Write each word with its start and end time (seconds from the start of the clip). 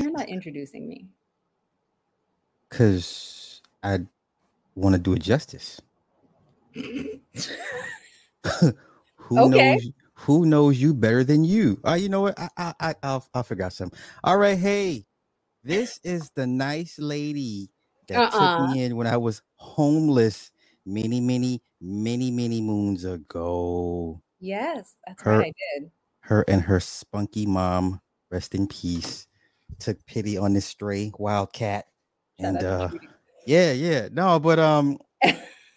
you're 0.00 0.12
not 0.12 0.28
introducing 0.28 0.88
me? 0.88 1.08
Because 2.68 3.62
I 3.82 4.00
want 4.76 4.94
to 4.94 5.00
do 5.00 5.14
it 5.14 5.22
justice. 5.22 5.80
who 9.16 9.44
Okay. 9.44 9.50
knows 9.50 9.90
who 10.14 10.46
knows 10.46 10.80
you 10.80 10.94
better 10.94 11.24
than 11.24 11.44
you? 11.44 11.80
Uh, 11.86 11.94
you 11.94 12.08
know 12.08 12.22
what? 12.22 12.38
I 12.38 12.48
I 12.56 12.74
I 12.80 12.94
I'll, 13.02 13.26
I 13.34 13.42
forgot 13.42 13.72
something. 13.72 13.98
All 14.24 14.36
right, 14.38 14.58
hey, 14.58 15.06
this 15.64 16.00
is 16.04 16.30
the 16.36 16.46
nice 16.46 16.98
lady 16.98 17.70
that 18.08 18.30
took 18.30 18.58
Uh-uh. 18.58 18.58
me 18.58 18.82
in 18.84 18.96
when 18.96 19.06
I 19.06 19.16
was 19.18 19.42
homeless 19.56 20.52
many, 20.86 21.20
many, 21.20 21.62
many, 21.80 22.30
many 22.30 22.60
moons 22.62 23.04
ago. 23.04 24.22
Yes, 24.40 24.96
that's 25.06 25.24
Her- 25.24 25.32
right. 25.38 25.52
I 25.74 25.78
did. 25.80 25.92
Her 26.22 26.44
and 26.48 26.62
her 26.62 26.80
spunky 26.80 27.46
mom, 27.46 28.00
rest 28.30 28.54
in 28.54 28.68
peace, 28.68 29.26
took 29.78 30.04
pity 30.06 30.36
on 30.36 30.52
this 30.52 30.66
stray 30.66 31.12
wildcat. 31.18 31.86
And 32.38 32.62
uh 32.62 32.88
yeah, 33.46 33.72
yeah. 33.72 34.08
No, 34.12 34.38
but 34.38 34.58
um 34.58 34.98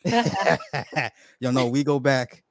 you 0.06 1.52
know, 1.52 1.68
we 1.68 1.84
go 1.84 2.00
back 2.00 2.44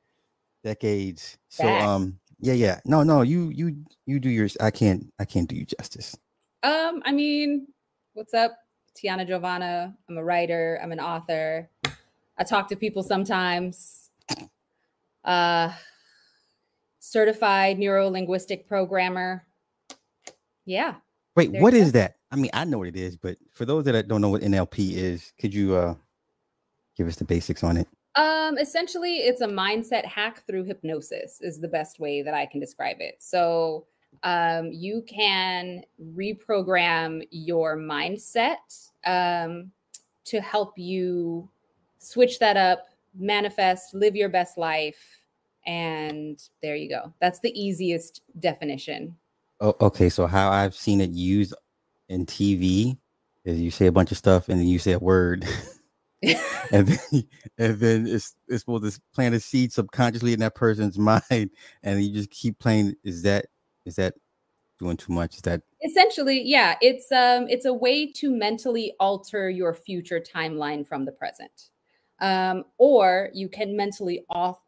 decades. 0.64 1.38
So 1.52 1.64
Back. 1.64 1.82
um 1.82 2.18
yeah, 2.40 2.54
yeah. 2.54 2.80
No, 2.86 3.02
no, 3.02 3.20
you 3.20 3.50
you 3.50 3.84
you 4.06 4.18
do 4.18 4.30
yours. 4.30 4.56
I 4.58 4.70
can't 4.70 5.12
I 5.20 5.26
can't 5.26 5.46
do 5.48 5.54
you 5.54 5.66
justice. 5.66 6.16
Um, 6.62 7.02
I 7.04 7.12
mean, 7.12 7.68
what's 8.14 8.32
up? 8.32 8.56
Tiana 8.96 9.28
Jovana. 9.28 9.94
I'm 10.08 10.16
a 10.16 10.24
writer, 10.24 10.80
I'm 10.82 10.92
an 10.92 11.00
author. 11.00 11.68
I 12.38 12.44
talk 12.44 12.68
to 12.68 12.76
people 12.76 13.02
sometimes. 13.02 14.10
Uh 15.24 15.72
certified 17.02 17.78
neuro 17.78 18.08
linguistic 18.08 18.66
programmer. 18.66 19.44
Yeah. 20.64 20.94
Wait, 21.34 21.52
There 21.52 21.62
what 21.62 21.74
is 21.74 21.92
that? 21.92 22.16
I 22.30 22.36
mean, 22.36 22.50
I 22.52 22.64
know 22.64 22.78
what 22.78 22.88
it 22.88 22.96
is, 22.96 23.16
but 23.16 23.38
for 23.52 23.64
those 23.64 23.84
that 23.84 24.08
don't 24.08 24.20
know 24.20 24.28
what 24.28 24.42
NLP 24.42 24.94
is, 24.94 25.32
could 25.38 25.54
you 25.54 25.74
uh 25.74 25.94
give 26.96 27.08
us 27.08 27.16
the 27.16 27.24
basics 27.24 27.64
on 27.64 27.76
it? 27.76 27.88
Um, 28.14 28.58
essentially, 28.58 29.18
it's 29.18 29.40
a 29.40 29.46
mindset 29.46 30.04
hack 30.04 30.46
through 30.46 30.64
hypnosis, 30.64 31.40
is 31.40 31.58
the 31.58 31.68
best 31.68 31.98
way 31.98 32.22
that 32.22 32.34
I 32.34 32.44
can 32.44 32.60
describe 32.60 32.96
it. 33.00 33.16
So, 33.20 33.86
um, 34.22 34.70
you 34.70 35.02
can 35.08 35.82
reprogram 36.14 37.26
your 37.30 37.78
mindset 37.78 38.90
um, 39.06 39.70
to 40.24 40.40
help 40.40 40.76
you 40.76 41.48
switch 41.98 42.38
that 42.38 42.58
up, 42.58 42.86
manifest, 43.18 43.94
live 43.94 44.14
your 44.14 44.28
best 44.28 44.58
life. 44.58 45.24
And 45.66 46.42
there 46.62 46.76
you 46.76 46.88
go. 46.88 47.12
That's 47.20 47.38
the 47.38 47.58
easiest 47.58 48.20
definition. 48.40 49.16
Oh, 49.62 49.76
okay. 49.80 50.08
So 50.08 50.26
how 50.26 50.50
I've 50.50 50.74
seen 50.74 51.00
it 51.00 51.10
used 51.10 51.54
in 52.08 52.26
TV 52.26 52.98
is 53.44 53.60
you 53.60 53.70
say 53.70 53.86
a 53.86 53.92
bunch 53.92 54.10
of 54.10 54.18
stuff 54.18 54.48
and 54.48 54.58
then 54.58 54.66
you 54.66 54.80
say 54.80 54.92
a 54.92 54.98
word, 54.98 55.46
and 56.72 56.88
then 56.88 57.24
and 57.58 57.78
then 57.78 58.06
it's 58.08 58.34
it's 58.48 58.62
supposed 58.62 58.92
to 58.92 59.00
plant 59.14 59.36
a 59.36 59.40
seed 59.40 59.72
subconsciously 59.72 60.32
in 60.32 60.40
that 60.40 60.56
person's 60.56 60.98
mind, 61.30 61.50
and 61.84 62.02
you 62.02 62.12
just 62.12 62.30
keep 62.30 62.58
playing. 62.58 62.96
Is 63.04 63.22
that 63.22 63.46
is 63.86 63.94
that 63.96 64.14
doing 64.80 64.96
too 64.96 65.12
much? 65.12 65.36
Is 65.36 65.42
that 65.42 65.62
essentially 65.84 66.40
yeah 66.44 66.76
it's 66.80 67.10
um 67.12 67.46
it's 67.48 67.64
a 67.64 67.72
way 67.72 68.10
to 68.10 68.30
mentally 68.30 68.94
alter 69.00 69.50
your 69.50 69.74
future 69.74 70.20
timeline 70.20 70.86
from 70.86 71.04
the 71.04 71.12
present 71.12 71.70
um 72.20 72.64
or 72.78 73.30
you 73.34 73.48
can 73.48 73.76
mentally 73.76 74.24
off 74.30 74.58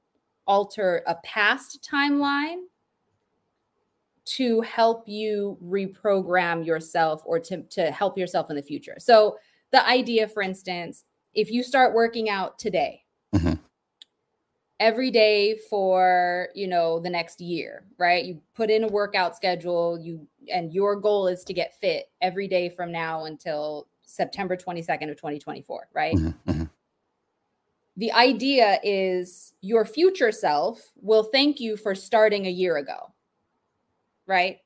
alter 0.47 1.03
a 1.06 1.15
past 1.25 1.89
timeline 1.89 2.62
to 4.27 4.61
help 4.62 5.06
you 5.08 5.58
reprogram 5.62 6.64
yourself 6.64 7.22
or 7.25 7.39
to, 7.41 7.62
to 7.64 7.91
help 7.91 8.17
yourself 8.17 8.50
in 8.50 8.56
the 8.56 8.62
future. 8.62 8.97
So 8.98 9.36
the 9.72 9.86
idea 9.89 10.28
for 10.28 10.42
instance 10.42 11.05
if 11.34 11.50
you 11.50 11.62
start 11.64 11.94
working 11.94 12.31
out 12.31 12.58
today 12.61 13.03
Mhm. 13.34 13.58
every 14.78 15.10
day 15.10 15.56
for 15.69 16.49
you 16.54 16.69
know 16.69 17.00
the 17.00 17.10
next 17.10 17.41
year 17.41 17.84
right? 17.99 18.25
You 18.25 18.41
put 18.54 18.71
in 18.71 18.84
a 18.84 18.88
workout 18.88 19.34
schedule 19.34 19.99
you 20.00 20.26
and 20.53 20.72
your 20.72 20.97
goal 20.97 21.26
is 21.26 21.43
to 21.44 21.53
get 21.53 21.75
fit 21.81 22.10
every 22.20 22.47
day 22.49 22.69
from 22.69 22.93
now 22.93 23.25
until 23.25 23.88
september 24.06 24.56
22nd 24.56 25.10
of 25.10 25.16
2024 25.16 25.88
right? 25.93 26.15
Mhm, 26.15 26.34
mhm. 26.47 26.70
the 27.97 28.12
idea 28.12 28.78
is 28.82 29.54
your 29.60 29.84
future 29.84 30.31
self 30.32 30.93
will 31.00 31.25
thank 31.25 31.59
you 31.59 31.76
for 31.76 31.94
starting 31.94 32.47
a 32.47 32.50
year 32.50 32.76
ago 32.76 33.12
right? 34.27 34.59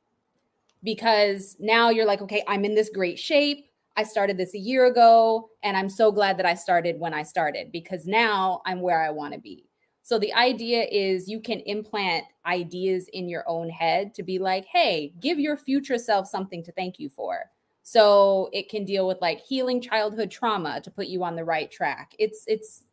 Because 0.82 1.56
now 1.58 1.90
you're 1.90 2.06
like 2.06 2.22
okay 2.22 2.42
i'm 2.46 2.64
in 2.64 2.74
this 2.74 2.90
great 2.92 3.18
shape. 3.18 3.66
I 3.96 4.04
started 4.04 4.36
this 4.36 4.54
a 4.54 4.58
year 4.58 4.86
ago 4.86 5.50
and 5.62 5.76
i'm 5.76 5.88
so 5.88 6.12
glad 6.12 6.38
that 6.38 6.46
i 6.46 6.54
started 6.54 7.00
when 7.00 7.14
i 7.14 7.22
started 7.22 7.72
because 7.72 8.06
now 8.06 8.62
i'm 8.64 8.80
where 8.80 9.02
i 9.02 9.10
want 9.10 9.34
to 9.34 9.40
be. 9.40 9.64
So 10.02 10.18
the 10.18 10.32
idea 10.32 10.84
is 10.84 11.28
you 11.28 11.40
can 11.40 11.60
implant 11.60 12.24
ideas 12.46 13.08
in 13.12 13.28
your 13.28 13.44
own 13.46 13.68
head 13.68 14.14
to 14.14 14.22
be 14.22 14.38
like 14.38 14.66
hey 14.66 15.12
give 15.20 15.38
your 15.38 15.56
future 15.56 15.98
self 15.98 16.28
something 16.28 16.62
to 16.64 16.72
thank 16.72 16.98
you 16.98 17.08
for. 17.08 17.50
So 17.82 18.50
it 18.52 18.68
can 18.68 18.84
deal 18.84 19.06
with 19.06 19.16
like 19.22 19.40
healing 19.40 19.80
childhood 19.80 20.30
trauma 20.30 20.78
to 20.82 20.90
put 20.90 21.06
you 21.06 21.24
on 21.24 21.36
the 21.36 21.44
right 21.44 21.70
track. 21.70 22.14
It's 22.18 22.44
it's 22.46 22.84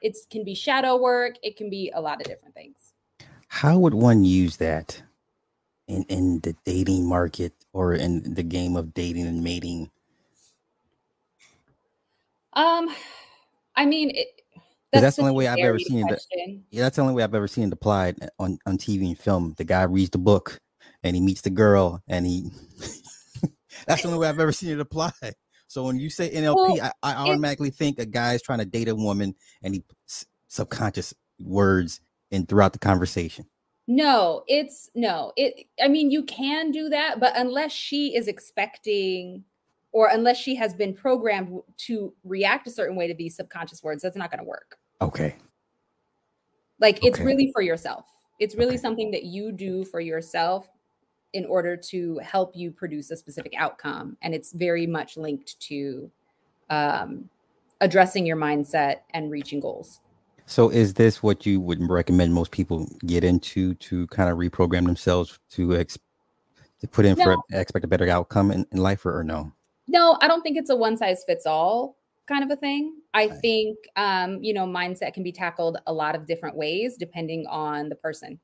it 0.00 0.16
can 0.30 0.42
be 0.42 0.54
shadow 0.54 0.96
work. 0.96 1.34
It 1.42 1.56
can 1.56 1.68
be 1.68 1.92
a 1.94 2.00
lot 2.00 2.20
of 2.20 2.26
different 2.26 2.54
things. 2.54 2.94
How 3.48 3.78
would 3.78 3.94
one 3.94 4.24
use 4.24 4.56
that 4.56 5.02
in 5.88 6.04
in 6.04 6.40
the 6.40 6.54
dating 6.64 7.06
market 7.08 7.52
or 7.72 7.94
in 7.94 8.34
the 8.34 8.42
game 8.42 8.76
of 8.76 8.94
dating 8.94 9.26
and 9.26 9.42
mating? 9.42 9.90
um 12.54 12.88
i 13.76 13.84
mean 13.84 14.10
it, 14.10 14.28
'Cause 14.92 15.02
that's 15.02 15.16
the 15.16 15.22
only 15.22 15.34
way 15.34 15.48
I've 15.48 15.58
ever 15.58 15.78
seen 15.78 15.98
it. 15.98 16.06
question. 16.06 16.64
Yeah, 16.70 16.82
that's 16.82 16.96
the 16.96 17.02
only 17.02 17.14
way 17.14 17.22
I've 17.22 17.34
ever 17.34 17.48
seen 17.48 17.64
it 17.68 17.72
applied 17.72 18.22
uh, 18.22 18.28
on, 18.38 18.58
on 18.66 18.78
TV 18.78 19.08
and 19.08 19.18
film. 19.18 19.54
The 19.58 19.64
guy 19.64 19.82
reads 19.82 20.10
the 20.10 20.18
book 20.18 20.58
and 21.02 21.14
he 21.16 21.20
meets 21.20 21.40
the 21.42 21.50
girl 21.50 22.02
and 22.08 22.24
he 22.24 22.50
that's 23.86 24.02
the 24.02 24.08
only 24.08 24.20
way 24.20 24.28
I've 24.28 24.38
ever 24.40 24.52
seen 24.52 24.70
it 24.70 24.80
applied. 24.80 25.12
So 25.66 25.82
when 25.84 25.98
you 25.98 26.08
say 26.08 26.30
NLP, 26.30 26.54
Well, 26.54 26.92
I, 27.02 27.12
I 27.12 27.14
automatically 27.16 27.70
think 27.70 27.98
a 27.98 28.06
guy 28.06 28.34
is 28.34 28.42
trying 28.42 28.60
to 28.60 28.64
date 28.64 28.88
a 28.88 28.94
woman 28.94 29.34
and 29.62 29.74
he 29.74 29.80
puts 29.80 30.24
subconscious 30.48 31.12
words 31.40 32.00
in 32.30 32.46
throughout 32.46 32.72
the 32.72 32.78
conversation. 32.78 33.46
No, 33.88 34.42
it's 34.48 34.90
no. 34.94 35.32
It 35.36 35.66
I 35.82 35.88
mean 35.88 36.10
you 36.10 36.24
can 36.24 36.70
do 36.72 36.88
that, 36.88 37.20
but 37.20 37.32
unless 37.36 37.72
she 37.72 38.16
is 38.16 38.26
expecting 38.28 39.44
or 39.92 40.08
unless 40.08 40.36
she 40.38 40.54
has 40.56 40.74
been 40.74 40.92
programmed 40.92 41.60
to 41.78 42.12
react 42.24 42.66
a 42.66 42.70
certain 42.70 42.96
way 42.96 43.06
to 43.06 43.14
these 43.14 43.36
subconscious 43.36 43.82
words, 43.82 44.02
that's 44.02 44.16
not 44.16 44.30
going 44.30 44.40
to 44.42 44.48
work. 44.48 44.76
Okay. 45.00 45.36
Like 46.80 47.04
it's 47.04 47.20
Okay. 47.20 47.24
really 47.24 47.50
for 47.52 47.62
yourself. 47.62 48.06
It's 48.40 48.54
really 48.56 48.74
Okay. 48.74 48.82
something 48.82 49.10
that 49.12 49.24
you 49.24 49.52
do 49.52 49.84
for 49.84 50.00
yourself 50.00 50.68
in 51.32 51.44
order 51.46 51.76
to 51.76 52.18
help 52.18 52.56
you 52.56 52.70
produce 52.70 53.10
a 53.10 53.16
specific 53.16 53.54
outcome 53.56 54.16
and 54.22 54.34
it's 54.34 54.52
very 54.52 54.86
much 54.86 55.16
linked 55.16 55.58
to 55.60 56.10
um 56.70 57.28
addressing 57.80 58.26
your 58.26 58.36
mindset 58.36 59.00
and 59.10 59.30
reaching 59.30 59.60
goals. 59.60 60.00
So 60.46 60.68
is 60.70 60.94
this 60.94 61.22
what 61.22 61.44
you 61.44 61.60
would 61.60 61.78
recommend 61.90 62.32
most 62.32 62.52
people 62.52 62.88
get 63.04 63.24
into 63.24 63.74
to 63.74 64.06
kind 64.08 64.30
of 64.30 64.38
reprogram 64.38 64.86
themselves 64.86 65.38
to 65.50 65.76
ex- 65.76 65.98
to 66.80 66.86
put 66.86 67.04
in 67.04 67.16
for 67.16 67.36
expect 67.52 67.84
a 67.84 67.88
better 67.88 68.08
outcome 68.08 68.50
in, 68.50 68.66
in 68.70 68.78
life 68.78 69.04
or, 69.04 69.18
or 69.18 69.24
no? 69.24 69.52
No, 69.88 70.18
I 70.20 70.28
don't 70.28 70.42
think 70.42 70.56
it's 70.56 70.70
a 70.70 70.76
one 70.76 70.96
size 70.96 71.24
fits 71.26 71.46
all 71.46 71.96
kind 72.26 72.44
of 72.44 72.50
a 72.50 72.56
thing. 72.56 72.94
I 73.14 73.26
Right. 73.26 73.38
think 73.40 73.78
um, 73.96 74.42
you 74.42 74.52
know, 74.52 74.66
mindset 74.66 75.14
can 75.14 75.22
be 75.22 75.32
tackled 75.32 75.78
a 75.86 75.92
lot 75.92 76.14
of 76.14 76.26
different 76.26 76.56
ways 76.56 76.96
depending 76.96 77.46
on 77.46 77.88
the 77.88 77.96
person, 77.96 78.38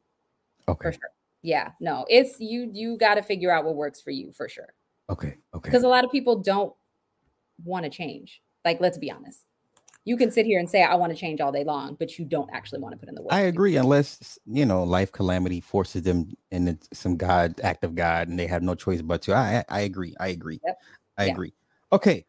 for 0.65 0.73
Okay. 0.73 0.93
sure. 0.93 1.11
Yeah, 1.43 1.73
no, 1.81 2.05
it's 2.09 2.39
you 2.41 2.71
you 2.73 2.97
got 2.97 3.15
to 3.15 3.23
figure 3.23 3.51
out 3.51 3.65
what 3.65 3.75
works 3.77 4.01
for 4.01 4.11
you 4.11 4.33
for 4.33 4.49
sure. 4.49 4.75
Okay. 5.11 5.37
Okay. 5.55 5.69
Because 5.69 5.83
a 5.83 5.89
lot 5.89 6.05
of 6.05 6.11
people 6.11 6.37
don't 6.41 6.73
want 7.65 7.85
to 7.85 7.91
change. 7.91 8.41
Like, 8.65 8.81
let's 8.81 8.99
be 8.99 9.11
honest. 9.11 9.41
You 10.05 10.17
can 10.17 10.33
sit 10.33 10.47
here 10.47 10.59
and 10.59 10.69
say 10.69 10.83
I 10.83 10.97
want 10.97 11.13
to 11.13 11.19
change 11.19 11.41
all 11.41 11.53
day 11.53 11.63
long, 11.63 11.95
but 11.99 12.19
you 12.19 12.25
don't 12.25 12.51
actually 12.53 12.81
want 12.81 12.93
to 12.95 12.99
put 12.99 13.09
in 13.09 13.15
the 13.15 13.23
work. 13.23 13.33
I 13.33 13.43
agree, 13.43 13.77
unless 13.77 14.39
you 14.47 14.67
know 14.67 14.83
life 14.83 15.13
calamity 15.13 15.61
forces 15.61 16.03
them 16.03 16.33
in 16.51 16.79
some 16.93 17.17
God 17.17 17.61
act 17.63 17.85
of 17.85 17.95
God, 17.95 18.29
and 18.29 18.39
they 18.39 18.49
have 18.49 18.63
no 18.63 18.75
choice 18.75 19.01
but 19.01 19.23
to. 19.23 19.35
I 19.35 19.65
I, 19.69 19.83
agree. 19.83 20.15
I 20.19 20.29
agree. 20.29 20.61
Yep. 20.65 20.79
I 21.19 21.25
Yeah. 21.27 21.33
agree. 21.33 21.53
Okay, 21.93 22.25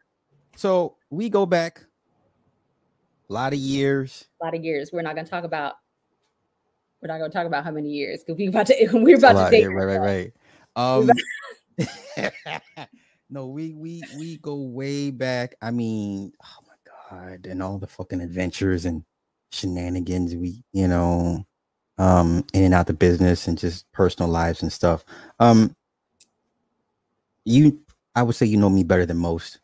so 0.56 0.96
we 1.10 1.28
go 1.28 1.46
back 1.46 1.84
a 3.28 3.32
lot 3.32 3.52
of 3.52 3.58
years. 3.58 4.26
a 4.40 4.44
lot 4.44 4.54
of 4.54 4.62
years. 4.62 4.90
We're 4.92 5.02
not 5.02 5.16
going 5.16 5.24
to 5.24 5.30
talk 5.30 5.44
about. 5.44 5.74
We're 7.02 7.08
not 7.08 7.18
going 7.18 7.30
to 7.30 7.36
talk 7.36 7.46
about 7.46 7.64
how 7.64 7.72
many 7.72 7.90
years 7.90 8.22
because 8.22 8.38
we 8.38 8.46
about 8.46 8.66
to 8.66 8.88
we're 8.92 9.16
about 9.16 9.44
to 9.44 9.50
date. 9.50 9.62
yeah, 9.62 9.66
right, 9.66 9.98
right, 9.98 10.00
right. 10.00 10.32
Um, 10.76 11.10
no, 13.30 13.48
we 13.48 13.74
we 13.74 14.04
we 14.12 14.36
go 14.36 14.54
way 14.54 15.10
back. 15.10 15.56
I 15.60 15.72
mean, 15.72 16.32
oh 16.40 16.63
god, 17.10 17.46
and 17.46 17.62
all 17.62 17.78
the 17.78 17.86
fucking 17.86 18.20
adventures 18.20 18.84
and 18.84 19.04
shenanigans 19.52 20.34
we, 20.34 20.64
you 20.72 20.88
know, 20.88 21.44
um, 21.98 22.44
in 22.52 22.64
and 22.64 22.74
out 22.74 22.86
the 22.86 22.92
business 22.92 23.46
and 23.46 23.58
just 23.58 23.90
personal 23.92 24.30
lives 24.30 24.62
and 24.62 24.72
stuff. 24.72 25.04
Um, 25.38 25.74
you 27.44 27.80
I 28.14 28.22
would 28.22 28.36
say 28.36 28.46
you 28.46 28.56
know 28.56 28.70
me 28.70 28.84
better 28.84 29.06
than 29.06 29.16
most. 29.16 29.60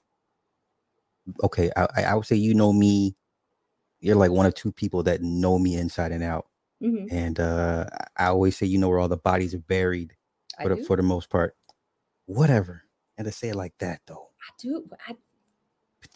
Okay, 1.43 1.71
I, 1.77 2.03
I 2.03 2.15
would 2.15 2.27
say 2.27 2.37
you 2.37 2.55
know 2.55 2.73
me. 2.73 3.15
You're 4.01 4.17
like 4.17 4.31
one 4.31 4.47
of 4.47 4.55
two 4.55 4.73
people 4.73 5.03
that 5.05 5.23
know 5.23 5.59
me 5.59 5.77
inside 5.77 6.13
and 6.13 6.25
out. 6.25 6.47
Mm-hmm. 6.83 7.15
And 7.15 7.39
uh, 7.39 7.85
I 8.17 8.27
always 8.27 8.57
say, 8.57 8.67
you 8.67 8.79
know, 8.79 8.89
where 8.89 8.99
all 8.99 9.09
the 9.09 9.19
bodies 9.19 9.55
are 9.55 9.59
buried 9.59 10.15
for, 10.61 10.75
the, 10.75 10.83
for 10.85 10.97
the 10.97 11.03
most 11.03 11.29
part. 11.29 11.55
Whatever. 12.25 12.83
And 13.19 13.27
to 13.27 13.33
say 13.33 13.51
it 13.51 13.57
like 13.57 13.75
that, 13.81 14.01
though. 14.07 14.29
I 14.41 14.53
do. 14.59 14.89
I, 15.07 15.15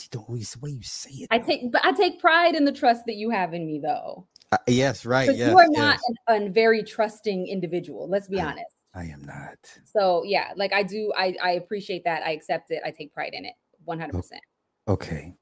you 0.03 0.09
don't 0.11 0.29
always 0.29 0.53
the 0.53 0.59
way 0.61 0.71
you 0.71 0.83
say 0.83 1.11
it. 1.11 1.29
I 1.31 1.39
take, 1.39 1.71
but 1.71 1.85
I 1.85 1.93
take 1.93 2.21
pride 2.21 2.55
in 2.55 2.65
the 2.65 2.73
trust 2.73 3.07
that 3.07 3.15
you 3.15 3.31
have 3.31 3.55
in 3.55 3.67
me, 3.67 3.81
though. 3.83 4.27
Uh, 4.53 4.59
yes, 4.67 5.05
right. 5.05 5.35
Yes, 5.35 5.51
you 5.51 5.59
are 5.59 5.69
not 5.69 5.99
yes. 6.09 6.17
an, 6.29 6.49
a 6.49 6.51
very 6.51 6.83
trusting 6.83 7.47
individual. 7.49 8.09
Let's 8.09 8.29
be 8.29 8.41
I, 8.41 8.47
honest. 8.47 8.75
I 8.95 9.05
am 9.05 9.25
not. 9.25 9.59
So 9.85 10.23
yeah, 10.25 10.53
like 10.57 10.73
I 10.73 10.83
do, 10.83 11.13
I 11.17 11.35
I 11.43 11.51
appreciate 11.53 12.05
that. 12.05 12.23
I 12.23 12.31
accept 12.31 12.71
it. 12.71 12.83
I 12.85 12.91
take 12.91 13.13
pride 13.13 13.33
in 13.33 13.45
it. 13.45 13.55
One 13.85 13.99
hundred 13.99 14.15
percent. 14.15 14.43
Okay. 14.87 15.35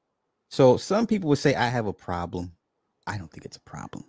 So 0.49 0.77
some 0.77 1.05
people 1.07 1.29
would 1.29 1.37
say 1.37 1.55
I 1.55 1.67
have 1.67 1.85
a 1.85 1.93
problem. 1.93 2.53
I 3.05 3.17
don't 3.17 3.31
think 3.31 3.45
it's 3.45 3.57
a 3.57 3.61
problem. 3.61 4.05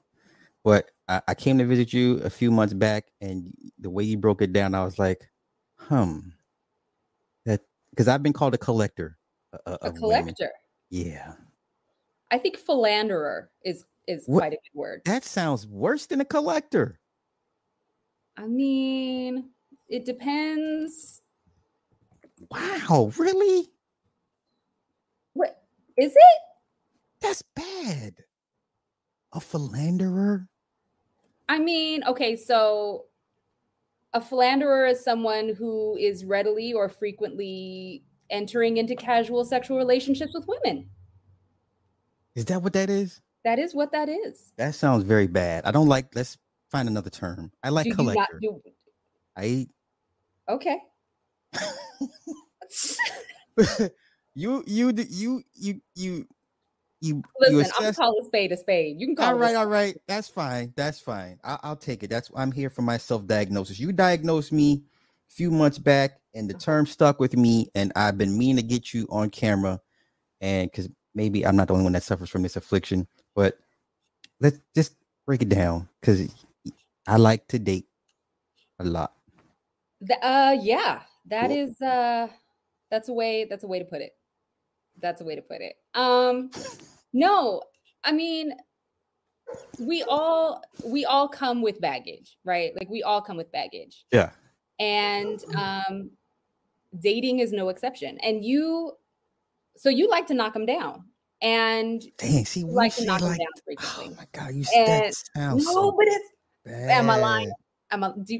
But 0.62 0.90
I, 1.08 1.20
I 1.28 1.34
came 1.34 1.58
to 1.58 1.66
visit 1.66 1.92
you 1.92 2.18
a 2.18 2.30
few 2.30 2.50
months 2.50 2.72
back, 2.72 3.06
and 3.20 3.52
the 3.78 3.90
way 3.90 4.04
you 4.04 4.16
broke 4.16 4.40
it 4.40 4.52
down, 4.52 4.74
I 4.74 4.84
was 4.84 4.98
like, 4.98 5.28
"Hmm." 5.76 6.18
That 7.44 7.60
because 7.90 8.08
I've 8.08 8.22
been 8.22 8.32
called 8.32 8.54
a 8.54 8.58
collector. 8.58 9.18
Uh, 9.66 9.78
a 9.82 9.92
collector. 9.92 10.34
Women. 10.40 10.52
Yeah. 10.90 11.32
I 12.30 12.38
think 12.38 12.56
philanderer 12.56 13.50
is 13.64 13.84
is 14.06 14.24
what? 14.26 14.40
quite 14.40 14.52
a 14.52 14.56
good 14.56 14.78
word. 14.78 15.02
That 15.04 15.24
sounds 15.24 15.66
worse 15.66 16.06
than 16.06 16.20
a 16.20 16.24
collector. 16.24 17.00
I 18.36 18.46
mean, 18.46 19.50
it 19.88 20.04
depends. 20.04 21.22
Wow, 22.50 23.12
really? 23.16 23.68
What 25.34 25.62
is 25.96 26.12
it? 26.12 26.40
That's 27.20 27.42
bad. 27.54 28.14
A 29.32 29.40
philanderer? 29.40 30.48
I 31.48 31.58
mean, 31.58 32.04
okay, 32.04 32.36
so 32.36 33.04
a 34.12 34.20
philanderer 34.20 34.86
is 34.86 35.02
someone 35.02 35.54
who 35.54 35.96
is 35.96 36.24
readily 36.24 36.72
or 36.72 36.88
frequently 36.88 38.04
entering 38.30 38.76
into 38.76 38.94
casual 38.94 39.44
sexual 39.44 39.76
relationships 39.76 40.32
with 40.34 40.46
women. 40.46 40.88
Is 42.34 42.46
that 42.46 42.62
what 42.62 42.72
that 42.72 42.90
is? 42.90 43.20
That 43.44 43.58
is 43.58 43.74
what 43.74 43.92
that 43.92 44.08
is. 44.08 44.52
That 44.56 44.74
sounds 44.74 45.04
very 45.04 45.26
bad. 45.26 45.64
I 45.64 45.70
don't 45.70 45.88
like. 45.88 46.14
Let's 46.14 46.38
find 46.70 46.88
another 46.88 47.10
term. 47.10 47.52
I 47.62 47.68
like 47.68 47.84
do 47.84 47.94
collector. 47.94 48.38
You 48.40 48.60
do... 48.64 48.70
I. 49.36 49.66
Okay. 50.48 50.78
you 54.34 54.64
you 54.66 54.92
you 54.92 55.42
you 55.54 55.80
you 55.94 56.26
you 57.00 57.22
listen. 57.38 57.54
You 57.54 57.60
assess- 57.60 57.72
I'm 57.76 57.82
gonna 57.82 57.94
call 57.94 58.18
a 58.20 58.24
spade 58.24 58.52
a 58.52 58.56
spade. 58.56 58.98
You 58.98 59.08
can 59.08 59.16
call. 59.16 59.26
It 59.26 59.32
all 59.32 59.38
right, 59.38 59.54
all 59.54 59.66
right. 59.66 59.96
That's 60.08 60.28
fine. 60.28 60.72
That's 60.74 60.98
fine. 60.98 61.38
I- 61.44 61.68
will 61.68 61.76
take 61.76 62.02
it. 62.02 62.10
That's 62.10 62.30
I'm 62.34 62.50
here 62.50 62.70
for 62.70 62.82
my 62.82 62.96
self 62.96 63.26
diagnosis. 63.26 63.78
You 63.78 63.92
diagnose 63.92 64.50
me 64.50 64.82
few 65.34 65.50
months 65.50 65.78
back, 65.78 66.20
and 66.34 66.48
the 66.48 66.54
term 66.54 66.86
stuck 66.86 67.20
with 67.20 67.36
me, 67.36 67.68
and 67.74 67.92
I've 67.96 68.16
been 68.16 68.36
meaning 68.38 68.56
to 68.56 68.62
get 68.62 68.94
you 68.94 69.06
on 69.10 69.30
camera, 69.30 69.80
and 70.40 70.70
because 70.70 70.88
maybe 71.14 71.46
I'm 71.46 71.56
not 71.56 71.68
the 71.68 71.74
only 71.74 71.84
one 71.84 71.92
that 71.92 72.02
suffers 72.02 72.30
from 72.30 72.42
this 72.42 72.56
affliction, 72.56 73.06
but 73.34 73.58
let's 74.40 74.58
just 74.74 74.96
break 75.26 75.42
it 75.42 75.48
down 75.48 75.88
because 76.00 76.28
I 77.06 77.16
like 77.16 77.46
to 77.48 77.58
date 77.58 77.86
a 78.78 78.84
lot. 78.84 79.12
The, 80.00 80.14
uh, 80.24 80.56
yeah, 80.60 81.00
that 81.26 81.48
cool. 81.48 81.56
is 81.56 81.80
uh, 81.80 82.28
that's 82.90 83.08
a 83.08 83.12
way. 83.12 83.44
That's 83.44 83.64
a 83.64 83.68
way 83.68 83.78
to 83.78 83.84
put 83.84 84.00
it. 84.00 84.12
That's 85.00 85.20
a 85.20 85.24
way 85.24 85.34
to 85.34 85.42
put 85.42 85.60
it. 85.60 85.76
Um. 85.94 86.50
No, 87.12 87.62
I 88.02 88.10
mean, 88.10 88.54
we 89.78 90.02
all 90.02 90.62
we 90.84 91.04
all 91.04 91.28
come 91.28 91.62
with 91.62 91.80
baggage, 91.80 92.36
right? 92.44 92.72
Like 92.76 92.90
we 92.90 93.02
all 93.02 93.20
come 93.20 93.36
with 93.36 93.50
baggage. 93.52 94.04
Yeah. 94.12 94.30
And 94.78 95.44
um 95.54 96.10
dating 97.00 97.40
is 97.40 97.52
no 97.52 97.68
exception. 97.68 98.18
And 98.18 98.44
you 98.44 98.92
so 99.76 99.88
you 99.88 100.08
like 100.08 100.26
to 100.28 100.34
knock 100.34 100.52
them 100.52 100.66
down. 100.66 101.04
And 101.42 102.02
dang, 102.16 102.46
see, 102.46 102.64
like 102.64 102.94
to 102.96 103.04
knock 103.04 103.20
like, 103.20 103.30
them 103.30 103.38
down 103.38 103.48
frequently. 103.64 104.06
Oh 104.12 104.16
my 104.16 104.26
god, 104.32 104.54
you 104.54 104.64
and, 104.74 105.14
no, 105.36 105.58
so 105.58 105.92
but 105.92 106.06
it's 106.06 106.28
bad. 106.64 106.90
am 106.90 107.10
I 107.10 107.16
lying? 107.16 107.52
Am 107.90 108.04
I 108.04 108.12
do 108.22 108.38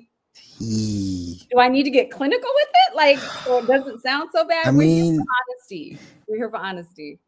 do 0.58 1.58
I 1.58 1.68
need 1.68 1.84
to 1.84 1.90
get 1.90 2.10
clinical 2.10 2.48
with 2.54 2.68
it? 2.88 2.96
Like, 2.96 3.18
so 3.18 3.58
it 3.58 3.66
doesn't 3.66 4.02
sound 4.02 4.30
so 4.32 4.46
bad. 4.46 4.66
I 4.66 4.70
We're 4.70 4.78
mean, 4.78 5.20
honesty. 5.50 5.98
We're 6.26 6.36
here 6.36 6.50
for 6.50 6.56
honesty. 6.56 7.18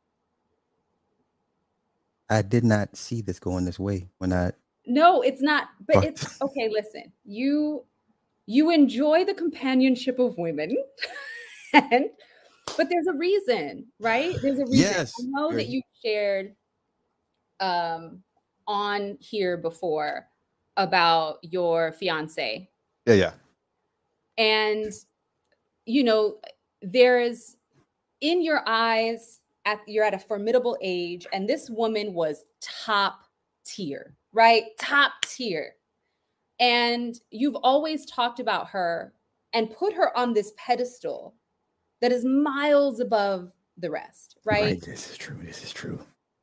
I 2.28 2.42
did 2.42 2.64
not 2.64 2.96
see 2.96 3.20
this 3.20 3.38
going 3.38 3.64
this 3.64 3.78
way 3.78 4.08
when 4.18 4.32
I. 4.32 4.52
No, 4.86 5.22
it's 5.22 5.42
not. 5.42 5.68
But 5.86 6.04
it's 6.04 6.40
okay. 6.42 6.68
Listen, 6.68 7.12
you 7.24 7.84
you 8.46 8.70
enjoy 8.70 9.24
the 9.24 9.34
companionship 9.34 10.18
of 10.18 10.38
women, 10.38 10.76
and 11.72 12.06
but 12.76 12.88
there's 12.90 13.06
a 13.06 13.14
reason, 13.14 13.86
right? 13.98 14.34
There's 14.42 14.58
a 14.58 14.64
reason. 14.66 14.78
Yes, 14.78 15.12
I 15.20 15.24
know 15.26 15.52
that 15.52 15.68
you 15.68 15.82
shared 16.04 16.54
um 17.60 18.22
on 18.66 19.16
here 19.20 19.56
before 19.56 20.26
about 20.76 21.38
your 21.42 21.92
fiance. 21.92 22.68
Yeah, 23.06 23.14
yeah. 23.14 23.32
And 24.38 24.92
you 25.86 26.04
know, 26.04 26.36
there's 26.82 27.56
in 28.20 28.42
your 28.42 28.62
eyes 28.66 29.40
at 29.64 29.80
you're 29.86 30.04
at 30.04 30.14
a 30.14 30.18
formidable 30.18 30.78
age 30.80 31.26
and 31.32 31.48
this 31.48 31.68
woman 31.68 32.14
was 32.14 32.44
top 32.60 33.20
tier 33.64 34.14
right 34.32 34.64
top 34.78 35.12
tier 35.26 35.74
and 36.58 37.20
you've 37.30 37.56
always 37.56 38.06
talked 38.06 38.40
about 38.40 38.68
her 38.68 39.12
and 39.52 39.70
put 39.70 39.92
her 39.92 40.16
on 40.16 40.32
this 40.32 40.52
pedestal 40.56 41.34
that 42.00 42.12
is 42.12 42.24
miles 42.24 43.00
above 43.00 43.52
the 43.78 43.90
rest 43.90 44.38
right, 44.44 44.62
right 44.64 44.82
this 44.82 45.10
is 45.10 45.16
true 45.16 45.38
this 45.42 45.62
is 45.62 45.72
true 45.72 46.00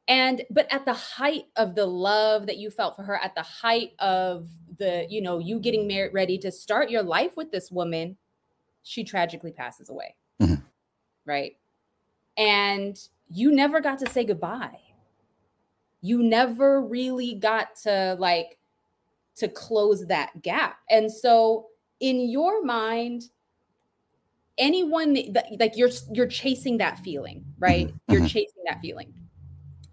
and 0.08 0.44
but 0.50 0.72
at 0.72 0.86
the 0.86 0.94
height 0.94 1.46
of 1.56 1.76
the 1.76 1.86
love 1.86 2.46
that 2.46 2.58
you 2.58 2.70
felt 2.70 2.96
for 2.96 3.04
her 3.04 3.18
at 3.18 3.34
the 3.36 3.42
height 3.42 3.92
of 4.00 4.48
the 4.78 5.06
you 5.10 5.22
know 5.22 5.40
you 5.40 5.60
getting 5.60 5.88
married 5.88 6.14
ready 6.14 6.38
to 6.38 6.52
start 6.52 6.90
your 6.90 7.04
life 7.04 7.36
with 7.36 7.52
this 7.52 7.72
woman 7.72 8.18
she 8.84 9.04
tragically 9.04 9.52
passes 9.52 9.90
away 9.90 10.16
mm-hmm. 10.42 10.56
right 11.26 11.54
and 12.38 12.98
you 13.30 13.52
never 13.52 13.82
got 13.82 14.00
to 14.00 14.10
say 14.10 14.24
goodbye. 14.24 14.80
You 16.02 16.22
never 16.22 16.82
really 16.82 17.36
got 17.36 17.76
to 17.84 18.16
like 18.20 18.58
to 19.36 19.48
close 19.48 20.06
that 20.08 20.42
gap. 20.42 20.78
And 20.90 21.12
so 21.12 21.68
in 22.00 22.30
your 22.30 22.64
mind 22.64 23.24
anyone 24.58 25.14
that 25.34 25.48
like 25.60 25.76
you're 25.76 25.90
you're 26.12 26.28
chasing 26.28 26.78
that 26.78 27.00
feeling, 27.00 27.44
right? 27.60 27.88
Mm-hmm. 27.88 28.12
You're 28.12 28.22
mm-hmm. 28.22 28.28
chasing 28.28 28.64
that 28.68 28.82
feeling. 28.82 29.14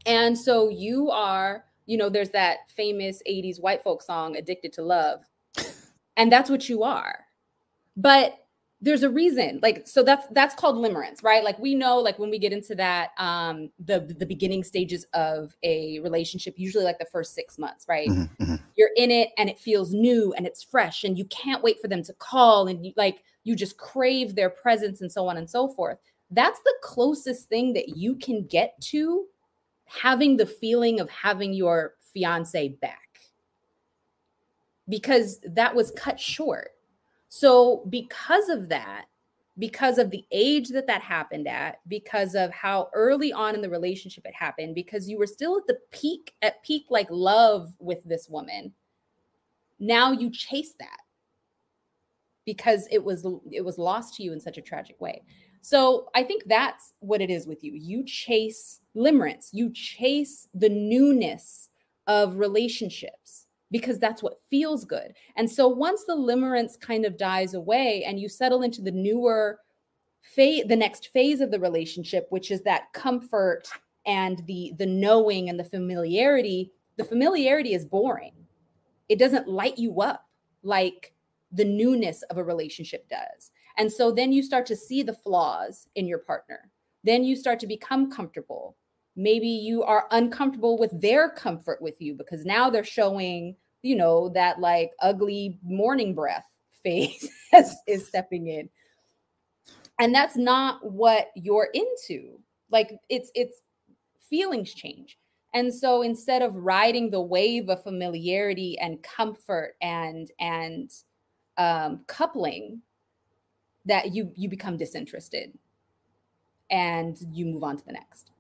And 0.06 0.37
so 0.37 0.68
you 0.68 1.11
are, 1.11 1.64
you 1.87 1.97
know, 1.97 2.09
there's 2.09 2.30
that 2.30 2.70
famous 2.75 3.23
80s 3.28 3.61
white 3.61 3.82
folk 3.82 4.02
song 4.02 4.37
addicted 4.37 4.73
to 4.75 4.82
love. 4.82 5.20
And 6.16 6.30
that's 6.30 6.50
what 6.50 6.68
you 6.68 6.82
are. 6.82 7.20
But 7.97 8.35
there's 8.82 9.02
a 9.02 9.10
reason 9.10 9.58
like 9.62 9.87
so 9.87 10.02
that's 10.02 10.26
that's 10.30 10.54
called 10.54 10.76
limerence 10.76 11.22
right? 11.22 11.44
Like 11.44 11.58
we 11.58 11.75
know 11.75 11.99
like 11.99 12.18
when 12.18 12.30
we 12.30 12.38
get 12.38 12.52
into 12.52 12.75
that 12.76 13.10
um 13.18 13.70
the 13.78 14.00
the 14.18 14.26
beginning 14.26 14.64
stages 14.64 15.04
of 15.12 15.54
a 15.62 16.00
relationship 16.00 16.54
usually 16.56 16.84
like 16.84 16.99
the 16.99 17.04
first 17.04 17.34
six 17.34 17.58
months 17.58 17.87
right? 17.88 18.08
Mm-hmm, 18.08 18.42
mm-hmm. 18.42 18.56
you're 18.76 18.90
in 18.96 19.10
it 19.10 19.30
and 19.37 19.50
it 19.50 19.58
feels 19.58 19.92
new 19.92 20.32
and 20.37 20.46
it's 20.46 20.62
fresh 20.62 21.04
and 21.04 21.18
you 21.18 21.26
can't 21.26 21.62
wait 21.62 21.80
for 21.80 21.88
them 21.88 22.02
to 22.04 22.12
call 22.14 22.68
and 22.68 22.84
you 22.87 22.92
like 22.96 23.22
you 23.44 23.54
just 23.54 23.76
crave 23.76 24.34
their 24.34 24.50
presence 24.50 25.00
and 25.00 25.12
so 25.12 25.28
on 25.28 25.37
and 25.37 25.49
so 25.49 25.68
forth. 25.68 25.99
That's 26.30 26.60
the 26.60 26.75
closest 26.82 27.49
thing 27.49 27.72
that 27.75 27.96
you 27.96 28.16
can 28.16 28.46
get 28.46 28.80
to 28.82 29.26
having 29.84 30.37
the 30.37 30.46
feeling 30.46 31.00
of 31.00 31.10
having 31.10 31.52
your 31.52 31.94
fiance 32.14 32.68
back. 32.80 32.99
Because 34.88 35.40
that 35.44 35.75
was 35.75 35.92
cut 35.92 36.18
short 36.18 36.70
so, 37.30 37.87
because 37.88 38.49
of 38.49 38.68
that, 38.70 39.06
because 39.56 39.99
of 39.99 40.10
the 40.10 40.25
age 40.32 40.70
that 40.70 40.88
that 40.88 41.00
happened 41.00 41.46
at, 41.46 41.78
because 41.87 42.34
of 42.34 42.50
how 42.50 42.90
early 42.92 43.32
on 43.32 43.54
in 43.54 43.60
the 43.60 43.70
relationship 43.70 44.26
it 44.26 44.34
happened, 44.34 44.75
because 44.75 45.08
you 45.08 45.16
were 45.16 45.28
still 45.28 45.56
at 45.56 45.66
the 45.68 45.78
peak, 45.92 46.34
at 46.42 46.60
peak 46.64 46.87
like 46.90 47.06
love 47.08 47.72
with 47.78 48.02
this 48.02 48.28
woman, 48.28 48.72
now 49.78 50.10
you 50.10 50.28
chase 50.28 50.75
that 50.80 50.99
because 52.44 52.88
it 52.90 53.02
was 53.02 53.25
it 53.52 53.64
was 53.64 53.78
lost 53.78 54.16
to 54.16 54.25
you 54.25 54.32
in 54.32 54.40
such 54.40 54.58
a 54.58 54.62
tragic 54.62 55.00
way. 55.00 55.22
So 55.62 56.08
I 56.16 56.25
think 56.25 56.42
that's 56.46 56.94
what 56.99 57.20
it 57.20 57.30
is 57.30 57.46
with 57.46 57.62
you. 57.62 57.72
You 57.75 58.04
chase 58.04 58.80
limerence, 58.96 59.50
you 59.52 59.70
chase 59.72 60.49
the 60.52 60.68
newness 60.68 61.68
of 62.08 62.38
relationships 62.38 63.46
because 63.71 63.99
that's 63.99 64.23
what 64.23 64.41
feels 64.49 64.85
good. 64.85 65.12
And 65.37 65.50
so 65.50 65.69
once 65.69 66.05
the 66.05 66.17
limerence 66.17 66.79
kind 66.79 67.05
of 67.05 67.17
dies 67.17 67.55
away 67.55 68.05
and 68.05 68.19
you 68.19 68.29
settle 68.29 68.62
into 68.62 68.83
the 68.83 68.91
newer 68.91 69.59
phase 70.23 70.65
the 70.69 70.77
next 70.77 71.09
phase 71.09 71.41
of 71.41 71.50
the 71.50 71.59
relationship 71.59 72.27
which 72.29 72.50
is 72.50 72.61
that 72.61 72.93
comfort 72.93 73.62
and 74.05 74.43
the 74.47 74.75
the 74.77 74.85
knowing 74.85 75.49
and 75.49 75.59
the 75.59 75.65
familiarity 75.65 76.71
the 77.00 77.05
familiarity 77.05 77.73
is 77.73 77.87
boring. 77.87 78.35
It 79.09 79.19
doesn't 79.19 79.49
light 79.49 79.79
you 79.79 80.03
up 80.03 80.29
like 80.62 81.15
the 81.50 81.65
newness 81.65 82.23
of 82.25 82.37
a 82.37 82.45
relationship 82.45 83.09
does. 83.09 83.50
And 83.79 83.91
so 83.91 84.12
then 84.12 84.33
you 84.33 84.43
start 84.43 84.67
to 84.67 84.77
see 84.77 85.03
the 85.03 85.15
flaws 85.15 85.89
in 85.95 86.07
your 86.07 86.19
partner. 86.19 86.71
Then 87.03 87.25
you 87.25 87.37
start 87.37 87.59
to 87.61 87.67
become 87.67 88.11
comfortable 88.11 88.77
maybe 89.21 89.49
you 89.49 89.83
are 89.83 90.07
uncomfortable 90.11 90.79
with 90.79 90.99
their 91.00 91.31
comfort 91.31 91.81
with 91.83 92.00
you 92.00 92.15
because 92.15 92.45
now 92.45 92.71
they're 92.71 92.85
showing 92.85 93.55
you 93.83 93.97
know 93.97 94.29
that 94.31 94.61
like 94.61 94.91
ugly 95.00 95.59
morning 95.62 96.15
breath 96.15 96.47
phase 96.83 97.29
is 97.87 98.07
stepping 98.07 98.47
in. 98.47 98.69
And 99.99 100.15
that's 100.15 100.37
not 100.37 100.91
what 100.91 101.29
you're 101.35 101.69
into. 101.75 102.39
Like 102.71 102.99
it's 103.09 103.31
it's 103.35 103.61
feelings 104.29 104.73
change. 104.73 105.19
And 105.53 105.75
so 105.75 106.03
instead 106.03 106.43
of 106.43 106.55
riding 106.55 107.11
the 107.11 107.21
wave 107.21 107.69
of 107.69 107.83
familiarity 107.83 108.79
and 108.79 109.03
comfort 109.03 109.75
and 109.83 110.31
and 110.39 110.91
um, 111.59 112.00
coupling 112.07 112.81
that 113.85 114.15
you 114.15 114.33
you 114.37 114.49
become 114.49 114.77
disinterested 114.77 115.53
and 116.71 117.19
you 117.33 117.45
move 117.45 117.65
on 117.65 117.77
to 117.77 117.85
the 117.85 117.93
next 117.93 118.31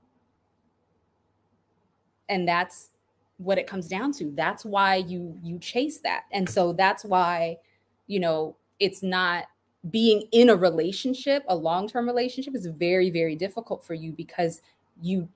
and 2.30 2.48
that's 2.48 2.90
what 3.36 3.58
it 3.58 3.66
comes 3.66 3.88
down 3.88 4.12
to. 4.12 4.32
That's 4.34 4.64
why 4.64 4.96
you 4.96 5.38
you 5.42 5.58
chase 5.58 5.98
that. 5.98 6.24
And 6.32 6.48
so 6.48 6.72
that's 6.72 7.04
why 7.04 7.58
you 8.06 8.20
know 8.20 8.56
it's 8.78 9.02
not 9.02 9.44
being 9.90 10.28
in 10.32 10.50
a 10.50 10.56
relationship 10.56 11.42
a 11.48 11.56
long-term 11.56 12.06
relationship 12.06 12.54
is 12.54 12.66
very 12.66 13.08
very 13.08 13.34
difficult 13.34 13.82
for 13.82 13.94
you 13.94 14.12
because 14.12 14.60
you 15.00 15.26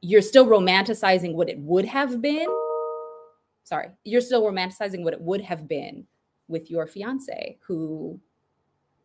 you're 0.00 0.22
still 0.22 0.46
romanticizing 0.46 1.34
what 1.34 1.48
it 1.48 1.58
would 1.58 1.84
have 1.84 2.22
been. 2.22 2.46
Sorry 3.64 3.88
you're 4.04 4.20
still 4.20 4.42
romanticizing 4.42 5.02
what 5.02 5.12
it 5.12 5.20
would 5.20 5.40
have 5.40 5.66
been 5.66 6.06
with 6.46 6.70
your 6.70 6.86
fiance 6.86 7.58
who 7.60 8.20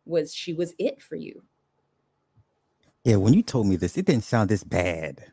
was 0.04 0.32
she 0.32 0.52
was 0.52 0.74
it 0.78 1.02
for 1.02 1.16
you. 1.16 1.42
Yeah 3.02 3.16
when 3.16 3.34
you 3.34 3.42
told 3.42 3.66
me 3.66 3.74
this 3.74 3.96
it 3.96 4.06
didn't 4.06 4.24
sound 4.24 4.48
this 4.48 4.62
bad 4.62 5.24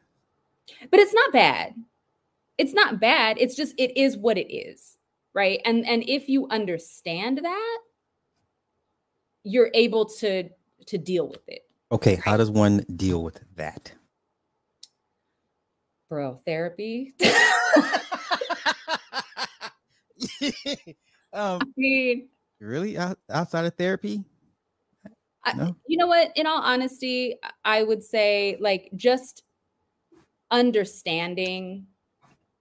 but 0.90 1.00
it's 1.00 1.14
not 1.14 1.32
bad. 1.32 1.74
It's 2.58 2.74
not 2.74 3.00
bad. 3.00 3.38
It's 3.40 3.56
just 3.56 3.74
it 3.78 3.98
is 3.98 4.18
what 4.18 4.38
it 4.38 4.54
is 4.54 4.98
right? 5.34 5.60
And 5.66 5.86
and 5.88 6.04
if 6.08 6.30
you 6.30 6.48
understand 6.50 7.40
that 7.44 7.80
you're 9.44 9.72
able 9.74 10.06
to 10.06 10.50
to 10.88 10.98
deal 10.98 11.28
with 11.28 11.48
it. 11.48 11.62
Okay 11.92 12.16
how 12.16 12.38
does 12.38 12.52
one 12.52 12.86
deal 12.96 13.24
with 13.24 13.40
that? 13.56 13.94
Bro 16.10 16.40
therapy. 16.46 17.14
Um, 21.36 21.62
I 21.64 21.66
mean, 21.76 22.30
really? 22.62 22.96
Outside 22.96 23.66
of 23.66 23.74
therapy? 23.74 24.24
No? 25.56 25.64
I, 25.64 25.74
you 25.88 25.98
know 25.98 26.06
what? 26.06 26.32
In 26.36 26.46
all 26.46 26.62
honesty 26.62 27.36
i 27.66 27.82
would 27.82 28.04
say 28.04 28.56
like 28.62 28.92
just 28.96 29.44
understanding 30.54 31.88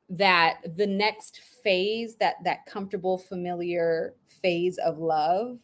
that 0.09 0.57
the 0.77 0.87
next 0.87 1.41
phase 1.63 2.17
that 2.17 2.37
that 2.43 2.65
comfortable 2.67 3.19
familiar 3.19 4.15
phase 4.41 4.79
of 4.79 4.99
love 4.99 5.59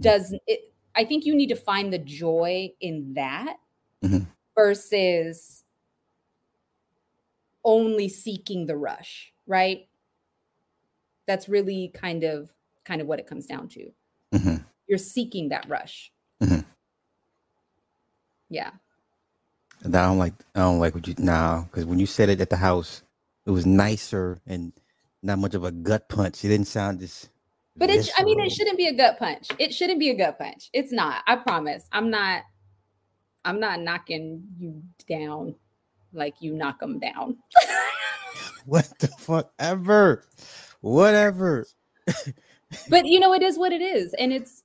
does 0.00 0.34
it 0.46 0.72
i 0.96 1.04
think 1.04 1.24
you 1.24 1.34
need 1.34 1.48
to 1.48 1.54
find 1.54 1.92
the 1.92 1.98
joy 1.98 2.70
in 2.80 3.12
that 3.14 3.56
mm-hmm. 4.02 4.24
versus 4.54 5.64
only 7.62 8.08
seeking 8.08 8.66
the 8.66 8.76
rush 8.76 9.32
right 9.46 9.86
that's 11.26 11.48
really 11.48 11.90
kind 11.94 12.24
of 12.24 12.50
kind 12.84 13.02
of 13.02 13.06
what 13.06 13.18
it 13.18 13.26
comes 13.26 13.46
down 13.46 13.68
to 13.68 13.92
mm-hmm. 14.34 14.56
you're 14.88 14.98
seeking 14.98 15.50
that 15.50 15.66
rush 15.68 16.10
mm-hmm. 16.42 16.60
yeah 18.48 18.70
I 19.94 20.06
don't 20.06 20.18
like 20.18 20.34
I 20.54 20.60
don't 20.60 20.78
like 20.78 20.94
what 20.94 21.06
you 21.06 21.14
now 21.18 21.68
because 21.70 21.84
when 21.84 21.98
you 21.98 22.06
said 22.06 22.28
it 22.28 22.40
at 22.40 22.50
the 22.50 22.56
house, 22.56 23.02
it 23.46 23.50
was 23.50 23.66
nicer 23.66 24.38
and 24.46 24.72
not 25.22 25.38
much 25.38 25.54
of 25.54 25.64
a 25.64 25.70
gut 25.70 26.08
punch. 26.08 26.44
It 26.44 26.48
didn't 26.48 26.66
sound 26.66 27.00
this. 27.00 27.28
But 27.76 27.90
it, 27.90 28.08
I 28.18 28.24
mean, 28.24 28.40
it 28.40 28.50
shouldn't 28.50 28.78
be 28.78 28.88
a 28.88 28.94
gut 28.94 29.18
punch. 29.18 29.48
It 29.58 29.74
shouldn't 29.74 30.00
be 30.00 30.10
a 30.10 30.14
gut 30.14 30.38
punch. 30.38 30.70
It's 30.72 30.92
not. 30.92 31.22
I 31.26 31.36
promise. 31.36 31.86
I'm 31.92 32.10
not. 32.10 32.42
I'm 33.44 33.60
not 33.60 33.80
knocking 33.80 34.42
you 34.58 34.82
down 35.08 35.54
like 36.12 36.34
you 36.40 36.52
knock 36.54 36.80
them 36.80 36.98
down. 36.98 37.36
what 38.66 38.90
the 38.98 39.08
fuck 39.08 39.52
ever, 39.58 40.24
whatever. 40.80 41.66
but 42.88 43.04
you 43.04 43.20
know, 43.20 43.34
it 43.34 43.42
is 43.42 43.58
what 43.58 43.72
it 43.72 43.82
is, 43.82 44.14
and 44.14 44.32
it's 44.32 44.64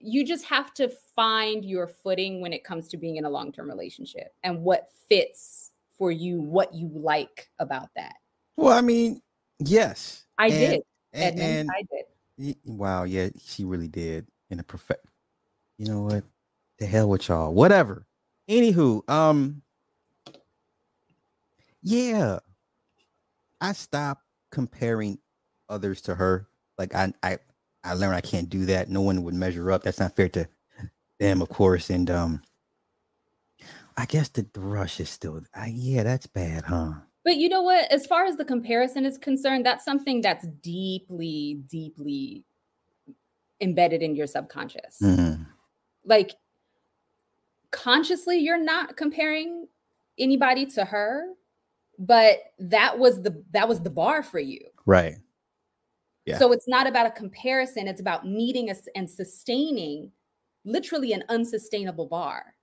you 0.00 0.24
just 0.24 0.44
have 0.44 0.72
to 0.74 0.88
find 1.16 1.64
your 1.64 1.86
footing 1.86 2.40
when 2.40 2.52
it 2.52 2.64
comes 2.64 2.88
to 2.88 2.96
being 2.96 3.16
in 3.16 3.24
a 3.24 3.30
long-term 3.30 3.68
relationship 3.68 4.32
and 4.44 4.62
what 4.62 4.88
fits 5.08 5.72
for 5.96 6.12
you 6.12 6.40
what 6.40 6.72
you 6.74 6.90
like 6.94 7.48
about 7.58 7.88
that. 7.96 8.14
Well 8.56 8.76
i 8.76 8.80
mean 8.80 9.20
yes. 9.58 10.24
I 10.38 10.48
and, 10.48 10.58
did. 10.58 10.82
and, 11.12 11.40
and, 11.40 11.70
i 11.70 11.82
did. 12.38 12.56
wow 12.64 13.04
yeah 13.04 13.28
she 13.40 13.64
really 13.64 13.88
did 13.88 14.26
in 14.50 14.60
a 14.60 14.62
perfect 14.62 15.04
you 15.78 15.86
know 15.86 16.02
what? 16.02 16.24
The 16.78 16.86
hell 16.86 17.08
with 17.08 17.28
y'all. 17.28 17.54
Whatever. 17.54 18.04
Anywho 18.48 19.08
um 19.08 19.62
yeah. 21.82 22.40
I 23.60 23.72
stopped 23.72 24.24
comparing 24.50 25.18
others 25.68 26.02
to 26.02 26.14
her. 26.14 26.48
Like 26.76 26.94
i 26.94 27.12
i 27.22 27.38
I 27.84 27.94
learned 27.94 28.16
I 28.16 28.20
can't 28.20 28.50
do 28.50 28.66
that. 28.66 28.88
No 28.88 29.00
one 29.00 29.22
would 29.22 29.34
measure 29.34 29.70
up. 29.70 29.82
That's 29.82 30.00
not 30.00 30.16
fair 30.16 30.28
to 30.30 30.48
them, 31.18 31.42
of 31.42 31.48
course. 31.48 31.90
And 31.90 32.10
um, 32.10 32.42
I 33.96 34.06
guess 34.06 34.28
the, 34.28 34.46
the 34.52 34.60
rush 34.60 35.00
is 35.00 35.08
still, 35.08 35.40
yeah, 35.68 36.02
that's 36.02 36.26
bad, 36.26 36.64
huh? 36.64 36.92
But 37.24 37.36
you 37.36 37.48
know 37.48 37.62
what? 37.62 37.90
As 37.90 38.06
far 38.06 38.24
as 38.24 38.36
the 38.36 38.44
comparison 38.44 39.04
is 39.04 39.18
concerned, 39.18 39.66
that's 39.66 39.84
something 39.84 40.22
that's 40.22 40.46
deeply, 40.62 41.60
deeply 41.68 42.44
embedded 43.60 44.02
in 44.02 44.16
your 44.16 44.26
subconscious. 44.26 44.98
Mm-hmm. 45.02 45.42
Like 46.04 46.34
consciously, 47.70 48.38
you're 48.38 48.62
not 48.62 48.96
comparing 48.96 49.66
anybody 50.18 50.66
to 50.66 50.84
her, 50.84 51.26
but 51.98 52.38
that 52.58 52.98
was 52.98 53.22
the 53.22 53.42
that 53.50 53.68
was 53.68 53.80
the 53.80 53.90
bar 53.90 54.22
for 54.22 54.38
you. 54.38 54.60
Right. 54.86 55.16
Yeah. 56.28 56.38
So 56.38 56.52
it's 56.52 56.68
not 56.68 56.86
about 56.86 57.06
a 57.06 57.10
comparison, 57.10 57.88
it's 57.88 58.00
about 58.00 58.26
meeting 58.26 58.70
us 58.70 58.82
and 58.94 59.08
sustaining 59.08 60.12
literally 60.64 61.12
an 61.12 61.24
unsustainable 61.28 62.06
bar. 62.06 62.54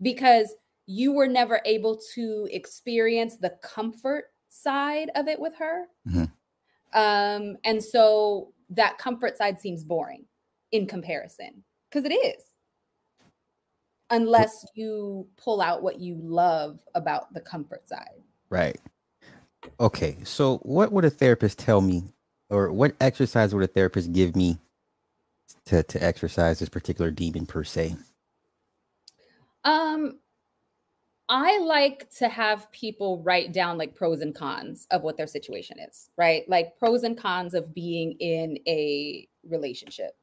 Because 0.00 0.54
you 0.86 1.12
were 1.12 1.26
never 1.26 1.60
able 1.64 2.00
to 2.14 2.48
experience 2.50 3.36
the 3.36 3.50
comfort 3.62 4.26
side 4.48 5.10
of 5.14 5.28
it 5.28 5.38
with 5.38 5.54
her. 5.56 5.86
Mm-hmm. 6.08 6.24
Um, 6.98 7.56
and 7.64 7.82
so 7.82 8.52
that 8.70 8.98
comfort 8.98 9.36
side 9.36 9.60
seems 9.60 9.84
boring 9.84 10.24
in 10.72 10.86
comparison 10.86 11.64
because 11.90 12.04
it 12.04 12.12
is. 12.14 12.42
Unless 14.10 14.66
you 14.74 15.28
pull 15.36 15.60
out 15.60 15.82
what 15.82 16.00
you 16.00 16.18
love 16.20 16.80
about 16.94 17.32
the 17.34 17.40
comfort 17.40 17.88
side. 17.88 18.22
Right. 18.48 18.80
Okay. 19.78 20.18
So, 20.24 20.58
what 20.58 20.90
would 20.90 21.04
a 21.04 21.10
therapist 21.10 21.58
tell 21.58 21.80
me 21.80 22.08
or 22.50 22.72
what 22.72 22.94
exercise 23.00 23.54
would 23.54 23.64
a 23.64 23.68
therapist 23.68 24.12
give 24.12 24.36
me 24.36 24.58
to 25.66 25.82
to 25.84 26.02
exercise 26.02 26.58
this 26.58 26.68
particular 26.68 27.10
demon 27.10 27.46
per 27.46 27.64
se? 27.64 27.96
Um 29.64 30.18
I 31.28 31.58
like 31.60 32.10
to 32.18 32.28
have 32.28 32.70
people 32.72 33.22
write 33.22 33.52
down 33.52 33.78
like 33.78 33.94
pros 33.94 34.20
and 34.20 34.34
cons 34.34 34.88
of 34.90 35.02
what 35.02 35.16
their 35.16 35.28
situation 35.28 35.78
is, 35.78 36.10
right? 36.16 36.42
Like 36.48 36.76
pros 36.76 37.04
and 37.04 37.16
cons 37.16 37.54
of 37.54 37.72
being 37.72 38.12
in 38.18 38.58
a 38.66 39.28
relationship. 39.48 40.16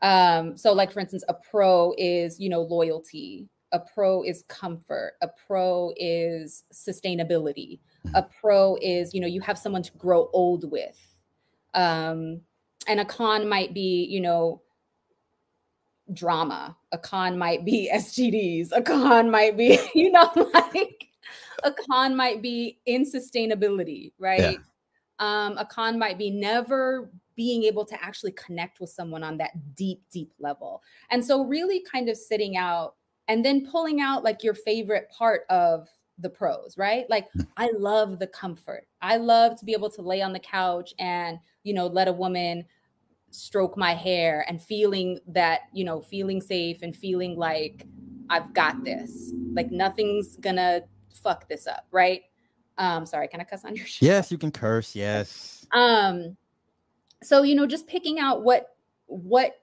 Um 0.00 0.56
so 0.56 0.72
like 0.72 0.90
for 0.90 1.00
instance 1.00 1.24
a 1.28 1.34
pro 1.34 1.92
is, 1.98 2.40
you 2.40 2.48
know, 2.48 2.62
loyalty, 2.62 3.48
a 3.72 3.80
pro 3.80 4.22
is 4.22 4.44
comfort, 4.48 5.14
a 5.20 5.28
pro 5.46 5.92
is 5.96 6.64
sustainability, 6.72 7.80
a 8.14 8.22
pro 8.22 8.76
is 8.80 9.14
you 9.14 9.20
know 9.20 9.26
you 9.26 9.40
have 9.40 9.58
someone 9.58 9.82
to 9.82 9.92
grow 9.92 10.30
old 10.32 10.70
with 10.70 11.14
um 11.74 12.40
and 12.86 13.00
a 13.00 13.04
con 13.04 13.48
might 13.48 13.74
be 13.74 14.04
you 14.04 14.20
know 14.20 14.62
drama 16.14 16.76
a 16.92 16.98
con 16.98 17.36
might 17.36 17.64
be 17.64 17.90
stds 17.94 18.70
a 18.72 18.80
con 18.80 19.30
might 19.30 19.56
be 19.56 19.78
you 19.94 20.10
know 20.10 20.30
like 20.54 21.06
a 21.64 21.72
con 21.90 22.16
might 22.16 22.40
be 22.40 22.78
insustainability 22.88 24.12
right 24.18 24.40
yeah. 24.40 24.56
um 25.18 25.58
a 25.58 25.66
con 25.66 25.98
might 25.98 26.16
be 26.16 26.30
never 26.30 27.10
being 27.38 27.62
able 27.62 27.84
to 27.84 28.02
actually 28.02 28.32
connect 28.32 28.80
with 28.80 28.90
someone 28.90 29.22
on 29.22 29.38
that 29.38 29.52
deep, 29.76 30.02
deep 30.10 30.32
level. 30.40 30.82
And 31.10 31.24
so, 31.24 31.44
really 31.44 31.84
kind 31.88 32.08
of 32.08 32.16
sitting 32.16 32.56
out 32.56 32.96
and 33.28 33.44
then 33.44 33.66
pulling 33.66 34.00
out 34.00 34.24
like 34.24 34.42
your 34.42 34.54
favorite 34.54 35.10
part 35.10 35.42
of 35.50 35.88
the 36.18 36.30
pros, 36.30 36.76
right? 36.76 37.08
Like, 37.08 37.32
mm. 37.32 37.46
I 37.56 37.70
love 37.78 38.18
the 38.18 38.26
comfort. 38.26 38.86
I 39.00 39.18
love 39.18 39.56
to 39.58 39.64
be 39.64 39.72
able 39.72 39.90
to 39.90 40.02
lay 40.02 40.20
on 40.22 40.32
the 40.32 40.40
couch 40.40 40.92
and, 40.98 41.38
you 41.62 41.74
know, 41.74 41.86
let 41.86 42.08
a 42.08 42.12
woman 42.12 42.64
stroke 43.30 43.76
my 43.76 43.94
hair 43.94 44.44
and 44.48 44.60
feeling 44.60 45.18
that, 45.28 45.62
you 45.72 45.84
know, 45.84 46.00
feeling 46.00 46.40
safe 46.40 46.82
and 46.82 46.96
feeling 46.96 47.36
like 47.36 47.86
I've 48.30 48.52
got 48.52 48.82
this. 48.82 49.32
Like, 49.52 49.70
nothing's 49.70 50.36
gonna 50.36 50.82
fuck 51.12 51.48
this 51.48 51.66
up, 51.66 51.86
right? 51.92 52.22
Um, 52.78 53.06
sorry, 53.06 53.28
can 53.28 53.40
I 53.40 53.44
cuss 53.44 53.64
on 53.64 53.76
your 53.76 53.86
show? 53.86 54.04
Yes, 54.04 54.32
you 54.32 54.38
can 54.38 54.50
curse. 54.50 54.96
Yes. 54.96 55.66
Um, 55.72 56.36
so 57.22 57.42
you 57.42 57.54
know, 57.54 57.66
just 57.66 57.86
picking 57.86 58.18
out 58.18 58.42
what 58.42 58.76
what 59.06 59.60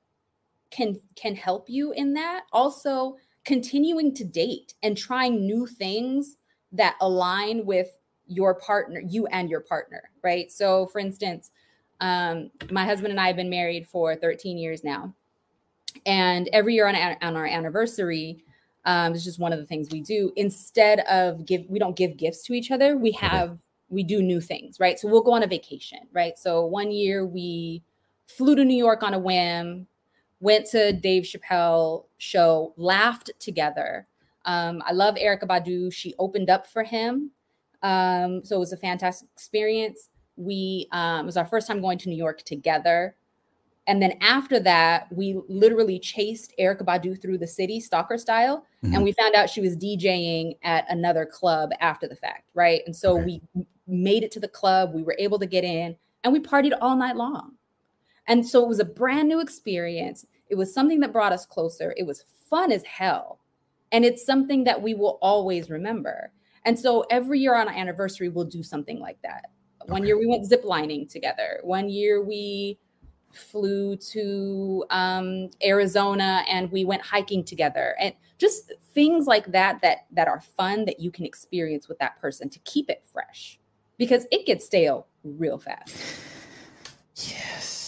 can 0.72 1.00
can 1.16 1.36
help 1.36 1.70
you 1.70 1.92
in 1.94 2.14
that. 2.14 2.44
Also, 2.52 3.18
continuing 3.46 4.14
to 4.16 4.24
date 4.24 4.74
and 4.84 4.98
trying 4.98 5.46
new 5.46 5.66
things 5.66 6.38
that 6.72 6.96
align 7.00 7.66
with 7.66 7.98
your 8.28 8.56
partner, 8.56 9.00
you 9.00 9.28
and 9.28 9.50
your 9.50 9.62
partner, 9.62 10.10
right? 10.24 10.52
So, 10.52 10.88
for 10.88 11.00
instance, 11.00 11.52
um, 12.02 12.50
my 12.72 12.84
husband 12.84 13.12
and 13.12 13.20
I 13.20 13.28
have 13.28 13.36
been 13.36 13.50
married 13.50 13.88
for 13.88 14.16
13 14.16 14.58
years 14.58 14.84
now, 14.84 15.14
and 16.06 16.50
every 16.52 16.74
year 16.74 16.88
on, 16.88 16.96
on 16.96 17.36
our 17.36 17.46
anniversary, 17.46 18.44
um, 18.86 19.14
it's 19.14 19.24
just 19.24 19.40
one 19.40 19.54
of 19.54 19.60
the 19.60 19.66
things 19.66 19.90
we 19.92 20.02
do. 20.02 20.32
Instead 20.36 21.00
of 21.02 21.46
give, 21.46 21.66
we 21.70 21.80
don't 21.80 21.96
give 21.96 22.18
gifts 22.18 22.44
to 22.44 22.54
each 22.54 22.72
other. 22.72 22.98
We 22.98 23.12
have 23.14 23.58
we 23.90 24.04
do 24.04 24.22
new 24.22 24.42
things, 24.42 24.80
right? 24.80 25.00
So 25.00 25.08
we'll 25.08 25.22
go 25.22 25.34
on 25.34 25.44
a 25.44 25.48
vacation, 25.48 26.00
right? 26.12 26.38
So 26.38 26.66
one 26.66 26.92
year 26.92 27.26
we 27.26 27.84
flew 28.28 28.56
to 28.56 28.66
New 28.66 28.78
York 28.78 29.04
on 29.04 29.14
a 29.14 29.20
whim, 29.20 29.88
went 30.40 30.66
to 30.68 30.94
Dave 30.94 31.24
Chappelle 31.24 32.06
show, 32.18 32.74
laughed 32.78 33.32
together. 33.40 34.08
Um, 34.46 34.82
I 34.86 34.94
love 34.94 35.16
Erykah 35.16 35.48
Badu. 35.48 35.92
She 35.92 36.14
opened 36.20 36.50
up 36.50 36.68
for 36.68 36.84
him. 36.84 37.32
Um, 37.82 38.44
so 38.44 38.56
it 38.56 38.60
was 38.60 38.74
a 38.74 38.78
fantastic 38.78 39.30
experience. 39.34 40.10
We 40.38 40.88
um, 40.92 41.22
it 41.22 41.26
was 41.26 41.38
our 41.38 41.46
first 41.46 41.68
time 41.68 41.82
going 41.82 41.98
to 42.00 42.10
New 42.10 42.16
York 42.16 42.42
together. 42.44 43.16
And 43.88 44.02
then 44.02 44.18
after 44.22 44.60
that, 44.62 45.08
we 45.12 45.40
literally 45.48 46.00
chased 46.00 46.54
Erykah 46.60 46.82
Badu 46.82 47.22
through 47.22 47.38
the 47.38 47.48
city, 47.48 47.80
stalker 47.80 48.18
style, 48.18 48.66
mm-hmm. 48.84 48.96
and 48.96 49.04
we 49.04 49.12
found 49.12 49.36
out 49.36 49.50
she 49.50 49.62
was 49.62 49.78
DJing 49.78 50.58
at 50.64 50.86
another 50.90 51.26
club 51.26 51.70
after 51.80 52.08
the 52.08 52.16
fact, 52.16 52.50
right? 52.56 52.82
And 52.88 52.96
so 52.96 53.20
okay. 53.20 53.40
we 53.56 53.66
made 53.88 54.24
it 54.24 54.32
to 54.32 54.40
the 54.40 54.48
club, 54.48 54.94
we 54.94 55.04
were 55.04 55.16
able 55.20 55.38
to 55.38 55.46
get 55.46 55.64
in, 55.64 55.96
and 56.24 56.34
we 56.34 56.40
partied 56.40 56.74
all 56.82 56.96
night 56.96 57.16
long. 57.16 57.55
And 58.28 58.46
so 58.46 58.64
it 58.64 58.68
was 58.68 58.80
a 58.80 58.86
brand 58.86 59.28
new 59.28 59.40
experience. 59.40 60.26
It 60.50 60.56
was 60.56 60.74
something 60.74 61.00
that 61.02 61.14
brought 61.14 61.34
us 61.34 61.46
closer. 61.46 61.94
It 61.98 62.06
was 62.06 62.24
fun 62.50 62.72
as 62.72 62.84
hell. 62.84 63.40
And 63.92 64.04
it's 64.04 64.26
something 64.26 64.64
that 64.64 64.82
we 64.82 64.94
will 64.94 65.20
always 65.22 65.70
remember. 65.70 66.32
And 66.66 66.78
so 66.78 67.06
every 67.10 67.40
year 67.40 67.56
on 67.56 67.68
our 67.68 67.74
anniversary, 67.74 68.30
we'll 68.30 68.46
do 68.46 68.64
something 68.64 69.00
like 69.00 69.22
that. 69.24 69.46
One 69.88 70.06
year 70.06 70.18
we 70.18 70.26
went 70.26 70.50
ziplining 70.50 71.10
together. 71.10 71.60
One 71.64 71.90
year 71.90 72.24
we 72.24 72.80
flew 73.32 73.96
to 73.98 74.86
um, 74.90 75.50
Arizona 75.64 76.44
and 76.50 76.72
we 76.72 76.86
went 76.86 77.02
hiking 77.02 77.44
together 77.44 77.96
and 78.00 78.14
just 78.38 78.72
things 78.94 79.28
like 79.28 79.52
that 79.52 79.82
that 79.82 80.06
that 80.12 80.28
are 80.28 80.42
fun 80.42 80.86
that 80.86 81.00
you 81.00 81.12
can 81.12 81.26
experience 81.26 81.88
with 81.88 82.00
that 82.00 82.20
person 82.20 82.50
to 82.50 82.60
keep 82.60 82.90
it 82.90 83.04
fresh 83.12 83.60
because 83.98 84.26
it 84.32 84.46
gets 84.46 84.66
stale 84.66 85.08
real 85.24 85.58
fast. 85.58 85.96
Yes. 87.18 87.85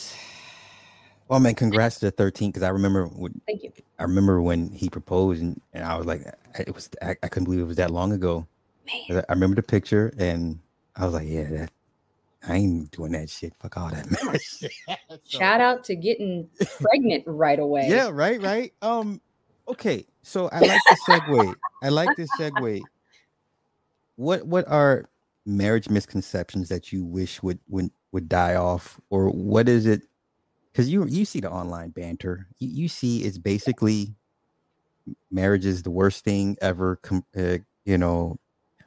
Well, 1.27 1.39
man, 1.39 1.55
congrats 1.55 2.00
to 2.00 2.05
the 2.05 2.12
13 2.12 2.51
because 2.51 2.63
I 2.63 2.69
remember 2.69 3.05
when, 3.05 3.41
Thank 3.46 3.63
you. 3.63 3.72
I 4.00 4.03
remember 4.03 4.41
when 4.41 4.72
he 4.72 4.89
proposed 4.89 5.41
and, 5.41 5.60
and 5.74 5.84
I 5.84 5.98
was 5.98 6.05
like, 6.05 6.22
it 6.57 6.74
was 6.74 6.89
I, 7.01 7.15
I 7.22 7.27
couldn't 7.27 7.46
believe 7.46 7.60
it 7.60 7.65
was 7.65 7.77
that 7.77 7.91
long 7.91 8.13
ago. 8.13 8.47
Man. 8.86 9.23
I 9.28 9.34
remember 9.34 9.56
the 9.56 9.63
picture 9.63 10.13
and 10.17 10.60
I 10.95 11.06
was 11.06 11.13
like, 11.13 11.28
yeah, 11.28 11.49
that 11.49 11.71
I 12.47 12.56
ain't 12.56 12.91
doing 12.91 13.12
that 13.12 13.30
shit. 13.30 13.54
Fuck 13.60 13.78
all 13.78 13.89
that 13.89 14.08
shit. 14.41 14.71
so, 14.88 15.17
Shout 15.25 15.60
out 15.60 15.84
to 15.86 15.95
getting 15.95 16.49
pregnant 16.82 17.23
right 17.28 17.60
away. 17.60 17.88
Yeah, 17.89 18.10
right, 18.12 18.41
right. 18.41 18.73
Um, 18.82 19.21
okay. 19.67 20.06
So 20.21 20.47
I 20.49 20.60
like 20.60 20.82
the 20.89 20.97
segue. 21.08 21.56
I 21.84 21.89
like 21.89 22.15
this 22.15 22.30
segue. 22.39 22.82
What 24.15 24.47
what 24.47 24.67
are 24.67 25.10
marriage 25.45 25.89
misconceptions 25.89 26.69
that 26.69 26.91
you 26.91 27.04
wish 27.04 27.43
would 27.43 27.60
would 27.67 27.91
would 28.12 28.30
die 28.30 28.56
off, 28.56 28.99
or 29.10 29.30
what 29.30 29.69
is 29.69 29.86
it? 29.86 30.02
Because 30.78 30.92
you 30.92 31.08
you 31.08 31.26
see 31.26 31.40
the 31.40 31.50
online 31.50 31.90
banter. 31.90 32.46
You, 32.60 32.84
you 32.84 32.88
see 32.88 33.24
it's 33.24 33.40
basically 33.40 34.13
marriage 35.32 35.66
is 35.66 35.82
the 35.82 35.90
worst 35.90 36.24
thing 36.24 36.56
ever. 36.62 37.00
Uh, 37.36 37.58
you 37.84 37.98
know, 37.98 38.38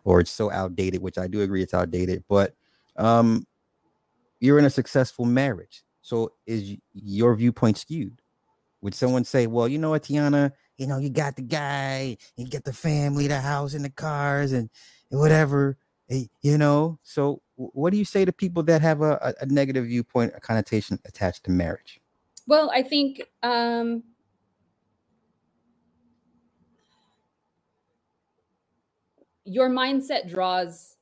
or 0.05 0.21
it's 0.21 0.31
so 0.31 0.53
outdated, 0.53 1.03
which 1.03 1.19
I 1.19 1.27
do 1.27 1.41
agree 1.41 1.65
it's 1.65 1.75
outdated, 1.75 2.23
but 2.29 2.55
um, 2.95 3.45
you're 4.39 4.61
in 4.61 4.67
a 4.67 4.71
successful 4.71 5.25
marriage. 5.25 5.83
So 6.01 6.35
is 6.47 6.77
your 6.93 7.35
viewpoint 7.35 7.77
skewed? 7.77 8.23
Would 8.83 8.95
someone 8.95 9.25
say, 9.25 9.49
well, 9.49 9.67
you 9.67 9.79
know 9.79 9.91
what, 9.91 10.05
Tiana, 10.05 10.53
you 10.77 10.87
know, 10.87 10.99
you 10.99 11.11
got 11.11 11.35
the 11.35 11.43
guy, 11.43 12.19
you 12.37 12.47
get 12.47 12.63
the 12.63 12.73
family, 12.73 13.27
the 13.27 13.41
house, 13.41 13.75
and 13.75 13.85
the 13.85 13.91
cars, 13.91 14.53
and, 14.53 14.71
whatever, 15.09 15.77
you 16.43 16.59
know? 16.59 16.99
So 17.03 17.43
what 17.57 17.91
do 17.91 17.99
you 17.99 18.05
say 18.05 18.25
to 18.25 18.33
people 18.33 18.63
that 18.65 18.83
have 18.83 19.03
a, 19.03 19.35
a 19.41 19.47
negative 19.47 19.87
viewpoint, 19.87 20.33
a 20.37 20.41
connotation 20.41 20.99
attached 21.05 21.45
to 21.45 21.51
marriage? 21.51 22.01
Well, 22.47 22.71
I 22.75 22.83
think 22.83 23.23
um, 23.43 24.03
your 29.45 29.69
mindset 29.69 30.29
draws 30.29 30.97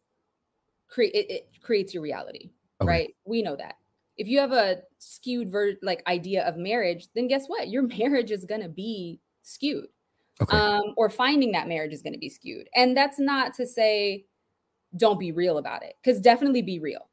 create 0.88 1.14
it, 1.14 1.30
it, 1.30 1.48
creates 1.62 1.92
your 1.92 2.02
reality 2.02 2.50
okay. 2.80 2.88
right 2.88 3.14
we 3.26 3.42
know 3.42 3.54
that 3.54 3.74
if 4.16 4.26
you 4.26 4.38
have 4.38 4.52
a 4.52 4.78
skewed 4.98 5.50
ver- 5.50 5.76
like 5.82 6.02
idea 6.06 6.46
of 6.46 6.56
marriage 6.56 7.08
then 7.14 7.28
guess 7.28 7.46
what 7.46 7.68
your 7.68 7.82
marriage 7.98 8.30
is 8.30 8.44
going 8.44 8.62
to 8.62 8.68
be 8.68 9.20
skewed 9.42 9.88
okay. 10.40 10.56
um, 10.56 10.94
or 10.96 11.10
finding 11.10 11.52
that 11.52 11.68
marriage 11.68 11.92
is 11.92 12.00
going 12.00 12.14
to 12.14 12.18
be 12.18 12.30
skewed 12.30 12.68
and 12.74 12.96
that's 12.96 13.18
not 13.18 13.52
to 13.52 13.66
say 13.66 14.24
don't 14.98 15.18
be 15.18 15.32
real 15.32 15.58
about 15.58 15.82
it 15.82 15.96
because 16.02 16.20
definitely 16.20 16.62
be 16.62 16.78
real 16.78 17.08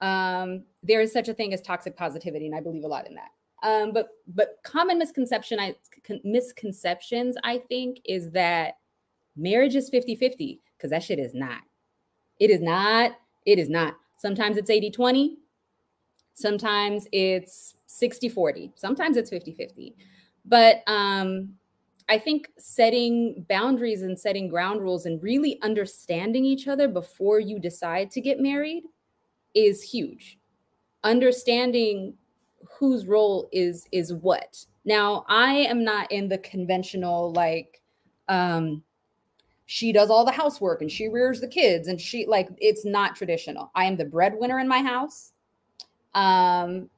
um, 0.00 0.62
there 0.82 1.00
is 1.00 1.12
such 1.12 1.28
a 1.28 1.34
thing 1.34 1.52
as 1.52 1.60
toxic 1.60 1.96
positivity 1.96 2.46
and 2.46 2.54
i 2.54 2.60
believe 2.60 2.84
a 2.84 2.86
lot 2.86 3.06
in 3.06 3.14
that 3.14 3.30
um, 3.62 3.92
but 3.92 4.08
but 4.34 4.58
common 4.62 4.98
misconception 4.98 5.58
i 5.58 5.74
con- 6.06 6.20
misconceptions 6.24 7.36
i 7.44 7.58
think 7.68 7.98
is 8.04 8.30
that 8.30 8.74
marriage 9.36 9.74
is 9.74 9.88
50 9.88 10.14
50 10.14 10.60
because 10.76 10.90
that 10.90 11.02
shit 11.02 11.18
is 11.18 11.34
not 11.34 11.62
it 12.38 12.50
is 12.50 12.60
not. 12.60 13.12
It 13.46 13.58
is 13.58 13.68
not. 13.68 13.96
Sometimes 14.18 14.56
it's 14.56 14.70
80 14.70 14.90
20. 14.90 15.38
Sometimes 16.34 17.06
it's 17.12 17.74
60 17.86 18.28
40. 18.28 18.72
Sometimes 18.76 19.16
it's 19.16 19.30
50 19.30 19.52
50. 19.52 19.96
But 20.44 20.82
um, 20.86 21.54
I 22.08 22.18
think 22.18 22.48
setting 22.58 23.44
boundaries 23.48 24.02
and 24.02 24.18
setting 24.18 24.48
ground 24.48 24.80
rules 24.80 25.04
and 25.04 25.22
really 25.22 25.58
understanding 25.62 26.44
each 26.44 26.66
other 26.66 26.88
before 26.88 27.38
you 27.38 27.58
decide 27.58 28.10
to 28.12 28.20
get 28.20 28.40
married 28.40 28.84
is 29.54 29.82
huge. 29.82 30.38
Understanding 31.04 32.14
whose 32.78 33.06
role 33.06 33.48
is 33.52 33.86
is 33.92 34.14
what. 34.14 34.64
Now, 34.84 35.24
I 35.28 35.52
am 35.52 35.84
not 35.84 36.10
in 36.10 36.28
the 36.28 36.38
conventional 36.38 37.32
like 37.32 37.80
um 38.28 38.82
she 39.66 39.92
does 39.92 40.08
all 40.08 40.24
the 40.24 40.32
housework 40.32 40.80
and 40.80 40.90
she 40.90 41.08
rears 41.08 41.40
the 41.40 41.48
kids 41.48 41.88
and 41.88 42.00
she 42.00 42.26
like 42.26 42.48
it's 42.58 42.86
not 42.86 43.16
traditional. 43.16 43.70
I 43.74 43.84
am 43.84 43.96
the 43.96 44.04
breadwinner 44.06 44.58
in 44.60 44.68
my 44.68 44.82
house. 44.82 45.32
Um 46.14 46.88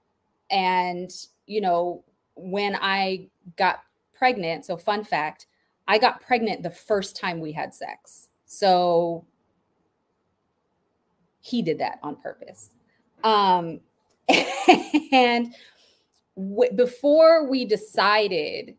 and 0.50 1.10
you 1.46 1.60
know, 1.60 2.04
when 2.36 2.76
I 2.76 3.28
got 3.56 3.80
pregnant, 4.20 4.66
so 4.66 4.76
fun 4.76 5.02
fact, 5.02 5.46
I 5.88 5.96
got 5.96 6.20
pregnant 6.20 6.62
the 6.62 6.70
first 6.70 7.16
time 7.16 7.40
we 7.40 7.52
had 7.52 7.74
sex. 7.74 8.28
So 8.44 9.24
he 11.40 11.62
did 11.62 11.78
that 11.78 11.98
on 12.02 12.16
purpose. 12.16 12.70
Um 13.24 13.80
and 15.12 15.54
w- 16.36 16.72
before 16.76 17.48
we 17.48 17.64
decided 17.64 18.76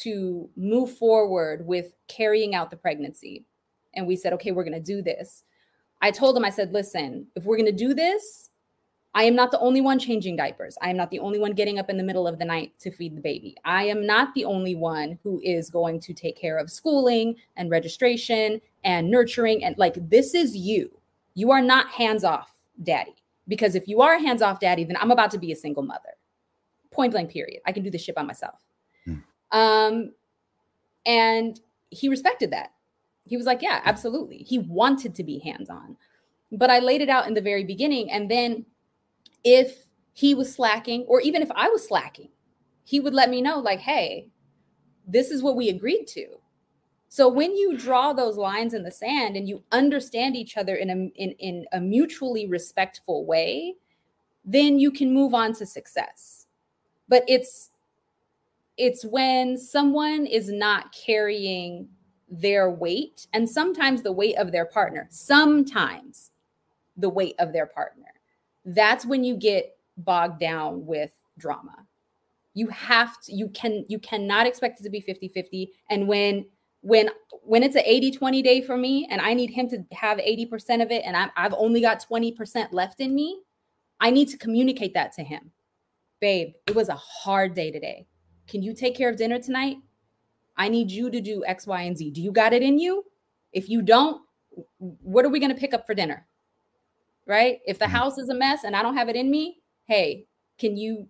to 0.00 0.50
move 0.56 0.96
forward 0.98 1.64
with 1.64 1.92
carrying 2.08 2.56
out 2.56 2.70
the 2.70 2.76
pregnancy. 2.76 3.44
And 3.94 4.06
we 4.06 4.16
said, 4.16 4.32
okay, 4.34 4.50
we're 4.50 4.64
going 4.64 4.72
to 4.72 4.80
do 4.80 5.02
this. 5.02 5.44
I 6.00 6.10
told 6.10 6.36
him, 6.36 6.44
I 6.44 6.50
said, 6.50 6.72
listen, 6.72 7.26
if 7.34 7.44
we're 7.44 7.56
going 7.56 7.66
to 7.66 7.72
do 7.72 7.94
this, 7.94 8.50
I 9.14 9.24
am 9.24 9.34
not 9.34 9.50
the 9.50 9.58
only 9.58 9.80
one 9.80 9.98
changing 9.98 10.36
diapers. 10.36 10.78
I 10.80 10.90
am 10.90 10.96
not 10.96 11.10
the 11.10 11.18
only 11.18 11.40
one 11.40 11.52
getting 11.52 11.78
up 11.78 11.90
in 11.90 11.96
the 11.96 12.04
middle 12.04 12.28
of 12.28 12.38
the 12.38 12.44
night 12.44 12.72
to 12.80 12.92
feed 12.92 13.16
the 13.16 13.20
baby. 13.20 13.56
I 13.64 13.84
am 13.84 14.06
not 14.06 14.32
the 14.34 14.44
only 14.44 14.76
one 14.76 15.18
who 15.24 15.40
is 15.42 15.68
going 15.68 15.98
to 16.00 16.14
take 16.14 16.38
care 16.38 16.58
of 16.58 16.70
schooling 16.70 17.34
and 17.56 17.70
registration 17.70 18.60
and 18.84 19.10
nurturing. 19.10 19.64
And 19.64 19.76
like, 19.78 19.94
this 20.08 20.34
is 20.34 20.56
you. 20.56 20.90
You 21.34 21.50
are 21.50 21.62
not 21.62 21.88
hands 21.88 22.22
off, 22.22 22.52
daddy. 22.82 23.14
Because 23.48 23.74
if 23.74 23.88
you 23.88 24.00
are 24.00 24.14
a 24.14 24.20
hands 24.20 24.42
off 24.42 24.60
daddy, 24.60 24.84
then 24.84 24.96
I'm 25.00 25.10
about 25.10 25.32
to 25.32 25.38
be 25.38 25.50
a 25.50 25.56
single 25.56 25.82
mother. 25.82 26.10
Point 26.92 27.12
blank, 27.12 27.32
period. 27.32 27.62
I 27.66 27.72
can 27.72 27.82
do 27.82 27.90
this 27.90 28.02
shit 28.02 28.14
by 28.14 28.22
myself. 28.22 28.60
Mm. 29.08 29.22
Um, 29.50 30.12
and 31.04 31.58
he 31.90 32.08
respected 32.08 32.52
that. 32.52 32.72
He 33.26 33.36
was 33.36 33.46
like, 33.46 33.60
yeah, 33.60 33.80
absolutely. 33.84 34.38
He 34.38 34.58
wanted 34.58 35.16
to 35.16 35.24
be 35.24 35.40
hands 35.40 35.68
on. 35.68 35.96
But 36.52 36.70
I 36.70 36.78
laid 36.78 37.00
it 37.00 37.08
out 37.08 37.26
in 37.26 37.34
the 37.34 37.40
very 37.40 37.64
beginning. 37.64 38.10
And 38.10 38.30
then 38.30 38.66
if 39.44 39.86
he 40.12 40.34
was 40.34 40.54
slacking, 40.54 41.04
or 41.08 41.20
even 41.20 41.42
if 41.42 41.50
I 41.54 41.68
was 41.68 41.86
slacking, 41.86 42.30
he 42.84 43.00
would 43.00 43.14
let 43.14 43.30
me 43.30 43.40
know, 43.40 43.58
like, 43.58 43.80
hey, 43.80 44.28
this 45.06 45.30
is 45.30 45.42
what 45.42 45.56
we 45.56 45.68
agreed 45.68 46.06
to. 46.08 46.26
So 47.08 47.28
when 47.28 47.56
you 47.56 47.76
draw 47.76 48.12
those 48.12 48.36
lines 48.36 48.72
in 48.72 48.84
the 48.84 48.90
sand 48.90 49.36
and 49.36 49.48
you 49.48 49.64
understand 49.72 50.36
each 50.36 50.56
other 50.56 50.76
in 50.76 50.90
a 50.90 51.20
in, 51.20 51.32
in 51.38 51.66
a 51.72 51.80
mutually 51.80 52.46
respectful 52.46 53.26
way, 53.26 53.74
then 54.44 54.78
you 54.78 54.92
can 54.92 55.12
move 55.12 55.34
on 55.34 55.52
to 55.54 55.66
success. 55.66 56.46
But 57.08 57.24
it's 57.26 57.70
it's 58.76 59.04
when 59.04 59.58
someone 59.58 60.24
is 60.24 60.50
not 60.50 60.92
carrying 60.92 61.88
their 62.28 62.70
weight 62.70 63.26
and 63.32 63.50
sometimes 63.50 64.02
the 64.02 64.12
weight 64.12 64.36
of 64.36 64.52
their 64.52 64.66
partner, 64.66 65.08
sometimes 65.10 66.30
the 66.96 67.08
weight 67.08 67.34
of 67.40 67.52
their 67.52 67.66
partner. 67.66 68.06
That's 68.64 69.06
when 69.06 69.24
you 69.24 69.36
get 69.36 69.76
bogged 69.96 70.40
down 70.40 70.86
with 70.86 71.12
drama. 71.38 71.86
You 72.54 72.68
have 72.68 73.20
to 73.22 73.32
you 73.34 73.48
can 73.48 73.84
you 73.88 73.98
cannot 73.98 74.46
expect 74.46 74.80
it 74.80 74.82
to 74.84 74.90
be 74.90 75.00
50-50 75.00 75.68
and 75.88 76.08
when 76.08 76.46
when 76.82 77.10
when 77.42 77.62
it's 77.62 77.76
an 77.76 77.82
80 77.84 78.12
20 78.12 78.42
day 78.42 78.60
for 78.60 78.76
me 78.76 79.06
and 79.10 79.20
i 79.20 79.34
need 79.34 79.50
him 79.50 79.68
to 79.68 79.84
have 79.92 80.18
80% 80.18 80.82
of 80.82 80.90
it 80.90 81.02
and 81.04 81.16
i 81.16 81.28
i've 81.36 81.54
only 81.54 81.80
got 81.80 82.04
20% 82.10 82.72
left 82.72 83.00
in 83.00 83.14
me 83.14 83.42
i 84.00 84.10
need 84.10 84.28
to 84.28 84.38
communicate 84.38 84.94
that 84.94 85.12
to 85.12 85.22
him. 85.22 85.50
Babe 86.20 86.52
it 86.66 86.74
was 86.74 86.88
a 86.88 86.96
hard 86.96 87.54
day 87.54 87.70
today. 87.70 88.06
Can 88.48 88.62
you 88.62 88.74
take 88.74 88.96
care 88.96 89.08
of 89.08 89.16
dinner 89.16 89.38
tonight? 89.38 89.76
I 90.56 90.68
need 90.68 90.90
you 90.90 91.10
to 91.10 91.20
do 91.20 91.44
x 91.46 91.66
y 91.66 91.82
and 91.82 91.96
z. 91.96 92.10
Do 92.10 92.20
you 92.20 92.32
got 92.32 92.52
it 92.52 92.62
in 92.62 92.78
you? 92.78 93.04
If 93.52 93.68
you 93.68 93.80
don't 93.80 94.22
what 94.78 95.24
are 95.24 95.30
we 95.30 95.38
going 95.38 95.54
to 95.54 95.58
pick 95.58 95.72
up 95.72 95.86
for 95.86 95.94
dinner 95.94 96.26
right 97.30 97.60
if 97.64 97.78
the 97.78 97.86
mm-hmm. 97.86 97.94
house 97.94 98.18
is 98.18 98.28
a 98.28 98.34
mess 98.34 98.64
and 98.64 98.76
i 98.76 98.82
don't 98.82 98.96
have 98.96 99.08
it 99.08 99.16
in 99.16 99.30
me 99.30 99.56
hey 99.86 100.26
can 100.58 100.76
you 100.76 101.08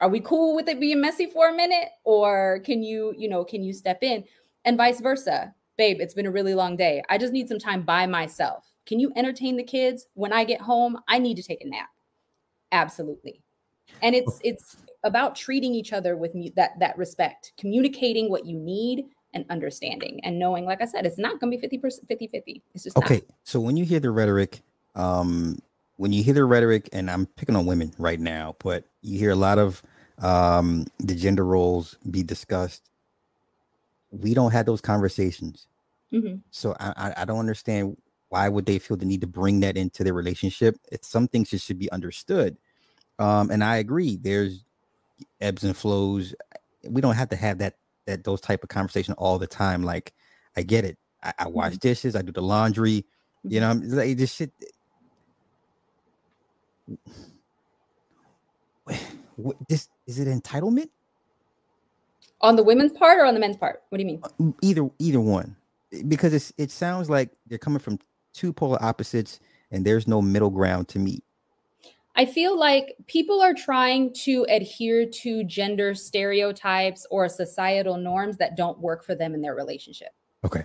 are 0.00 0.08
we 0.08 0.20
cool 0.20 0.54
with 0.54 0.68
it 0.68 0.80
being 0.80 1.00
messy 1.00 1.26
for 1.26 1.48
a 1.48 1.54
minute 1.54 1.88
or 2.04 2.60
can 2.64 2.82
you 2.82 3.14
you 3.16 3.28
know 3.28 3.44
can 3.44 3.62
you 3.62 3.72
step 3.72 4.02
in 4.02 4.22
and 4.64 4.76
vice 4.76 5.00
versa. 5.00 5.54
Babe, 5.78 5.98
it's 6.00 6.14
been 6.14 6.26
a 6.26 6.30
really 6.30 6.54
long 6.54 6.76
day. 6.76 7.02
I 7.08 7.18
just 7.18 7.32
need 7.32 7.48
some 7.48 7.58
time 7.58 7.82
by 7.82 8.06
myself. 8.06 8.64
Can 8.86 9.00
you 9.00 9.12
entertain 9.16 9.56
the 9.56 9.62
kids 9.62 10.06
when 10.14 10.32
I 10.32 10.44
get 10.44 10.60
home? 10.60 10.98
I 11.08 11.18
need 11.18 11.36
to 11.36 11.42
take 11.42 11.64
a 11.64 11.68
nap. 11.68 11.88
Absolutely. 12.72 13.42
And 14.02 14.14
it's 14.14 14.40
it's 14.42 14.76
about 15.04 15.34
treating 15.34 15.74
each 15.74 15.92
other 15.92 16.16
with 16.16 16.32
that 16.56 16.78
that 16.78 16.96
respect, 16.98 17.52
communicating 17.58 18.30
what 18.30 18.46
you 18.46 18.58
need 18.58 19.06
and 19.34 19.44
understanding 19.48 20.20
and 20.24 20.38
knowing 20.38 20.66
like 20.66 20.82
I 20.82 20.84
said 20.84 21.06
it's 21.06 21.18
not 21.18 21.40
going 21.40 21.50
to 21.50 21.68
be 21.68 21.78
50% 21.78 22.06
50/50. 22.06 22.62
It's 22.74 22.84
just 22.84 22.96
Okay. 22.96 23.14
Not. 23.14 23.24
So 23.44 23.60
when 23.60 23.76
you 23.76 23.84
hear 23.84 24.00
the 24.00 24.10
rhetoric 24.10 24.62
um 24.94 25.58
when 25.96 26.12
you 26.12 26.22
hear 26.22 26.34
the 26.34 26.44
rhetoric 26.44 26.88
and 26.92 27.10
I'm 27.10 27.26
picking 27.26 27.54
on 27.54 27.66
women 27.66 27.92
right 27.98 28.18
now, 28.18 28.56
but 28.58 28.84
you 29.02 29.18
hear 29.18 29.30
a 29.30 29.36
lot 29.36 29.58
of 29.58 29.82
um 30.18 30.86
the 30.98 31.14
gender 31.14 31.44
roles 31.44 31.96
be 32.10 32.22
discussed 32.22 32.90
we 34.12 34.34
don't 34.34 34.52
have 34.52 34.66
those 34.66 34.80
conversations. 34.80 35.66
Mm-hmm. 36.12 36.36
So 36.50 36.76
I, 36.78 37.14
I 37.16 37.24
don't 37.24 37.38
understand 37.38 37.96
why 38.28 38.48
would 38.48 38.66
they 38.66 38.78
feel 38.78 38.96
the 38.96 39.06
need 39.06 39.22
to 39.22 39.26
bring 39.26 39.60
that 39.60 39.76
into 39.76 40.04
their 40.04 40.14
relationship. 40.14 40.76
It's 40.92 41.08
some 41.08 41.26
things 41.26 41.50
that 41.50 41.60
should 41.60 41.78
be 41.78 41.90
understood. 41.90 42.56
Um, 43.18 43.50
and 43.50 43.64
I 43.64 43.76
agree. 43.76 44.16
There's 44.16 44.64
ebbs 45.40 45.64
and 45.64 45.76
flows. 45.76 46.34
We 46.88 47.00
don't 47.00 47.14
have 47.14 47.30
to 47.30 47.36
have 47.36 47.58
that 47.58 47.76
that 48.06 48.24
those 48.24 48.40
type 48.40 48.62
of 48.62 48.68
conversation 48.68 49.14
all 49.14 49.38
the 49.38 49.46
time. 49.46 49.82
Like 49.82 50.12
I 50.56 50.62
get 50.62 50.84
it. 50.84 50.98
I, 51.22 51.32
I 51.40 51.48
wash 51.48 51.72
mm-hmm. 51.72 51.78
dishes. 51.78 52.16
I 52.16 52.22
do 52.22 52.32
the 52.32 52.42
laundry. 52.42 53.04
You 53.44 53.60
mm-hmm. 53.60 53.88
know, 53.88 53.96
like 53.96 54.16
this 54.16 54.34
shit. 54.34 54.52
What, 59.36 59.56
this 59.68 59.88
is 60.06 60.18
it 60.18 60.28
entitlement? 60.28 60.88
on 62.42 62.56
the 62.56 62.62
women's 62.62 62.92
part 62.92 63.18
or 63.18 63.24
on 63.24 63.34
the 63.34 63.40
men's 63.40 63.56
part? 63.56 63.82
What 63.88 63.98
do 63.98 64.02
you 64.02 64.06
mean? 64.06 64.20
Uh, 64.24 64.52
either 64.60 64.90
either 64.98 65.20
one, 65.20 65.56
because 66.08 66.34
it's 66.34 66.52
it 66.58 66.70
sounds 66.70 67.08
like 67.08 67.30
they're 67.46 67.58
coming 67.58 67.78
from 67.78 67.98
two 68.34 68.52
polar 68.52 68.82
opposites, 68.82 69.40
and 69.70 69.84
there's 69.84 70.08
no 70.08 70.20
middle 70.20 70.50
ground 70.50 70.88
to 70.88 70.98
meet. 70.98 71.22
I 72.14 72.26
feel 72.26 72.58
like 72.58 72.94
people 73.06 73.40
are 73.40 73.54
trying 73.54 74.12
to 74.24 74.44
adhere 74.50 75.06
to 75.06 75.44
gender 75.44 75.94
stereotypes 75.94 77.06
or 77.10 77.26
societal 77.26 77.96
norms 77.96 78.36
that 78.36 78.54
don't 78.54 78.78
work 78.78 79.02
for 79.02 79.14
them 79.14 79.34
in 79.34 79.40
their 79.40 79.54
relationship. 79.54 80.10
Okay. 80.44 80.64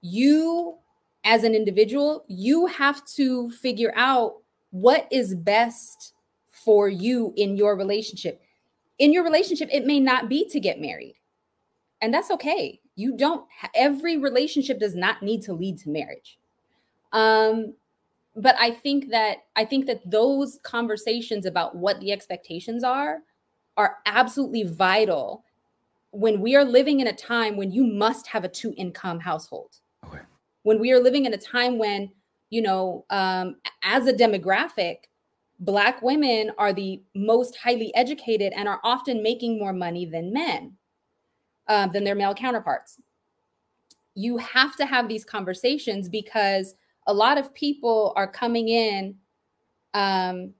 You, 0.00 0.76
as 1.24 1.42
an 1.42 1.56
individual, 1.56 2.24
you 2.28 2.66
have 2.66 3.04
to 3.16 3.50
figure 3.50 3.92
out 3.96 4.34
what 4.70 5.08
is 5.10 5.34
best 5.34 6.14
for 6.50 6.88
you 6.88 7.32
in 7.36 7.56
your 7.56 7.76
relationship 7.76 8.42
in 8.98 9.12
your 9.12 9.24
relationship, 9.24 9.68
it 9.72 9.86
may 9.86 10.00
not 10.00 10.28
be 10.28 10.48
to 10.48 10.60
get 10.60 10.80
married. 10.80 11.14
And 12.00 12.12
that's 12.12 12.30
okay. 12.32 12.80
You 12.96 13.16
don't, 13.16 13.46
every 13.74 14.16
relationship 14.16 14.78
does 14.78 14.94
not 14.94 15.22
need 15.22 15.42
to 15.42 15.52
lead 15.52 15.78
to 15.78 15.88
marriage. 15.88 16.38
Um, 17.12 17.74
but 18.36 18.56
I 18.58 18.70
think 18.70 19.10
that 19.10 19.38
I 19.56 19.64
think 19.64 19.86
that 19.86 20.08
those 20.08 20.60
conversations 20.62 21.44
about 21.46 21.74
what 21.74 21.98
the 21.98 22.12
expectations 22.12 22.84
are 22.84 23.18
are 23.76 23.96
absolutely 24.06 24.62
vital 24.62 25.44
when 26.12 26.40
we 26.40 26.54
are 26.54 26.64
living 26.64 27.00
in 27.00 27.08
a 27.08 27.12
time 27.12 27.56
when 27.56 27.72
you 27.72 27.84
must 27.84 28.28
have 28.28 28.44
a 28.44 28.48
two 28.48 28.74
income 28.76 29.18
household. 29.18 29.78
Okay. 30.06 30.20
When 30.62 30.78
we 30.78 30.92
are 30.92 31.00
living 31.00 31.24
in 31.24 31.34
a 31.34 31.38
time 31.38 31.78
when, 31.78 32.10
you 32.50 32.62
know, 32.62 33.04
um, 33.10 33.56
as 33.82 34.06
a 34.06 34.12
demographic, 34.12 35.04
Black 35.60 36.00
women 36.02 36.52
are 36.56 36.72
the 36.72 37.02
most 37.14 37.56
highly 37.56 37.94
educated 37.96 38.52
and 38.54 38.68
are 38.68 38.80
often 38.84 39.22
making 39.22 39.58
more 39.58 39.72
money 39.72 40.06
than 40.06 40.32
men, 40.32 40.74
uh, 41.66 41.88
than 41.88 42.04
their 42.04 42.14
male 42.14 42.34
counterparts. 42.34 43.00
You 44.14 44.36
have 44.36 44.76
to 44.76 44.86
have 44.86 45.08
these 45.08 45.24
conversations 45.24 46.08
because 46.08 46.74
a 47.08 47.14
lot 47.14 47.38
of 47.38 47.52
people 47.54 48.12
are 48.14 48.30
coming 48.30 48.68
in, 48.68 49.16
um, 49.94 50.54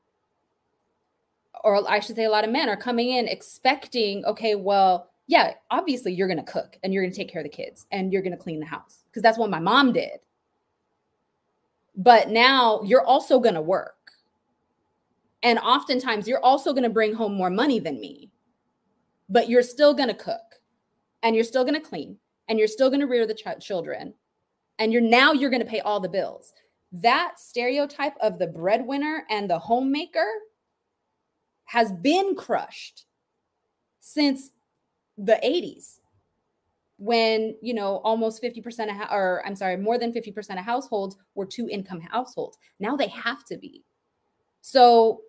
or 1.63 1.89
I 1.89 2.01
should 2.01 2.17
say, 2.17 2.25
a 2.25 2.31
lot 2.31 2.45
of 2.45 2.51
men 2.51 2.69
are 2.69 2.77
coming 2.77 3.11
in 3.11 3.29
expecting, 3.29 4.25
okay, 4.25 4.57
well, 4.57 5.11
yeah, 5.29 5.53
obviously 5.71 6.13
you're 6.13 6.29
going 6.29 6.45
to 6.45 6.53
cook 6.53 6.77
and 6.83 6.93
you're 6.93 7.03
going 7.03 7.13
to 7.13 7.17
take 7.17 7.31
care 7.31 7.43
of 7.43 7.45
the 7.45 7.51
kids 7.51 7.87
and 7.93 8.13
you're 8.13 8.23
going 8.23 8.37
to 8.37 8.43
clean 8.43 8.61
the 8.61 8.67
house 8.67 9.05
because 9.07 9.23
that's 9.23 9.39
what 9.39 9.51
my 9.51 9.61
mom 9.61 9.93
did. 9.93 10.19
But 11.99 12.31
now 12.31 12.81
you're 12.85 13.05
also 13.05 13.41
going 13.41 13.57
to 13.57 13.61
work 13.61 13.99
and 15.43 15.59
oftentimes 15.59 16.27
you're 16.27 16.45
also 16.45 16.73
going 16.73 16.83
to 16.83 16.89
bring 16.91 17.15
home 17.15 17.35
more 17.35 17.51
money 17.51 17.79
than 17.79 18.01
me, 18.01 18.31
but 19.29 19.49
you're 19.49 19.63
still 19.63 19.95
going 19.95 20.09
to 20.09 20.15
cook 20.15 20.57
and 21.23 21.35
you're 21.35 21.45
still 21.45 21.65
going 21.65 21.81
to 21.81 21.81
clean 21.81 22.17
and 22.49 22.59
you're 22.59 22.69
still 22.69 22.89
going 22.89 23.01
to 23.01 23.07
rear 23.07 23.27
the 23.27 23.35
ch- 23.35 23.65
children. 23.65 24.15
And 24.79 24.93
you're 24.93 25.03
now 25.03 25.33
you're 25.33 25.51
going 25.51 25.63
to 25.63 25.69
pay 25.69 25.81
all 25.81 26.01
the 26.01 26.09
bills. 26.09 26.53
That 26.93 27.35
stereotype 27.37 28.15
of 28.21 28.39
the 28.39 28.47
breadwinner 28.47 29.25
and 29.29 29.51
the 29.51 29.59
homemaker 29.59 30.27
has 31.65 31.93
been 31.93 32.35
crushed 32.35 33.05
since 34.01 34.51
the 35.17 35.39
80s 35.45 35.98
when 36.99 37.57
you 37.63 37.73
know 37.73 37.99
almost 37.99 38.43
50% 38.43 38.91
of 38.91 39.11
or 39.11 39.43
i'm 39.47 39.55
sorry 39.55 39.77
more 39.77 39.99
than 39.99 40.13
50% 40.13 40.37
of 40.59 40.65
households 40.65 41.17
were 41.35 41.47
two 41.47 41.69
income 41.69 42.01
households. 42.01 42.59
Now 42.81 42.97
they 42.97 43.09
have 43.09 43.45
to 43.47 43.57
be. 43.57 43.85
So 44.61 45.23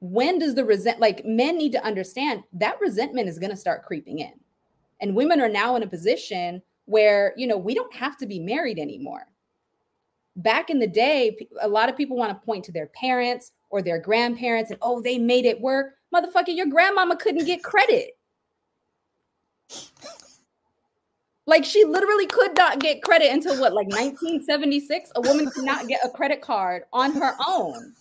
when 0.00 0.38
does 0.38 0.54
the 0.54 0.64
resent 0.64 1.00
like 1.00 1.24
men 1.24 1.56
need 1.56 1.72
to 1.72 1.84
understand 1.84 2.42
that 2.52 2.80
resentment 2.80 3.28
is 3.28 3.38
going 3.38 3.50
to 3.50 3.56
start 3.56 3.84
creeping 3.84 4.18
in. 4.18 4.32
And 5.00 5.14
women 5.14 5.40
are 5.40 5.48
now 5.48 5.76
in 5.76 5.82
a 5.82 5.88
position 5.88 6.60
where 6.86 7.32
you 7.36 7.46
know 7.46 7.56
we 7.56 7.74
don't 7.74 7.94
have 7.94 8.16
to 8.18 8.26
be 8.26 8.40
married 8.40 8.78
anymore. 8.78 9.26
Back 10.34 10.70
in 10.70 10.80
the 10.80 10.86
day 10.88 11.36
a 11.62 11.68
lot 11.68 11.88
of 11.88 11.96
people 11.96 12.16
want 12.16 12.30
to 12.30 12.44
point 12.44 12.64
to 12.64 12.72
their 12.72 12.88
parents 12.88 13.52
or 13.70 13.80
their 13.80 14.00
grandparents 14.00 14.72
and 14.72 14.78
oh 14.82 15.00
they 15.00 15.18
made 15.18 15.44
it 15.44 15.60
work. 15.60 15.94
Motherfucker 16.12 16.54
your 16.54 16.66
grandmama 16.66 17.16
couldn't 17.16 17.46
get 17.46 17.62
credit 17.62 18.10
like 21.46 21.64
she 21.64 21.84
literally 21.84 22.26
could 22.26 22.56
not 22.56 22.80
get 22.80 23.02
credit 23.02 23.32
until 23.32 23.60
what 23.60 23.72
like 23.72 23.88
1976 23.88 25.12
a 25.14 25.20
woman 25.22 25.50
could 25.50 25.64
not 25.64 25.86
get 25.88 26.00
a 26.04 26.08
credit 26.08 26.40
card 26.40 26.82
on 26.92 27.12
her 27.12 27.34
own 27.46 27.94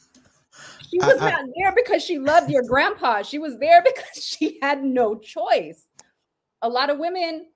she 0.95 0.99
was 0.99 1.21
I, 1.21 1.31
not 1.31 1.45
there 1.58 1.73
because 1.75 2.03
she 2.03 2.19
loved 2.19 2.49
your 2.49 2.63
grandpa. 2.63 3.21
She 3.21 3.39
was 3.39 3.58
there 3.60 3.81
because 3.86 4.23
she 4.23 4.60
had 4.62 4.84
no 4.84 5.15
choice. 5.17 5.88
A 6.62 6.69
lot 6.69 6.89
of 6.89 6.99
women, 6.99 7.47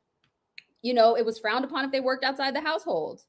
you 0.82 0.93
know, 0.93 1.15
it 1.15 1.25
was 1.25 1.39
frowned 1.39 1.65
upon 1.65 1.86
if 1.86 1.91
they 1.91 1.99
worked 1.99 2.23
outside 2.23 2.56
the 2.56 2.62
household. 2.62 3.21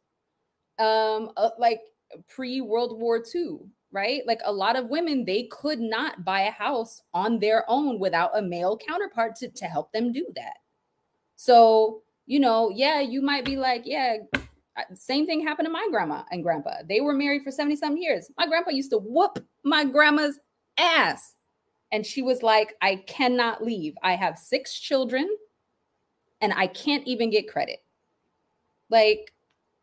Um, 0.78 1.30
uh, 1.36 1.50
like 1.58 1.80
pre 2.28 2.60
World 2.60 2.98
War 2.98 3.22
II, 3.34 3.58
right? 3.92 4.22
Like 4.26 4.40
a 4.44 4.52
lot 4.52 4.76
of 4.76 4.88
women, 4.88 5.24
they 5.24 5.44
could 5.44 5.78
not 5.78 6.24
buy 6.24 6.42
a 6.42 6.50
house 6.50 7.02
on 7.12 7.38
their 7.38 7.64
own 7.68 7.98
without 7.98 8.36
a 8.36 8.42
male 8.42 8.78
counterpart 8.78 9.36
to, 9.36 9.48
to 9.48 9.64
help 9.66 9.92
them 9.92 10.12
do 10.12 10.26
that. 10.34 10.56
So, 11.36 12.02
you 12.30 12.38
know, 12.38 12.70
yeah, 12.72 13.00
you 13.00 13.20
might 13.20 13.44
be 13.44 13.56
like, 13.56 13.82
yeah, 13.84 14.18
same 14.94 15.26
thing 15.26 15.44
happened 15.44 15.66
to 15.66 15.72
my 15.72 15.88
grandma 15.90 16.22
and 16.30 16.44
grandpa. 16.44 16.74
They 16.88 17.00
were 17.00 17.12
married 17.12 17.42
for 17.42 17.50
70 17.50 17.74
some 17.74 17.96
years. 17.96 18.30
My 18.38 18.46
grandpa 18.46 18.70
used 18.70 18.92
to 18.92 18.98
whoop 18.98 19.44
my 19.64 19.84
grandma's 19.84 20.38
ass. 20.78 21.34
And 21.90 22.06
she 22.06 22.22
was 22.22 22.44
like, 22.44 22.74
I 22.82 23.02
cannot 23.08 23.64
leave. 23.64 23.94
I 24.04 24.14
have 24.14 24.38
six 24.38 24.78
children 24.78 25.28
and 26.40 26.52
I 26.52 26.68
can't 26.68 27.04
even 27.04 27.30
get 27.30 27.50
credit. 27.50 27.82
Like, 28.90 29.34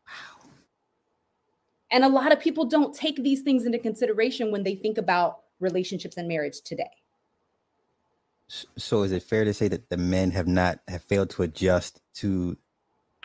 wow. 0.08 0.50
And 1.92 2.06
a 2.06 2.10
lot 2.10 2.32
of 2.32 2.40
people 2.40 2.64
don't 2.64 2.96
take 2.96 3.22
these 3.22 3.42
things 3.42 3.66
into 3.66 3.78
consideration 3.78 4.54
when 4.54 4.64
they 4.64 4.76
think 4.76 4.98
about 4.98 5.40
relationships 5.60 6.16
and 6.16 6.30
marriage 6.30 6.62
today. 6.62 6.92
So 8.50 9.04
is 9.04 9.12
it 9.12 9.24
fair 9.24 9.44
to 9.44 9.54
say 9.54 9.68
that 9.68 9.90
the 9.90 9.98
men 9.98 10.32
have 10.32 10.48
not 10.48 10.80
have 10.88 11.04
failed 11.04 11.30
to 11.32 11.44
adjust 11.44 12.02
to 12.16 12.58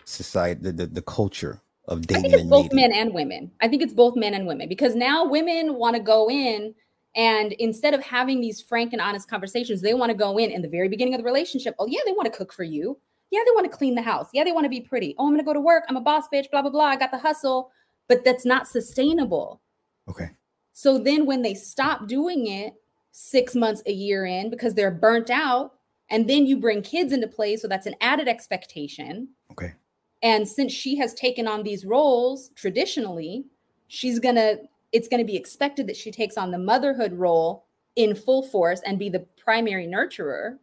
society, 0.04 0.60
the, 0.60 0.72
the, 0.72 0.86
the 0.86 1.02
culture 1.02 1.60
of 1.86 2.06
dating? 2.06 2.26
I 2.26 2.28
think 2.28 2.42
it's 2.42 2.50
both 2.50 2.72
men 2.72 2.92
and 2.92 3.14
women. 3.14 3.52
I 3.60 3.68
think 3.68 3.82
it's 3.82 3.92
both 3.92 4.16
men 4.16 4.34
and 4.34 4.46
women 4.46 4.68
because 4.68 4.96
now 4.96 5.24
women 5.24 5.74
want 5.74 5.94
to 5.94 6.02
go 6.02 6.28
in 6.28 6.74
and 7.14 7.52
instead 7.52 7.94
of 7.94 8.02
having 8.02 8.40
these 8.40 8.60
frank 8.60 8.92
and 8.92 9.00
honest 9.00 9.28
conversations, 9.28 9.80
they 9.80 9.94
want 9.94 10.10
to 10.10 10.16
go 10.16 10.38
in 10.38 10.50
in 10.50 10.62
the 10.62 10.68
very 10.68 10.88
beginning 10.88 11.14
of 11.14 11.18
the 11.18 11.24
relationship. 11.24 11.74
Oh, 11.78 11.86
yeah, 11.86 12.00
they 12.06 12.12
want 12.12 12.32
to 12.32 12.36
cook 12.36 12.52
for 12.52 12.64
you. 12.64 12.98
Yeah, 13.30 13.40
they 13.44 13.50
want 13.52 13.70
to 13.70 13.76
clean 13.76 13.94
the 13.94 14.02
house. 14.02 14.28
Yeah, 14.32 14.44
they 14.44 14.52
want 14.52 14.64
to 14.64 14.70
be 14.70 14.80
pretty. 14.80 15.14
Oh, 15.18 15.26
I'm 15.26 15.32
going 15.32 15.40
to 15.40 15.44
go 15.44 15.52
to 15.52 15.60
work. 15.60 15.84
I'm 15.88 15.96
a 15.96 16.00
boss 16.00 16.24
bitch, 16.32 16.50
blah, 16.50 16.62
blah, 16.62 16.70
blah. 16.70 16.84
I 16.84 16.96
got 16.96 17.10
the 17.10 17.18
hustle. 17.18 17.70
But 18.08 18.24
that's 18.24 18.44
not 18.44 18.66
sustainable. 18.66 19.60
Okay. 20.08 20.30
So 20.72 20.98
then 20.98 21.26
when 21.26 21.42
they 21.42 21.54
stop 21.54 22.08
doing 22.08 22.46
it 22.46 22.74
six 23.12 23.54
months, 23.54 23.82
a 23.86 23.92
year 23.92 24.26
in, 24.26 24.50
because 24.50 24.74
they're 24.74 24.90
burnt 24.90 25.30
out, 25.30 25.74
and 26.10 26.28
then 26.28 26.46
you 26.46 26.56
bring 26.56 26.82
kids 26.82 27.12
into 27.12 27.28
play. 27.28 27.56
So 27.56 27.68
that's 27.68 27.86
an 27.86 27.94
added 28.00 28.26
expectation. 28.26 29.28
Okay. 29.52 29.74
And 30.22 30.46
since 30.46 30.72
she 30.72 30.96
has 30.96 31.14
taken 31.14 31.46
on 31.46 31.62
these 31.62 31.84
roles 31.84 32.50
traditionally, 32.54 33.44
she's 33.88 34.18
going 34.18 34.36
to, 34.36 34.58
it's 34.92 35.08
going 35.08 35.20
to 35.20 35.26
be 35.26 35.36
expected 35.36 35.86
that 35.86 35.96
she 35.96 36.10
takes 36.10 36.36
on 36.36 36.50
the 36.50 36.58
motherhood 36.58 37.12
role 37.12 37.64
in 37.96 38.14
full 38.14 38.42
force 38.42 38.80
and 38.86 38.98
be 38.98 39.08
the 39.08 39.26
primary 39.36 39.86
nurturer. 39.86 40.58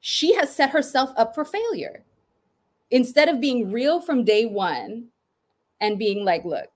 She 0.00 0.34
has 0.34 0.54
set 0.54 0.70
herself 0.70 1.10
up 1.16 1.34
for 1.34 1.44
failure. 1.44 2.04
Instead 2.90 3.28
of 3.28 3.40
being 3.40 3.70
real 3.70 4.00
from 4.00 4.24
day 4.24 4.46
one 4.46 5.08
and 5.80 5.98
being 5.98 6.24
like, 6.24 6.44
look, 6.44 6.68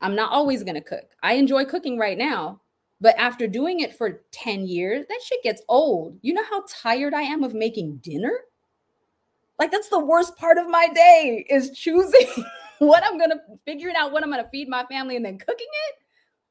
I'm 0.00 0.16
not 0.16 0.32
always 0.32 0.64
going 0.64 0.74
to 0.74 0.80
cook. 0.80 1.08
I 1.22 1.34
enjoy 1.34 1.64
cooking 1.64 1.98
right 1.98 2.18
now, 2.18 2.60
but 3.02 3.18
after 3.18 3.48
doing 3.48 3.80
it 3.80 3.96
for 3.96 4.22
10 4.30 4.68
years, 4.68 5.04
that 5.08 5.20
shit 5.24 5.42
gets 5.42 5.60
old. 5.68 6.16
You 6.22 6.34
know 6.34 6.44
how 6.48 6.62
tired 6.68 7.12
I 7.12 7.22
am 7.22 7.42
of 7.42 7.52
making 7.52 7.96
dinner? 7.96 8.32
Like 9.58 9.72
that's 9.72 9.88
the 9.88 9.98
worst 9.98 10.36
part 10.36 10.56
of 10.56 10.70
my 10.70 10.86
day 10.94 11.44
is 11.50 11.72
choosing 11.72 12.28
what 12.78 13.02
I'm 13.04 13.18
gonna 13.18 13.40
figuring 13.64 13.96
out 13.96 14.12
what 14.12 14.22
I'm 14.22 14.30
gonna 14.30 14.48
feed 14.52 14.68
my 14.68 14.84
family 14.86 15.16
and 15.16 15.24
then 15.24 15.36
cooking 15.36 15.66
it. 15.88 15.94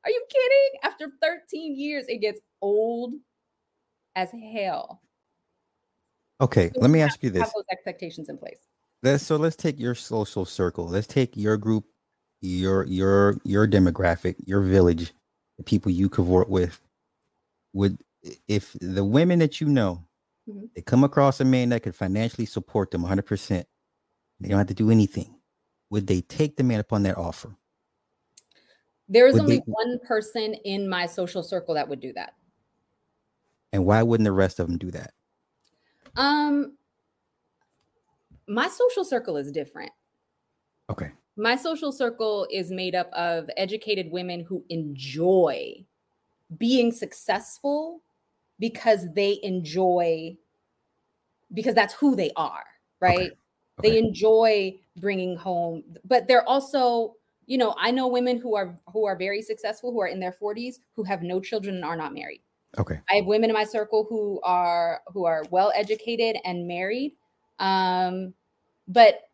Are 0.04 0.12
you 0.12 0.26
kidding? 0.30 0.80
After 0.84 1.08
13 1.22 1.78
years, 1.80 2.06
it 2.10 2.18
gets 2.18 2.42
old 2.62 3.14
as 4.18 4.30
hell. 4.54 5.02
Okay, 6.42 6.70
so 6.74 6.82
let 6.82 6.90
me 6.90 7.00
ask 7.00 7.24
you 7.24 7.30
this: 7.30 7.44
have 7.44 7.54
those 7.56 7.64
expectations 7.72 8.28
in 8.28 8.38
place. 8.38 8.60
Let's 9.04 9.24
so 9.24 9.38
let's 9.38 9.56
take 9.56 9.80
your 9.80 9.96
social 9.96 10.44
circle. 10.44 10.86
Let's 10.86 11.08
take 11.08 11.38
your 11.38 11.56
group, 11.56 11.86
your 12.42 12.86
your 12.88 13.38
your 13.46 13.68
demographic, 13.68 14.36
your 14.46 14.62
village, 14.62 15.14
the 15.62 15.69
people 15.69 15.91
you 15.91 16.10
cavort 16.10 16.50
with. 16.50 16.82
Would 17.74 18.00
if 18.47 18.76
the 18.82 19.04
women 19.04 19.39
that 19.39 19.62
you 19.62 19.67
know 19.67 20.06
Mm-hmm. 20.50 20.65
They 20.76 20.82
come 20.82 21.04
across 21.04 21.39
a 21.39 21.45
man 21.45 21.69
that 21.69 21.84
could 21.84 21.95
financially 21.95 22.45
support 22.45 22.91
them 22.91 23.04
100%. 23.04 23.65
They 24.39 24.50
don't 24.50 24.58
have 24.58 24.67
to 24.67 24.74
do 24.74 24.89
anything. 24.89 25.36
Would 25.89 26.08
they 26.08 26.21
take 26.21 26.56
the 26.56 26.63
man 26.63 26.80
upon 26.80 27.04
that 27.04 27.17
offer? 27.17 27.56
There 29.08 29.28
is 29.28 29.34
would 29.34 29.43
only 29.43 29.58
they, 29.58 29.63
one 29.65 30.00
person 30.00 30.54
in 30.65 30.88
my 30.88 31.06
social 31.06 31.43
circle 31.43 31.76
that 31.76 31.88
would 31.88 32.00
do 32.00 32.13
that. 32.13 32.34
And 33.74 33.86
why 33.86 34.02
wouldn't 34.04 34.26
the 34.26 34.32
rest 34.32 34.60
of 34.60 34.67
them 34.67 34.78
do 34.78 34.91
that? 34.91 35.13
Um, 36.15 36.78
my 38.47 38.67
social 38.67 39.06
circle 39.06 39.38
is 39.38 39.52
different. 39.52 39.91
Okay. 40.89 41.12
My 41.41 41.56
social 41.56 41.91
circle 41.91 42.47
is 42.51 42.69
made 42.69 42.93
up 42.93 43.12
of 43.13 43.49
educated 43.58 44.12
women 44.12 44.41
who 44.41 44.63
enjoy 44.69 45.84
being 46.60 46.91
successful 46.91 48.01
because 48.60 49.12
they 49.15 49.39
enjoy 49.41 50.38
because 51.51 51.73
that's 51.73 51.95
who 51.95 52.15
they 52.15 52.30
are 52.36 52.63
right 52.99 53.19
okay. 53.19 53.32
Okay. 53.80 53.89
they 53.89 53.97
enjoy 53.97 54.80
bringing 54.97 55.36
home 55.36 55.84
but 56.06 56.27
they're 56.27 56.47
also 56.47 57.15
you 57.47 57.58
know 57.58 57.73
i 57.80 57.89
know 57.89 58.08
women 58.08 58.38
who 58.38 58.56
are 58.56 58.77
who 58.93 59.06
are 59.06 59.15
very 59.15 59.41
successful 59.41 59.91
who 59.91 59.99
are 60.01 60.08
in 60.08 60.19
their 60.19 60.34
40s 60.34 60.75
who 60.95 61.04
have 61.04 61.23
no 61.23 61.39
children 61.39 61.75
and 61.75 61.84
are 61.86 61.95
not 61.95 62.13
married 62.13 62.41
okay 62.77 62.99
i 63.10 63.15
have 63.15 63.25
women 63.25 63.49
in 63.49 63.54
my 63.54 63.63
circle 63.63 64.06
who 64.08 64.39
are 64.43 65.01
who 65.08 65.25
are 65.25 65.43
well 65.49 65.71
educated 65.75 66.38
and 66.45 66.67
married 66.67 67.15
um 67.60 68.34
but 68.88 69.31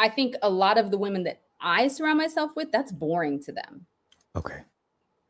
i 0.00 0.08
think 0.08 0.34
a 0.42 0.50
lot 0.50 0.78
of 0.78 0.90
the 0.90 0.98
women 0.98 1.22
that 1.22 1.40
i 1.60 1.86
surround 1.86 2.18
myself 2.18 2.50
with 2.56 2.70
that's 2.72 2.92
boring 2.92 3.40
to 3.42 3.52
them 3.52 3.86
okay 4.36 4.62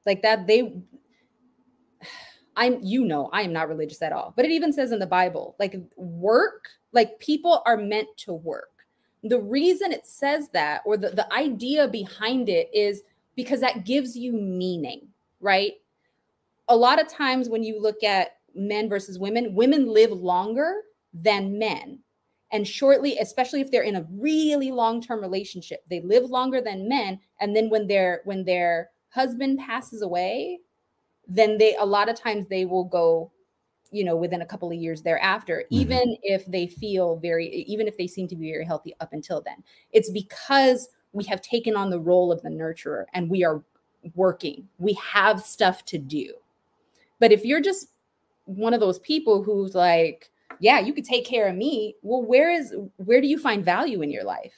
like 0.06 0.22
that 0.22 0.46
they 0.46 0.80
I'm, 2.56 2.78
you 2.83 3.04
know, 3.06 3.30
I 3.33 3.42
am 3.42 3.54
not 3.54 3.68
religious 3.68 4.02
at 4.02 4.12
all, 4.12 4.35
but 4.37 4.44
it 4.44 4.50
even 4.50 4.72
says 4.72 4.92
in 4.92 4.98
the 4.98 5.06
Bible, 5.06 5.56
like 5.59 5.76
work, 5.96 6.68
like 6.92 7.18
people 7.18 7.62
are 7.64 7.78
meant 7.78 8.09
to 8.18 8.35
work. 8.35 8.68
The 9.22 9.40
reason 9.40 9.92
it 9.92 10.06
says 10.06 10.50
that, 10.50 10.83
or 10.85 10.98
the, 10.98 11.09
the 11.09 11.33
idea 11.33 11.88
behind 11.88 12.50
it, 12.50 12.68
is 12.74 13.02
because 13.35 13.61
that 13.61 13.87
gives 13.87 14.14
you 14.16 14.33
meaning, 14.33 15.09
right? 15.40 15.72
A 16.68 16.76
lot 16.76 17.00
of 17.00 17.09
times 17.09 17.48
when 17.48 17.62
you 17.62 17.80
look 17.80 18.02
at 18.02 18.37
men 18.54 18.90
versus 18.90 19.18
women, 19.18 19.54
women 19.54 19.87
live 19.87 20.11
longer 20.11 20.83
than 21.14 21.59
men. 21.59 22.00
And 22.52 22.66
shortly, 22.66 23.16
especially 23.18 23.60
if 23.60 23.70
they're 23.70 23.82
in 23.82 23.96
a 23.96 24.06
really 24.10 24.72
long-term 24.72 25.20
relationship, 25.20 25.84
they 25.88 26.00
live 26.00 26.24
longer 26.30 26.60
than 26.60 26.88
men. 26.88 27.20
And 27.40 27.54
then 27.54 27.70
when 27.70 27.86
their 27.86 28.22
when 28.24 28.44
their 28.44 28.90
husband 29.10 29.58
passes 29.58 30.02
away, 30.02 30.60
then 31.30 31.58
they 31.58 31.76
a 31.76 31.84
lot 31.84 32.08
of 32.08 32.16
times 32.20 32.46
they 32.48 32.64
will 32.64 32.84
go 32.84 33.30
you 33.92 34.04
know 34.04 34.16
within 34.16 34.42
a 34.42 34.46
couple 34.46 34.70
of 34.70 34.76
years 34.76 35.02
thereafter 35.02 35.64
mm-hmm. 35.64 35.80
even 35.82 36.16
if 36.22 36.44
they 36.46 36.66
feel 36.66 37.16
very 37.16 37.48
even 37.48 37.88
if 37.88 37.96
they 37.96 38.06
seem 38.06 38.28
to 38.28 38.36
be 38.36 38.50
very 38.50 38.64
healthy 38.64 38.94
up 39.00 39.12
until 39.12 39.40
then 39.40 39.62
it's 39.92 40.10
because 40.10 40.88
we 41.12 41.24
have 41.24 41.40
taken 41.40 41.76
on 41.76 41.90
the 41.90 41.98
role 41.98 42.30
of 42.30 42.42
the 42.42 42.48
nurturer 42.48 43.04
and 43.14 43.30
we 43.30 43.44
are 43.44 43.62
working 44.14 44.68
we 44.78 44.92
have 44.94 45.40
stuff 45.40 45.84
to 45.84 45.98
do 45.98 46.32
but 47.18 47.32
if 47.32 47.44
you're 47.44 47.60
just 47.60 47.88
one 48.44 48.74
of 48.74 48.80
those 48.80 48.98
people 49.00 49.42
who's 49.42 49.74
like 49.74 50.30
yeah 50.60 50.78
you 50.78 50.92
could 50.92 51.04
take 51.04 51.26
care 51.26 51.48
of 51.48 51.56
me. 51.56 51.96
Well 52.02 52.22
where 52.22 52.50
is 52.50 52.74
where 52.96 53.20
do 53.20 53.26
you 53.26 53.38
find 53.38 53.64
value 53.64 54.02
in 54.02 54.10
your 54.10 54.24
life? 54.24 54.54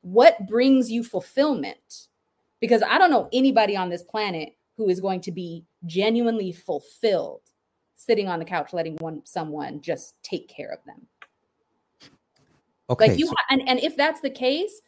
What 0.00 0.46
brings 0.48 0.90
you 0.90 1.04
fulfillment? 1.04 2.08
Because 2.60 2.82
i 2.82 2.98
don't 2.98 3.10
know 3.10 3.28
anybody 3.32 3.76
on 3.76 3.90
this 3.90 4.02
planet 4.02 4.56
who 4.76 4.88
is 4.88 5.00
going 5.00 5.20
to 5.22 5.32
be 5.32 5.64
genuinely 5.84 6.52
fulfilled 6.52 7.42
sitting 7.94 8.28
on 8.28 8.38
the 8.38 8.44
couch 8.44 8.72
letting 8.72 8.96
one 8.96 9.22
someone 9.24 9.80
just 9.80 10.14
take 10.22 10.48
care 10.48 10.72
of 10.72 10.78
them. 10.84 11.06
Okay 12.88 13.08
like 13.08 13.18
you 13.18 13.26
so- 13.26 13.34
and, 13.50 13.68
and 13.68 13.78
if 13.80 13.96
that's 13.96 14.20
the 14.20 14.30
case 14.30 14.80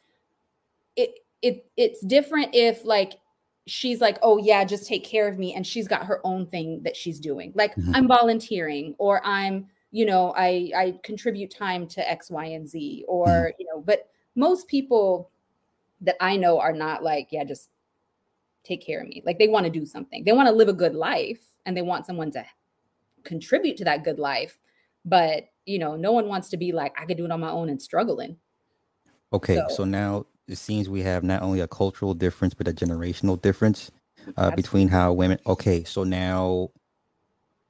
it 0.96 1.14
it 1.42 1.66
it's 1.76 2.00
different 2.04 2.54
if 2.54 2.84
like 2.84 3.18
she's 3.66 4.00
like 4.00 4.18
oh 4.22 4.38
yeah 4.38 4.64
just 4.64 4.86
take 4.86 5.04
care 5.04 5.28
of 5.28 5.38
me 5.38 5.54
and 5.54 5.66
she's 5.66 5.86
got 5.86 6.06
her 6.06 6.20
own 6.24 6.46
thing 6.46 6.80
that 6.84 6.96
she's 6.96 7.20
doing. 7.20 7.52
Like 7.54 7.74
mm-hmm. 7.74 7.94
i'm 7.94 8.08
volunteering 8.08 8.94
or 8.98 9.24
i'm 9.26 9.66
you 9.90 10.04
know 10.04 10.34
i 10.36 10.70
i 10.76 10.98
contribute 11.02 11.50
time 11.50 11.86
to 11.86 12.08
x 12.08 12.30
y 12.30 12.44
and 12.44 12.68
z 12.68 13.04
or 13.08 13.26
mm-hmm. 13.26 13.50
you 13.58 13.66
know 13.66 13.80
but 13.80 14.08
most 14.34 14.68
people 14.68 15.30
that 16.00 16.16
i 16.20 16.36
know 16.36 16.60
are 16.60 16.72
not 16.72 17.02
like 17.02 17.28
yeah 17.30 17.44
just 17.44 17.70
take 18.68 18.84
care 18.84 19.00
of 19.00 19.08
me. 19.08 19.22
Like 19.24 19.38
they 19.38 19.48
want 19.48 19.64
to 19.64 19.70
do 19.70 19.86
something. 19.86 20.24
They 20.24 20.32
want 20.32 20.48
to 20.48 20.54
live 20.54 20.68
a 20.68 20.74
good 20.74 20.94
life 20.94 21.40
and 21.66 21.76
they 21.76 21.82
want 21.82 22.06
someone 22.06 22.30
to 22.32 22.44
contribute 23.24 23.76
to 23.78 23.84
that 23.84 24.04
good 24.04 24.18
life. 24.18 24.58
But, 25.04 25.48
you 25.64 25.78
know, 25.78 25.96
no 25.96 26.12
one 26.12 26.28
wants 26.28 26.50
to 26.50 26.56
be 26.56 26.72
like, 26.72 26.94
I 27.00 27.06
could 27.06 27.16
do 27.16 27.24
it 27.24 27.30
on 27.30 27.40
my 27.40 27.50
own 27.50 27.70
and 27.70 27.80
struggling. 27.80 28.36
Okay. 29.32 29.56
So, 29.56 29.76
so 29.76 29.84
now 29.84 30.26
it 30.46 30.56
seems 30.56 30.88
we 30.88 31.02
have 31.02 31.24
not 31.24 31.42
only 31.42 31.60
a 31.60 31.68
cultural 31.68 32.14
difference, 32.14 32.54
but 32.54 32.68
a 32.68 32.72
generational 32.72 33.40
difference 33.40 33.90
uh, 34.36 34.50
between 34.50 34.88
how 34.88 35.12
women. 35.12 35.38
Okay. 35.46 35.84
So 35.84 36.04
now 36.04 36.70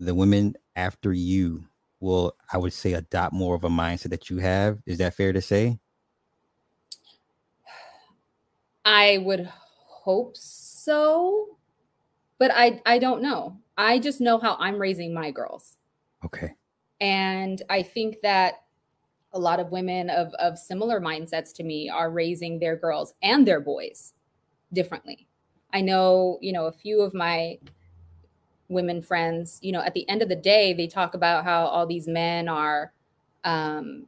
the 0.00 0.14
women 0.14 0.56
after 0.74 1.12
you 1.12 1.64
will, 2.00 2.34
I 2.52 2.58
would 2.58 2.72
say, 2.72 2.94
adopt 2.94 3.32
more 3.34 3.54
of 3.54 3.64
a 3.64 3.68
mindset 3.68 4.10
that 4.10 4.30
you 4.30 4.38
have. 4.38 4.78
Is 4.86 4.98
that 4.98 5.14
fair 5.14 5.32
to 5.32 5.40
say? 5.40 5.78
I 8.84 9.18
would 9.18 9.46
hope 9.46 10.36
so. 10.36 11.56
but 12.38 12.50
I 12.54 12.80
I 12.86 12.98
don't 12.98 13.22
know. 13.22 13.58
I 13.76 13.98
just 13.98 14.20
know 14.20 14.38
how 14.38 14.56
I'm 14.58 14.78
raising 14.78 15.14
my 15.14 15.30
girls. 15.30 15.76
Okay. 16.24 16.54
And 17.00 17.62
I 17.70 17.82
think 17.82 18.18
that 18.22 18.64
a 19.32 19.38
lot 19.38 19.60
of 19.60 19.70
women 19.72 20.10
of 20.10 20.32
of 20.34 20.58
similar 20.58 21.00
mindsets 21.00 21.54
to 21.56 21.64
me 21.64 21.88
are 21.90 22.10
raising 22.10 22.58
their 22.58 22.76
girls 22.76 23.14
and 23.22 23.46
their 23.46 23.60
boys 23.60 24.14
differently. 24.72 25.28
I 25.72 25.82
know, 25.82 26.38
you 26.40 26.52
know, 26.52 26.66
a 26.66 26.72
few 26.72 27.00
of 27.02 27.14
my 27.14 27.58
women 28.68 29.00
friends, 29.00 29.58
you 29.62 29.72
know, 29.72 29.80
at 29.80 29.94
the 29.94 30.08
end 30.08 30.22
of 30.22 30.28
the 30.28 30.36
day, 30.36 30.72
they 30.72 30.86
talk 30.86 31.14
about 31.14 31.44
how 31.44 31.66
all 31.66 31.86
these 31.86 32.06
men 32.06 32.48
are 32.48 32.92
um 33.44 34.06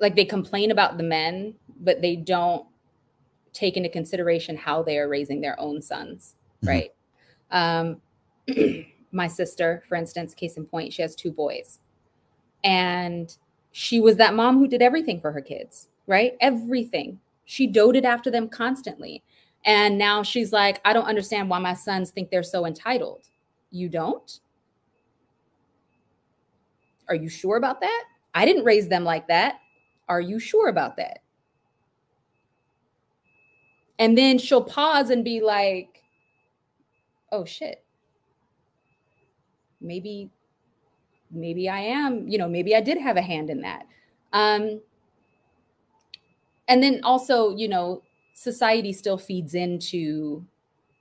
like 0.00 0.16
they 0.16 0.24
complain 0.24 0.70
about 0.70 0.96
the 0.96 1.02
men, 1.02 1.54
but 1.80 2.00
they 2.00 2.16
don't 2.16 2.66
take 3.52 3.76
into 3.76 3.88
consideration 3.88 4.56
how 4.56 4.82
they 4.82 4.98
are 4.98 5.08
raising 5.08 5.40
their 5.40 5.58
own 5.60 5.82
sons, 5.82 6.34
mm-hmm. 6.64 6.68
right? 6.68 6.90
Um, 7.50 8.00
my 9.12 9.28
sister, 9.28 9.82
for 9.88 9.96
instance, 9.96 10.34
case 10.34 10.56
in 10.56 10.64
point, 10.64 10.92
she 10.92 11.02
has 11.02 11.14
two 11.14 11.30
boys. 11.30 11.80
And 12.64 13.36
she 13.72 14.00
was 14.00 14.16
that 14.16 14.34
mom 14.34 14.58
who 14.58 14.68
did 14.68 14.82
everything 14.82 15.20
for 15.20 15.32
her 15.32 15.40
kids, 15.40 15.88
right? 16.06 16.36
Everything. 16.40 17.20
She 17.44 17.66
doted 17.66 18.04
after 18.04 18.30
them 18.30 18.48
constantly. 18.48 19.22
And 19.64 19.98
now 19.98 20.22
she's 20.22 20.52
like, 20.52 20.80
I 20.84 20.92
don't 20.92 21.04
understand 21.04 21.50
why 21.50 21.58
my 21.58 21.74
sons 21.74 22.10
think 22.10 22.30
they're 22.30 22.42
so 22.42 22.66
entitled. 22.66 23.26
You 23.70 23.88
don't? 23.88 24.40
Are 27.08 27.14
you 27.14 27.28
sure 27.28 27.56
about 27.56 27.80
that? 27.80 28.04
I 28.34 28.44
didn't 28.44 28.64
raise 28.64 28.88
them 28.88 29.04
like 29.04 29.28
that. 29.28 29.56
Are 30.08 30.20
you 30.20 30.38
sure 30.38 30.68
about 30.68 30.96
that? 30.96 31.18
And 33.98 34.16
then 34.16 34.38
she'll 34.38 34.64
pause 34.64 35.10
and 35.10 35.24
be 35.24 35.40
like, 35.40 36.02
oh 37.32 37.44
shit. 37.44 37.84
Maybe, 39.80 40.30
maybe 41.30 41.68
I 41.68 41.80
am, 41.80 42.26
you 42.28 42.38
know, 42.38 42.48
maybe 42.48 42.74
I 42.74 42.80
did 42.80 42.98
have 42.98 43.16
a 43.16 43.22
hand 43.22 43.50
in 43.50 43.60
that. 43.60 43.86
Um, 44.32 44.80
and 46.68 46.82
then 46.82 47.00
also, 47.02 47.54
you 47.54 47.68
know, 47.68 48.02
society 48.40 48.90
still 48.90 49.18
feeds 49.18 49.54
into 49.54 50.42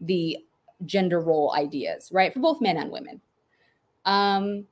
the 0.01 0.37
gender 0.85 1.21
role 1.21 1.53
ideas, 1.55 2.11
right? 2.11 2.33
For 2.33 2.39
both 2.41 2.59
men 2.59 2.75
and 2.75 2.91
women. 2.91 3.21
Um, 4.03 4.65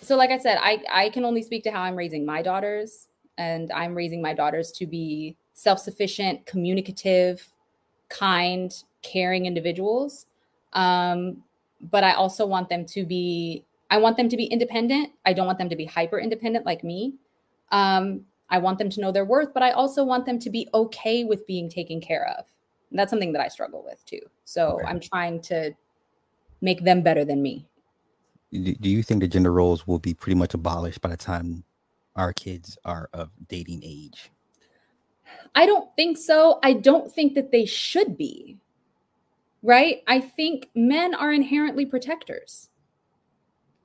so 0.00 0.16
like 0.16 0.30
I 0.30 0.38
said, 0.38 0.58
I, 0.60 0.82
I 0.92 1.10
can 1.10 1.24
only 1.24 1.40
speak 1.40 1.62
to 1.62 1.70
how 1.70 1.82
I'm 1.82 1.94
raising 1.94 2.26
my 2.26 2.42
daughters 2.42 3.06
and 3.38 3.70
I'm 3.70 3.94
raising 3.94 4.20
my 4.20 4.34
daughters 4.34 4.72
to 4.72 4.86
be 4.86 5.36
self-sufficient, 5.54 6.46
communicative, 6.46 7.46
kind, 8.08 8.74
caring 9.02 9.46
individuals. 9.46 10.26
Um, 10.72 11.44
but 11.92 12.02
I 12.02 12.14
also 12.14 12.44
want 12.44 12.70
them 12.70 12.84
to 12.86 13.04
be, 13.04 13.64
I 13.88 13.98
want 13.98 14.16
them 14.16 14.28
to 14.28 14.36
be 14.36 14.46
independent. 14.46 15.10
I 15.24 15.32
don't 15.32 15.46
want 15.46 15.58
them 15.58 15.68
to 15.68 15.76
be 15.76 15.84
hyper 15.84 16.18
independent 16.18 16.66
like 16.66 16.82
me. 16.82 17.14
Um, 17.70 18.24
I 18.52 18.58
want 18.58 18.78
them 18.78 18.90
to 18.90 19.00
know 19.00 19.10
their 19.10 19.24
worth, 19.24 19.54
but 19.54 19.62
I 19.62 19.70
also 19.70 20.04
want 20.04 20.26
them 20.26 20.38
to 20.38 20.50
be 20.50 20.68
okay 20.74 21.24
with 21.24 21.46
being 21.46 21.70
taken 21.70 22.02
care 22.02 22.28
of. 22.38 22.44
And 22.90 22.98
that's 22.98 23.10
something 23.10 23.32
that 23.32 23.40
I 23.40 23.48
struggle 23.48 23.82
with 23.82 24.04
too. 24.04 24.20
So 24.44 24.74
okay. 24.74 24.84
I'm 24.86 25.00
trying 25.00 25.40
to 25.42 25.72
make 26.60 26.84
them 26.84 27.00
better 27.00 27.24
than 27.24 27.40
me. 27.40 27.66
Do 28.52 28.90
you 28.90 29.02
think 29.02 29.22
the 29.22 29.28
gender 29.28 29.50
roles 29.50 29.86
will 29.86 29.98
be 29.98 30.12
pretty 30.12 30.34
much 30.34 30.52
abolished 30.52 31.00
by 31.00 31.08
the 31.08 31.16
time 31.16 31.64
our 32.14 32.34
kids 32.34 32.76
are 32.84 33.08
of 33.14 33.30
dating 33.48 33.80
age? 33.82 34.30
I 35.54 35.64
don't 35.64 35.88
think 35.96 36.18
so. 36.18 36.58
I 36.62 36.74
don't 36.74 37.10
think 37.10 37.34
that 37.34 37.52
they 37.52 37.64
should 37.64 38.18
be. 38.18 38.58
Right? 39.62 40.02
I 40.06 40.20
think 40.20 40.68
men 40.74 41.14
are 41.14 41.32
inherently 41.32 41.86
protectors. 41.86 42.68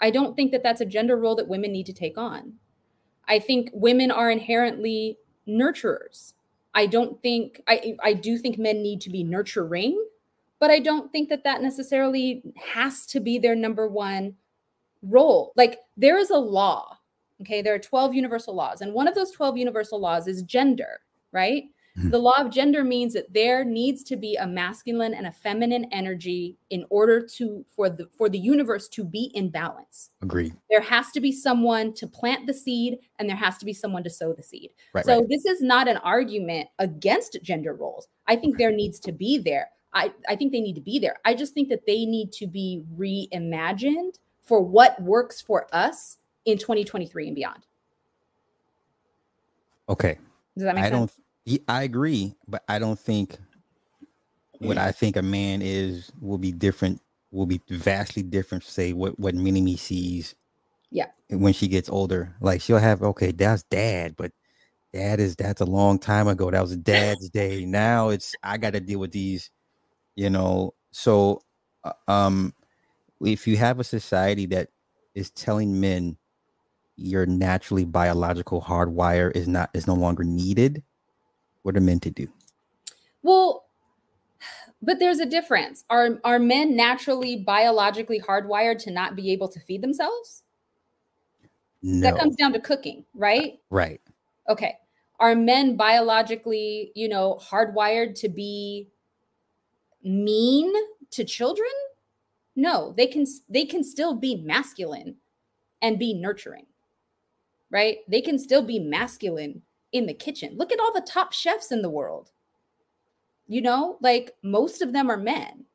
I 0.01 0.11
don't 0.11 0.35
think 0.35 0.51
that 0.51 0.61
that's 0.61 0.81
a 0.81 0.85
gender 0.85 1.15
role 1.15 1.35
that 1.35 1.47
women 1.47 1.71
need 1.71 1.85
to 1.85 1.93
take 1.93 2.17
on. 2.17 2.55
I 3.27 3.39
think 3.39 3.69
women 3.73 4.11
are 4.11 4.31
inherently 4.31 5.17
nurturers. 5.47 6.33
I 6.73 6.85
don't 6.85 7.21
think 7.21 7.61
I 7.67 7.95
I 8.03 8.13
do 8.13 8.37
think 8.37 8.57
men 8.57 8.81
need 8.81 9.01
to 9.01 9.09
be 9.09 9.23
nurturing, 9.23 10.03
but 10.59 10.69
I 10.69 10.79
don't 10.79 11.11
think 11.11 11.29
that 11.29 11.43
that 11.43 11.61
necessarily 11.61 12.43
has 12.55 13.05
to 13.07 13.19
be 13.19 13.39
their 13.39 13.55
number 13.55 13.87
one 13.87 14.35
role. 15.01 15.53
Like 15.55 15.79
there 15.95 16.17
is 16.17 16.29
a 16.29 16.37
law, 16.37 16.97
okay? 17.41 17.61
There 17.61 17.73
are 17.73 17.79
12 17.79 18.13
universal 18.13 18.53
laws, 18.53 18.81
and 18.81 18.93
one 18.93 19.07
of 19.07 19.15
those 19.15 19.31
12 19.31 19.57
universal 19.57 19.99
laws 19.99 20.27
is 20.27 20.43
gender, 20.43 21.01
right? 21.31 21.63
Mm-hmm. 21.97 22.09
The 22.11 22.19
law 22.19 22.35
of 22.37 22.51
gender 22.51 22.83
means 22.83 23.13
that 23.13 23.33
there 23.33 23.63
needs 23.63 24.03
to 24.03 24.17
be 24.17 24.35
a 24.35 24.45
masculine 24.45 25.15
and 25.15 25.25
a 25.25 25.31
feminine 25.31 25.85
energy 25.91 26.55
in 26.69 26.85
order 26.91 27.25
to 27.37 27.65
for 27.75 27.89
the 27.89 28.07
for 28.15 28.29
the 28.29 28.37
universe 28.37 28.87
to 28.89 29.03
be 29.03 29.31
in 29.33 29.49
balance. 29.49 30.11
Agree. 30.21 30.53
There 30.69 30.81
has 30.81 31.11
to 31.11 31.19
be 31.19 31.31
someone 31.31 31.93
to 31.95 32.05
plant 32.05 32.45
the 32.45 32.53
seed 32.53 32.99
and 33.17 33.27
there 33.27 33.35
has 33.35 33.57
to 33.57 33.65
be 33.65 33.73
someone 33.73 34.03
to 34.03 34.11
sow 34.11 34.31
the 34.31 34.43
seed. 34.43 34.69
Right, 34.93 35.05
so 35.05 35.19
right. 35.19 35.27
this 35.27 35.45
is 35.45 35.61
not 35.61 35.87
an 35.87 35.97
argument 35.97 36.69
against 36.77 37.39
gender 37.41 37.73
roles. 37.73 38.07
I 38.27 38.35
think 38.35 38.55
okay. 38.55 38.65
there 38.65 38.71
needs 38.71 38.99
to 39.01 39.11
be 39.11 39.39
there. 39.39 39.69
I, 39.93 40.11
I 40.29 40.35
think 40.35 40.51
they 40.51 40.61
need 40.61 40.75
to 40.75 40.81
be 40.81 40.99
there. 40.99 41.17
I 41.25 41.33
just 41.33 41.55
think 41.55 41.69
that 41.69 41.87
they 41.87 42.05
need 42.05 42.31
to 42.33 42.45
be 42.45 42.83
reimagined 42.95 44.19
for 44.43 44.61
what 44.61 45.01
works 45.01 45.41
for 45.41 45.67
us 45.73 46.17
in 46.45 46.59
2023 46.59 47.27
and 47.27 47.35
beyond. 47.35 47.65
Okay. 49.89 50.19
Does 50.55 50.65
that 50.65 50.75
make 50.75 50.83
I 50.83 50.89
sense? 50.89 51.15
don't 51.15 51.26
I 51.67 51.83
agree, 51.83 52.35
but 52.47 52.63
I 52.67 52.79
don't 52.79 52.99
think 52.99 53.37
what 54.59 54.77
I 54.77 54.91
think 54.91 55.15
a 55.15 55.21
man 55.21 55.61
is 55.61 56.11
will 56.19 56.37
be 56.37 56.51
different, 56.51 57.01
will 57.31 57.45
be 57.45 57.61
vastly 57.69 58.23
different. 58.23 58.63
Say 58.63 58.93
what 58.93 59.19
what 59.19 59.35
Minnie 59.35 59.77
sees, 59.77 60.35
yeah, 60.91 61.07
when 61.29 61.53
she 61.53 61.67
gets 61.67 61.89
older. 61.89 62.35
Like 62.41 62.61
she'll 62.61 62.77
have 62.77 63.01
okay, 63.01 63.31
that's 63.31 63.63
dad, 63.63 64.15
but 64.17 64.31
dad 64.93 65.19
is 65.19 65.35
that's 65.35 65.61
a 65.61 65.65
long 65.65 65.99
time 65.99 66.27
ago. 66.27 66.51
That 66.51 66.61
was 66.61 66.75
dad's 66.77 67.29
day. 67.29 67.65
Now 67.65 68.09
it's 68.09 68.35
I 68.43 68.57
got 68.57 68.73
to 68.73 68.79
deal 68.79 68.99
with 68.99 69.11
these, 69.11 69.49
you 70.15 70.29
know. 70.29 70.73
So, 70.91 71.41
uh, 71.83 71.93
um, 72.07 72.53
if 73.21 73.47
you 73.47 73.57
have 73.57 73.79
a 73.79 73.83
society 73.83 74.45
that 74.47 74.69
is 75.15 75.29
telling 75.31 75.79
men 75.79 76.17
your 76.97 77.25
naturally 77.27 77.85
biological 77.85 78.61
hardwire 78.61 79.33
is 79.35 79.47
not 79.47 79.69
is 79.73 79.87
no 79.87 79.93
longer 79.93 80.23
needed 80.23 80.83
what 81.67 81.75
are 81.75 81.81
men 81.81 81.99
to 81.99 82.09
do? 82.09 82.29
Well, 83.23 83.65
but 84.81 84.99
there's 84.99 85.19
a 85.19 85.25
difference. 85.25 85.83
Are 85.89 86.17
are 86.23 86.39
men 86.39 86.77
naturally 86.77 87.35
biologically 87.35 88.21
hardwired 88.21 88.79
to 88.83 88.91
not 88.91 89.17
be 89.17 89.33
able 89.33 89.49
to 89.49 89.59
feed 89.59 89.81
themselves? 89.81 90.43
No. 91.83 92.09
That 92.09 92.17
comes 92.17 92.37
down 92.37 92.53
to 92.53 92.61
cooking, 92.61 93.03
right? 93.13 93.59
Right. 93.69 93.99
Okay. 94.47 94.77
Are 95.19 95.35
men 95.35 95.75
biologically, 95.75 96.93
you 96.95 97.09
know, 97.09 97.37
hardwired 97.43 98.17
to 98.21 98.29
be 98.29 98.87
mean 100.05 100.73
to 101.11 101.25
children? 101.25 101.67
No, 102.55 102.93
they 102.95 103.07
can 103.07 103.25
they 103.49 103.65
can 103.65 103.83
still 103.83 104.13
be 104.13 104.37
masculine 104.37 105.17
and 105.81 105.99
be 105.99 106.13
nurturing. 106.13 106.67
Right? 107.69 107.97
They 108.07 108.21
can 108.21 108.39
still 108.39 108.61
be 108.61 108.79
masculine 108.79 109.63
in 109.91 110.05
the 110.05 110.13
kitchen. 110.13 110.55
Look 110.57 110.71
at 110.71 110.79
all 110.79 110.93
the 110.93 111.01
top 111.01 111.33
chefs 111.33 111.71
in 111.71 111.81
the 111.81 111.89
world. 111.89 112.31
You 113.47 113.61
know, 113.61 113.97
like 114.01 114.31
most 114.43 114.81
of 114.81 114.93
them 114.93 115.09
are 115.09 115.17
men. 115.17 115.65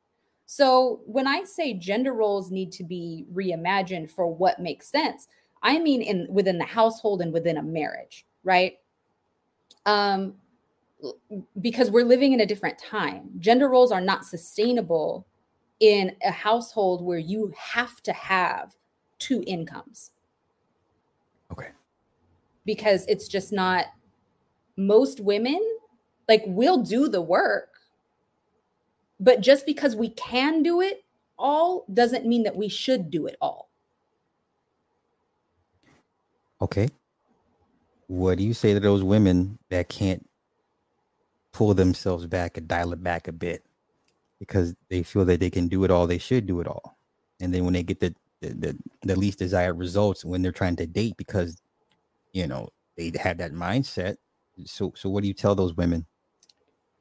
So 0.45 1.01
when 1.05 1.25
I 1.27 1.43
say 1.45 1.73
gender 1.73 2.13
roles 2.13 2.51
need 2.51 2.71
to 2.73 2.83
be 2.83 3.25
reimagined 3.33 4.11
for 4.11 4.27
what 4.31 4.59
makes 4.59 4.87
sense, 4.87 5.27
I 5.63 5.79
mean 5.79 6.01
in 6.01 6.27
within 6.29 6.57
the 6.57 6.65
household 6.65 7.21
and 7.21 7.33
within 7.33 7.57
a 7.57 7.63
marriage, 7.63 8.25
right? 8.43 8.77
Um 9.85 10.35
because 11.61 11.91
we're 11.91 12.05
living 12.05 12.33
in 12.33 12.41
a 12.41 12.45
different 12.45 12.77
time. 12.77 13.29
Gender 13.39 13.67
roles 13.67 13.91
are 13.91 14.01
not 14.01 14.25
sustainable 14.25 15.25
in 15.79 16.15
a 16.23 16.31
household 16.31 17.03
where 17.03 17.17
you 17.17 17.53
have 17.57 18.01
to 18.03 18.13
have 18.13 18.75
two 19.19 19.43
incomes. 19.47 20.11
Okay. 21.51 21.69
Because 22.65 23.05
it's 23.07 23.27
just 23.27 23.51
not 23.51 23.87
most 24.77 25.19
women 25.19 25.61
like 26.27 26.43
we'll 26.47 26.81
do 26.81 27.07
the 27.07 27.21
work 27.21 27.69
but 29.19 29.41
just 29.41 29.65
because 29.65 29.95
we 29.95 30.09
can 30.09 30.63
do 30.63 30.81
it 30.81 31.03
all 31.37 31.85
doesn't 31.93 32.25
mean 32.25 32.43
that 32.43 32.55
we 32.55 32.67
should 32.67 33.09
do 33.09 33.25
it 33.25 33.35
all. 33.41 33.69
Okay. 36.61 36.89
What 38.07 38.37
do 38.37 38.43
you 38.43 38.53
say 38.53 38.73
to 38.73 38.79
those 38.79 39.03
women 39.03 39.57
that 39.69 39.89
can't 39.89 40.27
pull 41.51 41.73
themselves 41.73 42.25
back 42.25 42.57
and 42.57 42.67
dial 42.67 42.93
it 42.93 43.03
back 43.03 43.27
a 43.27 43.31
bit 43.31 43.63
because 44.39 44.75
they 44.89 45.03
feel 45.03 45.25
that 45.25 45.39
they 45.39 45.49
can 45.49 45.67
do 45.67 45.83
it 45.83 45.91
all 45.91 46.05
they 46.05 46.17
should 46.17 46.45
do 46.45 46.59
it 46.59 46.67
all? 46.67 46.97
And 47.39 47.53
then 47.53 47.63
when 47.63 47.73
they 47.73 47.83
get 47.83 47.99
the 47.99 48.13
the, 48.41 48.49
the, 48.49 48.77
the 49.03 49.15
least 49.15 49.39
desired 49.39 49.79
results 49.79 50.25
when 50.25 50.41
they're 50.41 50.51
trying 50.51 50.75
to 50.75 50.85
date 50.85 51.15
because 51.15 51.61
you 52.33 52.45
know 52.45 52.67
they 52.97 53.09
have 53.17 53.37
that 53.37 53.53
mindset 53.53 54.17
so 54.65 54.93
so 54.95 55.09
what 55.09 55.21
do 55.21 55.27
you 55.27 55.33
tell 55.33 55.55
those 55.55 55.73
women? 55.75 56.05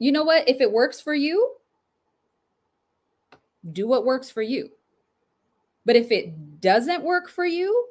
you 0.03 0.11
know 0.11 0.25
what? 0.25 0.49
If 0.49 0.61
it 0.61 0.73
works 0.73 1.01
for 1.01 1.15
you, 1.15 1.55
do 3.71 3.87
what 3.87 4.05
works 4.05 4.29
for 4.29 4.43
you. 4.43 4.69
But 5.87 5.95
if 5.95 6.11
it 6.11 6.61
doesn't 6.61 7.05
work 7.05 7.31
for 7.31 7.47
you, 7.47 7.87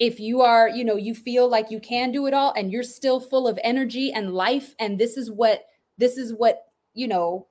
if 0.00 0.18
you 0.18 0.40
are, 0.40 0.68
you 0.68 0.84
know, 0.84 0.96
you 0.96 1.14
feel 1.14 1.48
like 1.48 1.70
you 1.70 1.78
can 1.78 2.10
do 2.10 2.26
it 2.26 2.34
all 2.34 2.52
and 2.56 2.72
you're 2.72 2.82
still 2.82 3.20
full 3.20 3.46
of 3.46 3.56
energy 3.62 4.12
and 4.12 4.34
life 4.34 4.74
and 4.80 4.98
this 4.98 5.16
is 5.16 5.30
what 5.30 5.66
this 5.96 6.18
is 6.18 6.34
what, 6.34 6.64
you 6.92 7.06
know, 7.06 7.46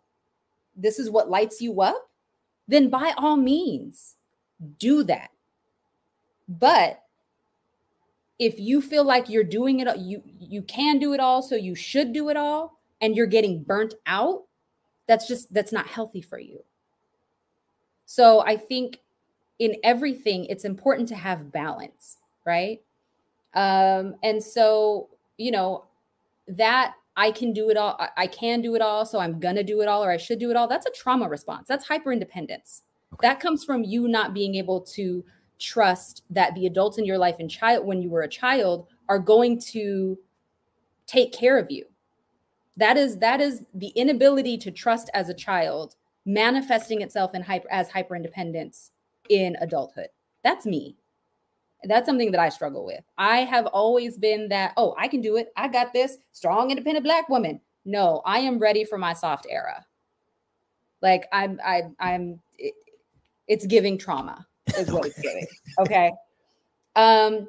this 0.75 0.99
is 0.99 1.09
what 1.09 1.29
lights 1.29 1.61
you 1.61 1.79
up, 1.79 2.09
then 2.67 2.89
by 2.89 3.13
all 3.17 3.37
means 3.37 4.17
do 4.79 5.01
that. 5.03 5.29
But 6.49 7.01
if 8.39 8.59
you 8.59 8.81
feel 8.81 9.03
like 9.03 9.29
you're 9.29 9.43
doing 9.43 9.79
it 9.79 9.97
you 9.97 10.21
you 10.39 10.61
can 10.63 10.99
do 10.99 11.13
it 11.13 11.19
all 11.19 11.41
so 11.41 11.55
you 11.55 11.75
should 11.75 12.11
do 12.13 12.29
it 12.29 12.37
all 12.37 12.79
and 13.01 13.15
you're 13.15 13.25
getting 13.25 13.63
burnt 13.63 13.93
out 14.05 14.43
that's 15.07 15.27
just 15.27 15.53
that's 15.53 15.71
not 15.71 15.87
healthy 15.87 16.21
for 16.21 16.39
you. 16.39 16.63
So 18.05 18.41
i 18.41 18.55
think 18.57 18.99
in 19.59 19.75
everything 19.83 20.45
it's 20.45 20.65
important 20.65 21.07
to 21.09 21.15
have 21.15 21.51
balance 21.51 22.17
right? 22.45 22.81
Um 23.53 24.15
and 24.21 24.43
so 24.43 25.09
you 25.37 25.51
know 25.51 25.85
that 26.47 26.93
i 27.17 27.31
can 27.31 27.53
do 27.53 27.69
it 27.69 27.77
all 27.77 27.97
i 28.17 28.27
can 28.27 28.61
do 28.61 28.75
it 28.75 28.81
all 28.81 29.05
so 29.05 29.19
i'm 29.19 29.39
gonna 29.39 29.63
do 29.63 29.81
it 29.81 29.87
all 29.87 30.03
or 30.03 30.11
i 30.11 30.17
should 30.17 30.37
do 30.37 30.51
it 30.51 30.55
all 30.55 30.67
that's 30.67 30.85
a 30.85 30.91
trauma 30.91 31.27
response 31.27 31.67
that's 31.67 31.87
hyper 31.87 32.11
independence 32.11 32.83
okay. 33.13 33.27
that 33.27 33.39
comes 33.39 33.63
from 33.63 33.83
you 33.83 34.07
not 34.07 34.33
being 34.33 34.55
able 34.55 34.79
to 34.79 35.23
trust 35.59 36.23
that 36.29 36.53
the 36.55 36.65
adults 36.65 36.97
in 36.97 37.05
your 37.05 37.17
life 37.17 37.35
and 37.39 37.49
child 37.49 37.85
when 37.85 38.01
you 38.01 38.09
were 38.09 38.23
a 38.23 38.27
child 38.27 38.87
are 39.09 39.19
going 39.19 39.59
to 39.59 40.17
take 41.07 41.31
care 41.31 41.57
of 41.57 41.71
you. 41.71 41.85
That 42.77 42.97
is 42.97 43.17
that 43.19 43.39
is 43.39 43.63
the 43.73 43.89
inability 43.89 44.57
to 44.59 44.71
trust 44.71 45.09
as 45.13 45.29
a 45.29 45.33
child 45.33 45.95
manifesting 46.25 47.01
itself 47.01 47.33
in 47.33 47.41
hyper 47.41 47.71
as 47.71 47.89
hyper 47.89 48.15
independence 48.15 48.91
in 49.29 49.55
adulthood. 49.61 50.07
That's 50.43 50.65
me. 50.65 50.97
That's 51.83 52.07
something 52.07 52.31
that 52.31 52.41
i 52.41 52.49
struggle 52.49 52.85
with. 52.85 53.03
I 53.17 53.39
have 53.39 53.67
always 53.67 54.17
been 54.17 54.49
that 54.49 54.73
oh 54.75 54.95
i 54.97 55.07
can 55.07 55.21
do 55.21 55.37
it. 55.37 55.53
I 55.55 55.67
got 55.67 55.93
this. 55.93 56.17
Strong 56.31 56.71
independent 56.71 57.05
black 57.05 57.29
woman. 57.29 57.61
No 57.85 58.21
i 58.25 58.39
am 58.39 58.59
ready 58.59 58.83
for 58.83 58.97
my 58.97 59.13
soft 59.13 59.47
era. 59.49 59.85
Like 61.01 61.27
i'm 61.31 61.59
i 61.63 61.83
i'm 61.99 62.41
it, 62.57 62.73
it's 63.47 63.65
giving 63.65 63.97
trauma 63.97 64.45
is 64.77 64.91
what 64.91 65.05
it's 65.05 65.19
giving. 65.19 65.47
Okay. 65.79 66.11
Um, 66.95 67.47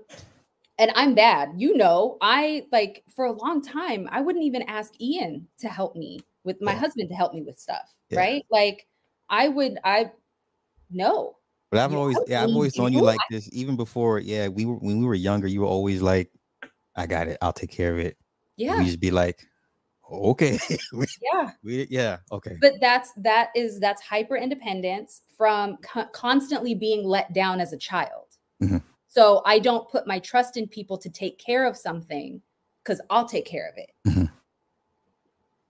and 0.79 0.93
I'm 0.95 1.15
bad. 1.15 1.53
You 1.57 1.77
know, 1.77 2.19
I 2.21 2.67
like 2.73 3.05
for 3.15 3.27
a 3.27 3.33
long 3.33 3.63
time, 3.63 4.09
I 4.11 4.21
wouldn't 4.21 4.45
even 4.45 4.63
ask 4.63 4.93
Ian 5.01 5.47
to 5.59 5.69
help 5.69 5.97
me 5.97 6.21
with 6.45 6.61
my 6.61 6.73
yeah. 6.73 6.79
husband 6.79 7.09
to 7.09 7.15
help 7.15 7.33
me 7.33 7.43
with 7.43 7.59
stuff. 7.59 7.95
Yeah. 8.11 8.21
Right. 8.21 8.47
Like 8.51 8.87
I 9.29 9.49
would, 9.49 9.79
I 9.85 10.11
no. 10.91 11.37
But 11.71 11.81
I've 11.81 11.93
you 11.93 11.99
always, 11.99 12.19
yeah, 12.27 12.43
I've 12.43 12.51
always 12.51 12.77
known 12.77 12.93
you 12.93 13.01
like 13.01 13.19
this. 13.31 13.49
Even 13.53 13.77
before, 13.77 14.21
yeah, 14.21 14.49
we 14.49 14.65
were 14.65 14.77
when 14.77 15.01
we 15.01 15.07
were 15.07 15.15
younger, 15.15 15.47
you 15.47 15.63
were 15.63 15.67
always 15.67 16.01
like, 16.03 16.31
I 16.95 17.07
got 17.07 17.29
it, 17.29 17.39
I'll 17.43 17.53
take 17.53 17.71
care 17.71 17.93
of 17.93 17.99
it. 17.99 18.17
Yeah. 18.57 18.79
We 18.79 18.85
just 18.85 19.01
be 19.01 19.11
like, 19.11 19.47
okay. 20.11 20.59
We, 20.93 21.07
yeah. 21.23 21.51
we, 21.63 21.87
yeah 21.91 22.19
okay. 22.33 22.57
But 22.61 22.75
that's 22.81 23.13
that 23.19 23.51
is 23.55 23.81
that's 23.81 24.03
hyper 24.03 24.37
independence 24.37 25.23
from 25.37 25.77
co- 25.79 26.07
constantly 26.13 26.75
being 26.75 27.05
let 27.05 27.33
down 27.33 27.61
as 27.61 27.73
a 27.73 27.77
child. 27.79 28.27
Mm-hmm. 28.63 28.79
so 29.07 29.43
i 29.45 29.59
don't 29.59 29.87
put 29.91 30.07
my 30.07 30.19
trust 30.19 30.57
in 30.57 30.67
people 30.67 30.97
to 30.97 31.11
take 31.11 31.39
care 31.39 31.67
of 31.67 31.77
something 31.77 32.41
because 32.83 33.03
i'll 33.11 33.29
take 33.29 33.45
care 33.45 33.69
of 33.69 33.77
it. 33.77 33.91
Mm-hmm. 34.09 34.25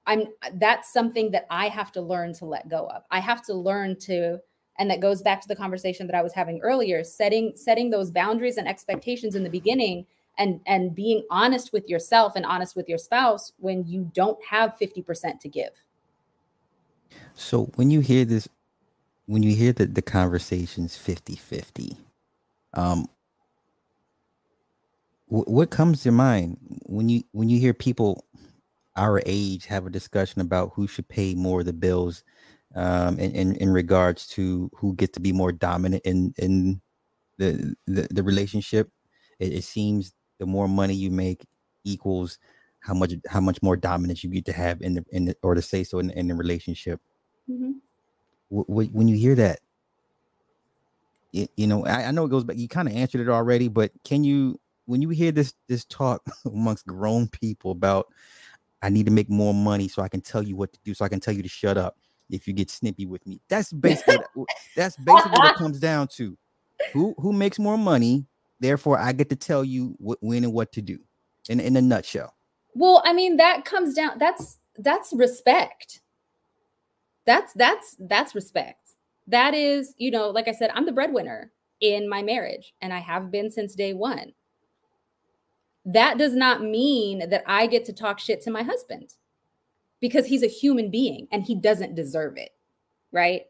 i'm 0.07 0.23
that's 0.61 0.93
something 0.93 1.33
that 1.33 1.47
i 1.51 1.67
have 1.67 1.91
to 1.91 2.01
learn 2.01 2.33
to 2.35 2.45
let 2.45 2.69
go 2.69 2.87
of. 2.95 3.03
I 3.11 3.19
have 3.19 3.45
to 3.47 3.55
learn 3.55 3.99
to 4.03 4.39
and 4.79 4.89
that 4.89 5.01
goes 5.01 5.21
back 5.21 5.41
to 5.41 5.49
the 5.49 5.57
conversation 5.57 6.07
that 6.07 6.15
i 6.15 6.23
was 6.23 6.33
having 6.33 6.61
earlier 6.61 7.03
setting 7.03 7.55
setting 7.57 7.91
those 7.91 8.13
boundaries 8.13 8.57
and 8.57 8.69
expectations 8.69 9.35
in 9.35 9.43
the 9.43 9.51
beginning 9.51 10.07
and 10.39 10.61
and 10.67 10.95
being 10.95 11.25
honest 11.31 11.73
with 11.73 11.89
yourself 11.89 12.35
and 12.37 12.45
honest 12.45 12.77
with 12.77 12.89
your 12.89 12.99
spouse 12.99 13.53
when 13.59 13.87
you 13.87 14.11
don't 14.15 14.39
have 14.45 14.77
50% 14.81 15.41
to 15.41 15.49
give. 15.49 15.71
So 17.35 17.65
when 17.77 17.91
you 17.91 18.01
hear 18.01 18.25
this 18.25 18.49
when 19.27 19.43
you 19.43 19.55
hear 19.55 19.73
that 19.73 19.95
the 19.95 20.03
conversations 20.03 20.97
50-50 20.97 21.97
um 22.75 23.07
what 25.29 25.71
comes 25.71 26.03
to 26.03 26.13
mind 26.13 26.57
when 26.85 27.09
you 27.09 27.25
when 27.33 27.49
you 27.49 27.59
hear 27.59 27.75
people 27.75 28.25
our 28.95 29.21
age 29.27 29.67
have 29.67 29.85
a 29.85 29.91
discussion 29.91 30.41
about 30.41 30.73
who 30.75 30.87
should 30.87 31.09
pay 31.09 31.35
more 31.35 31.61
of 31.61 31.67
the 31.67 31.73
bills 31.73 32.23
um 32.77 33.19
in, 33.19 33.33
in, 33.33 33.57
in 33.57 33.71
regards 33.71 34.29
to 34.29 34.71
who 34.77 34.95
gets 34.95 35.15
to 35.15 35.21
be 35.21 35.33
more 35.33 35.51
dominant 35.53 36.03
in 36.05 36.33
in 36.39 36.81
the 37.39 37.75
the, 37.87 38.09
the 38.11 38.23
relationship? 38.23 38.91
It, 39.39 39.53
it 39.53 39.65
seems 39.65 40.13
the 40.39 40.47
more 40.47 40.69
money 40.69 40.95
you 40.95 41.11
make 41.11 41.45
equals 41.85 42.39
how 42.81 42.95
much 42.95 43.13
how 43.29 43.41
much 43.41 43.61
more 43.63 43.77
dominance 43.77 44.23
you 44.23 44.31
get 44.31 44.45
to 44.45 44.53
have 44.53 44.81
in 44.81 44.95
the 44.95 45.05
in 45.11 45.27
the, 45.27 45.37
or 45.43 45.55
to 45.55 45.63
say 45.63 45.83
so 45.83 45.99
in, 45.99 46.11
in 46.11 46.29
the 46.29 46.35
relationship. 46.35 47.01
Mm-hmm. 47.51 47.73
W- 48.51 48.67
w- 48.69 48.91
when 48.93 49.09
you 49.09 49.17
hear 49.17 49.35
that, 49.35 49.61
it, 51.33 51.51
you 51.57 51.67
know, 51.67 51.85
I, 51.85 52.05
I 52.05 52.11
know 52.13 52.25
it 52.25 52.31
goes 52.31 52.45
back. 52.45 52.57
You 52.57 52.69
kind 52.69 52.89
of 52.89 52.95
answered 52.95 53.21
it 53.21 53.29
already, 53.29 53.69
but 53.69 53.91
can 54.05 54.23
you, 54.23 54.61
when 54.85 55.03
you 55.03 55.09
hear 55.09 55.33
this 55.33 55.55
this 55.69 55.85
talk 55.85 56.23
amongst 56.45 56.87
grown 56.87 57.27
people 57.29 57.73
about, 57.73 58.07
I 58.83 58.89
need 58.89 59.07
to 59.07 59.13
make 59.13 59.29
more 59.29 59.53
money 59.53 59.89
so 59.89 60.03
I 60.03 60.09
can 60.09 60.21
tell 60.21 60.43
you 60.43 60.55
what 60.55 60.73
to 60.73 60.79
do, 60.85 60.95
so 60.95 61.05
I 61.05 61.09
can 61.09 61.21
tell 61.21 61.35
you 61.35 61.43
to 61.43 61.49
shut 61.49 61.77
up 61.77 61.97
if 62.31 62.47
you 62.47 62.53
get 62.53 62.71
snippy 62.71 63.07
with 63.07 63.27
me. 63.27 63.41
That's 63.49 63.73
basically 63.73 64.19
that's 64.77 64.97
basically 64.97 65.41
what 65.41 65.45
it 65.45 65.55
comes 65.59 65.81
down 65.81 66.09
to. 66.17 66.39
Who 66.93 67.15
who 67.19 67.33
makes 67.33 67.59
more 67.59 67.77
money 67.77 68.27
Therefore, 68.61 68.99
I 68.99 69.13
get 69.13 69.29
to 69.31 69.37
tell 69.37 69.65
you 69.65 69.97
when 69.99 70.45
and 70.45 70.53
what 70.53 70.73
to 70.73 70.83
do 70.83 70.99
in, 71.49 71.61
in 71.61 71.77
a 71.77 71.83
nutshell. 71.83 72.35
Well, 72.75 73.03
I 73.05 73.13
mean, 73.13 73.37
that 73.37 73.65
comes 73.65 73.95
down, 73.95 74.19
that's, 74.19 74.59
that's 74.79 75.13
respect. 75.13 76.01
That's, 77.25 77.53
that's, 77.55 77.97
that's 77.99 78.35
respect. 78.35 78.91
That 79.27 79.55
is, 79.55 79.95
you 79.99 80.11
know, 80.11 80.31
like 80.31 80.49
I 80.49 80.53
said, 80.53 80.71
I'm 80.75 80.87
the 80.87 80.93
breadwinner 80.93 81.51
in 81.81 82.09
my 82.09 82.23
marriage 82.23 82.75
and 82.81 82.93
I 82.93 82.99
have 82.99 83.31
been 83.31 83.51
since 83.51 83.75
day 83.75 83.93
one. 83.93 84.33
That 85.85 86.19
does 86.19 86.35
not 86.35 86.63
mean 86.63 87.29
that 87.29 87.45
I 87.47 87.67
get 87.67 87.85
to 87.87 87.93
talk 87.93 88.19
shit 88.19 88.43
to 88.43 88.51
my 88.51 88.63
husband 88.63 89.15
because 90.01 90.27
he's 90.27 90.43
a 90.43 90.49
human 90.49 90.91
being 90.91 91.29
and 91.33 91.43
he 91.43 91.55
doesn't 91.55 91.95
deserve 91.95 92.37
it. 92.37 92.51
Right. 93.13 93.43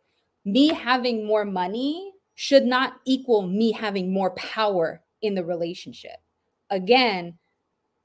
Me 0.45 0.69
having 0.69 1.27
more 1.27 1.45
money 1.45 2.13
should 2.37 2.64
not 2.64 3.01
equal 3.05 3.43
me 3.43 3.72
having 3.72 4.12
more 4.12 4.30
power 4.30 5.03
in 5.22 5.34
the 5.34 5.45
relationship. 5.45 6.18
Again, 6.70 7.37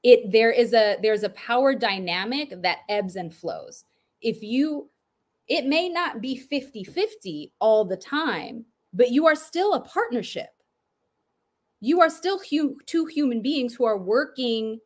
it 0.02 0.32
there 0.32 0.50
is 0.50 0.72
a 0.74 0.96
there's 1.00 1.22
a 1.22 1.28
power 1.30 1.74
dynamic 1.74 2.52
that 2.62 2.78
ebbs 2.88 3.16
and 3.16 3.32
flows. 3.32 3.84
If 4.20 4.42
you 4.42 4.88
it 5.48 5.66
may 5.66 5.88
not 5.88 6.20
be 6.20 6.40
50-50 6.50 7.50
all 7.58 7.84
the 7.84 7.96
time, 7.96 8.64
but 8.92 9.10
you 9.10 9.26
are 9.26 9.34
still 9.34 9.74
a 9.74 9.80
partnership. 9.80 10.48
You 11.80 12.00
are 12.00 12.08
still 12.08 12.38
hu- 12.38 12.78
two 12.86 13.06
human 13.06 13.42
beings 13.42 13.74
who 13.74 13.84
are 13.84 13.98
working 13.98 14.78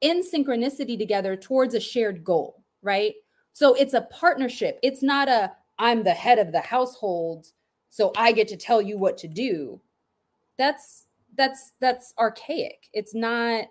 in 0.00 0.22
synchronicity 0.22 0.98
together 0.98 1.36
towards 1.36 1.74
a 1.74 1.80
shared 1.80 2.24
goal, 2.24 2.64
right? 2.82 3.14
So 3.52 3.74
it's 3.74 3.94
a 3.94 4.08
partnership. 4.10 4.78
It's 4.82 5.02
not 5.02 5.28
a 5.28 5.52
I'm 5.78 6.02
the 6.02 6.12
head 6.12 6.38
of 6.38 6.52
the 6.52 6.60
household 6.60 7.46
so 7.90 8.12
I 8.16 8.32
get 8.32 8.48
to 8.48 8.56
tell 8.56 8.80
you 8.80 8.96
what 8.96 9.18
to 9.18 9.28
do. 9.28 9.80
That's 10.56 11.06
that's 11.36 11.72
that's 11.80 12.14
archaic. 12.18 12.88
It's 12.92 13.14
not 13.14 13.66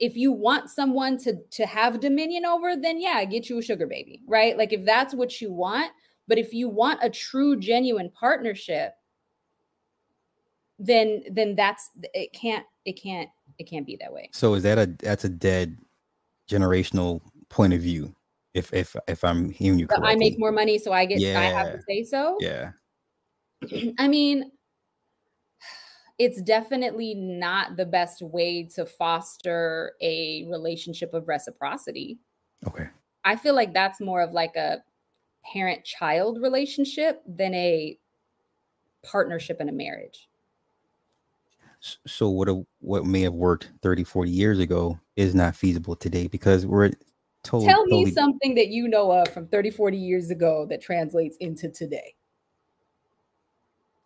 if 0.00 0.16
you 0.16 0.32
want 0.32 0.70
someone 0.70 1.18
to 1.18 1.36
to 1.52 1.66
have 1.66 2.00
dominion 2.00 2.44
over, 2.44 2.74
then 2.76 3.00
yeah, 3.00 3.24
get 3.24 3.48
you 3.48 3.58
a 3.58 3.62
sugar 3.62 3.86
baby, 3.86 4.22
right? 4.26 4.56
Like 4.56 4.72
if 4.72 4.84
that's 4.84 5.14
what 5.14 5.40
you 5.40 5.52
want, 5.52 5.92
but 6.26 6.38
if 6.38 6.52
you 6.52 6.68
want 6.68 7.00
a 7.02 7.10
true 7.10 7.56
genuine 7.56 8.10
partnership, 8.10 8.94
then 10.78 11.22
then 11.30 11.54
that's 11.54 11.90
it 12.14 12.32
can't 12.32 12.64
it 12.84 13.00
can't 13.00 13.28
it 13.58 13.64
can't 13.64 13.86
be 13.86 13.96
that 14.00 14.12
way. 14.12 14.30
So 14.32 14.54
is 14.54 14.62
that 14.64 14.78
a 14.78 14.86
that's 14.86 15.24
a 15.24 15.28
dead 15.28 15.78
generational 16.50 17.20
point 17.50 17.74
of 17.74 17.80
view? 17.80 18.14
If 18.54 18.72
if 18.72 18.96
if 19.08 19.22
I'm 19.24 19.50
hearing 19.50 19.78
you 19.78 19.86
correctly. 19.86 20.08
I 20.08 20.16
make 20.16 20.38
more 20.38 20.52
money, 20.52 20.78
so 20.78 20.92
I 20.92 21.04
get 21.04 21.20
yeah. 21.20 21.38
I 21.38 21.44
have 21.44 21.72
to 21.72 21.82
say 21.86 22.04
so. 22.04 22.38
Yeah. 22.40 22.70
I 23.98 24.08
mean, 24.08 24.50
it's 26.18 26.40
definitely 26.42 27.14
not 27.14 27.76
the 27.76 27.86
best 27.86 28.22
way 28.22 28.64
to 28.74 28.86
foster 28.86 29.94
a 30.00 30.46
relationship 30.48 31.12
of 31.14 31.26
reciprocity. 31.28 32.18
Okay. 32.66 32.88
I 33.24 33.36
feel 33.36 33.54
like 33.54 33.72
that's 33.74 34.00
more 34.00 34.20
of 34.20 34.32
like 34.32 34.54
a 34.56 34.82
parent 35.52 35.84
child 35.84 36.40
relationship 36.40 37.22
than 37.26 37.54
a 37.54 37.98
partnership 39.02 39.60
in 39.60 39.68
a 39.68 39.72
marriage. 39.72 40.28
So 42.06 42.30
what 42.30 42.48
a, 42.48 42.64
what 42.80 43.04
may 43.04 43.22
have 43.22 43.34
worked 43.34 43.70
30 43.82 44.04
40 44.04 44.30
years 44.30 44.58
ago 44.58 44.98
is 45.16 45.34
not 45.34 45.54
feasible 45.54 45.96
today 45.96 46.28
because 46.28 46.64
we're 46.64 46.90
Totally, 47.42 47.68
Tell 47.68 47.84
me 47.84 47.90
totally- 48.04 48.12
something 48.12 48.54
that 48.54 48.68
you 48.68 48.88
know 48.88 49.12
of 49.12 49.28
from 49.28 49.46
30, 49.48 49.70
40 49.70 49.98
years 49.98 50.30
ago 50.30 50.66
that 50.70 50.80
translates 50.80 51.36
into 51.40 51.68
today. 51.68 52.14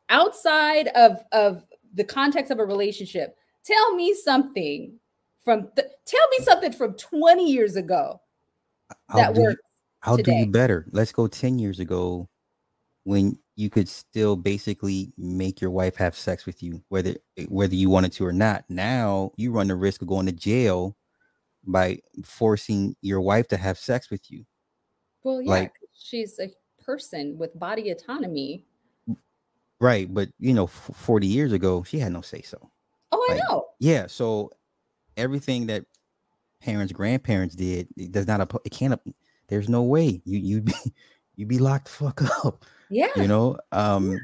Outside 0.09 0.89
of, 0.89 1.23
of 1.33 1.65
the 1.95 2.05
context 2.05 2.51
of 2.51 2.59
a 2.59 2.65
relationship, 2.65 3.37
tell 3.65 3.95
me 3.95 4.15
something 4.15 4.99
from 5.45 5.69
th- 5.77 5.89
tell 6.07 6.29
me 6.31 6.45
something 6.45 6.73
from 6.73 6.95
20 6.95 7.51
years 7.51 7.77
ago 7.77 8.21
that 9.15 9.35
works. 9.35 9.61
I'll 10.03 10.17
do 10.17 10.33
you 10.33 10.47
better. 10.47 10.87
Let's 10.93 11.13
go 11.13 11.27
10 11.27 11.59
years 11.59 11.81
ago 11.81 12.29
when 13.05 13.39
you 13.57 13.69
could 13.71 13.89
still 13.89 14.37
basically 14.37 15.13
make 15.19 15.61
your 15.61 15.71
wife 15.71 15.97
have 15.97 16.15
sex 16.15 16.47
with 16.47 16.63
you, 16.63 16.83
whether 16.89 17.17
whether 17.49 17.75
you 17.75 17.91
wanted 17.91 18.13
to 18.13 18.27
or 18.27 18.33
not. 18.33 18.65
Now 18.69 19.33
you 19.37 19.51
run 19.51 19.69
the 19.69 19.75
risk 19.77 20.03
of 20.03 20.09
going 20.09 20.27
to 20.27 20.33
jail 20.33 20.97
by 21.67 21.99
forcing 22.25 22.95
your 23.03 23.21
wife 23.21 23.49
to 23.49 23.57
have 23.57 23.79
sex 23.79 24.11
with 24.11 24.31
you. 24.31 24.45
Well, 25.25 25.43
yeah, 25.43 25.51
like- 25.51 25.73
she's 25.93 26.39
a 26.39 26.51
person 26.83 27.37
with 27.37 27.59
body 27.59 27.91
autonomy. 27.91 28.65
Right. 29.81 30.13
But 30.13 30.31
you 30.39 30.53
know, 30.55 30.65
f- 30.65 30.91
40 30.95 31.27
years 31.27 31.53
ago, 31.53 31.83
she 31.83 31.99
had 31.99 32.13
no 32.13 32.21
say 32.21 32.43
so. 32.43 32.71
Oh, 33.13 33.27
I 33.31 33.35
Like, 33.35 33.43
know. 33.49 33.67
Yeah. 33.79 34.07
So 34.07 34.51
everything 35.17 35.67
that 35.69 35.85
parents, 36.61 36.93
grandparents 36.93 37.55
did, 37.55 37.89
it 37.97 38.13
does 38.13 38.27
not 38.27 38.41
apply. 38.41 38.61
It 38.65 38.71
can't. 38.71 39.01
There's 39.49 39.69
no 39.69 39.83
way 39.83 40.21
you 40.25 40.39
you 40.39 40.61
be 40.63 40.75
you 41.37 41.47
be 41.47 41.59
locked 41.59 41.87
the 41.87 41.91
fuck 41.93 42.45
up. 42.45 42.65
Yeah. 42.91 43.09
You 43.17 43.29
know. 43.29 43.59
Um. 43.73 44.19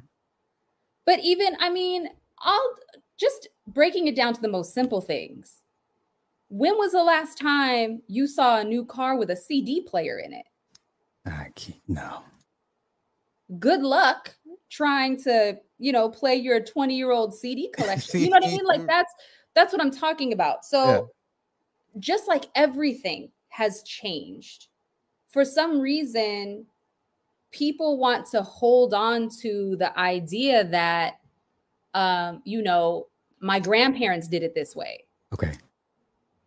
But 1.06 1.20
even, 1.20 1.54
I 1.60 1.68
mean, 1.70 2.08
I'll 2.40 2.74
just 3.18 3.48
breaking 3.66 4.06
it 4.08 4.16
down 4.16 4.32
to 4.34 4.40
the 4.40 4.48
most 4.48 4.72
simple 4.72 5.02
things. 5.02 5.60
When 6.48 6.76
was 6.78 6.92
the 6.92 7.02
last 7.02 7.38
time 7.38 8.00
you 8.06 8.26
saw 8.26 8.58
a 8.58 8.64
new 8.64 8.84
car 8.86 9.16
with 9.16 9.30
a 9.30 9.36
CD 9.36 9.82
player 9.82 10.18
in 10.18 10.32
it? 10.32 10.46
I 11.26 11.48
can't. 11.54 11.78
No. 11.88 12.22
Good 13.58 13.82
luck 13.82 14.34
trying 14.74 15.22
to, 15.22 15.56
you 15.78 15.92
know, 15.92 16.08
play 16.08 16.34
your 16.34 16.60
20 16.60 16.96
year 16.96 17.12
old 17.12 17.34
CD 17.34 17.68
collection. 17.74 18.20
you 18.20 18.30
know 18.30 18.38
what 18.38 18.46
I 18.46 18.50
mean? 18.50 18.64
Like 18.64 18.86
that's 18.86 19.12
that's 19.54 19.72
what 19.72 19.80
I'm 19.80 19.92
talking 19.92 20.32
about. 20.32 20.64
So 20.64 21.10
just 21.98 22.26
like 22.26 22.46
everything 22.54 23.30
has 23.48 23.82
changed, 23.84 24.66
for 25.28 25.44
some 25.44 25.80
reason, 25.80 26.66
people 27.52 27.98
want 27.98 28.26
to 28.26 28.42
hold 28.42 28.92
on 28.92 29.28
to 29.42 29.76
the 29.76 29.96
idea 29.96 30.64
that, 30.64 31.20
um, 31.94 32.42
you 32.44 32.62
know, 32.62 33.06
my 33.40 33.60
grandparents 33.60 34.26
did 34.26 34.42
it 34.42 34.56
this 34.56 34.74
way. 34.74 35.04
Okay. 35.32 35.52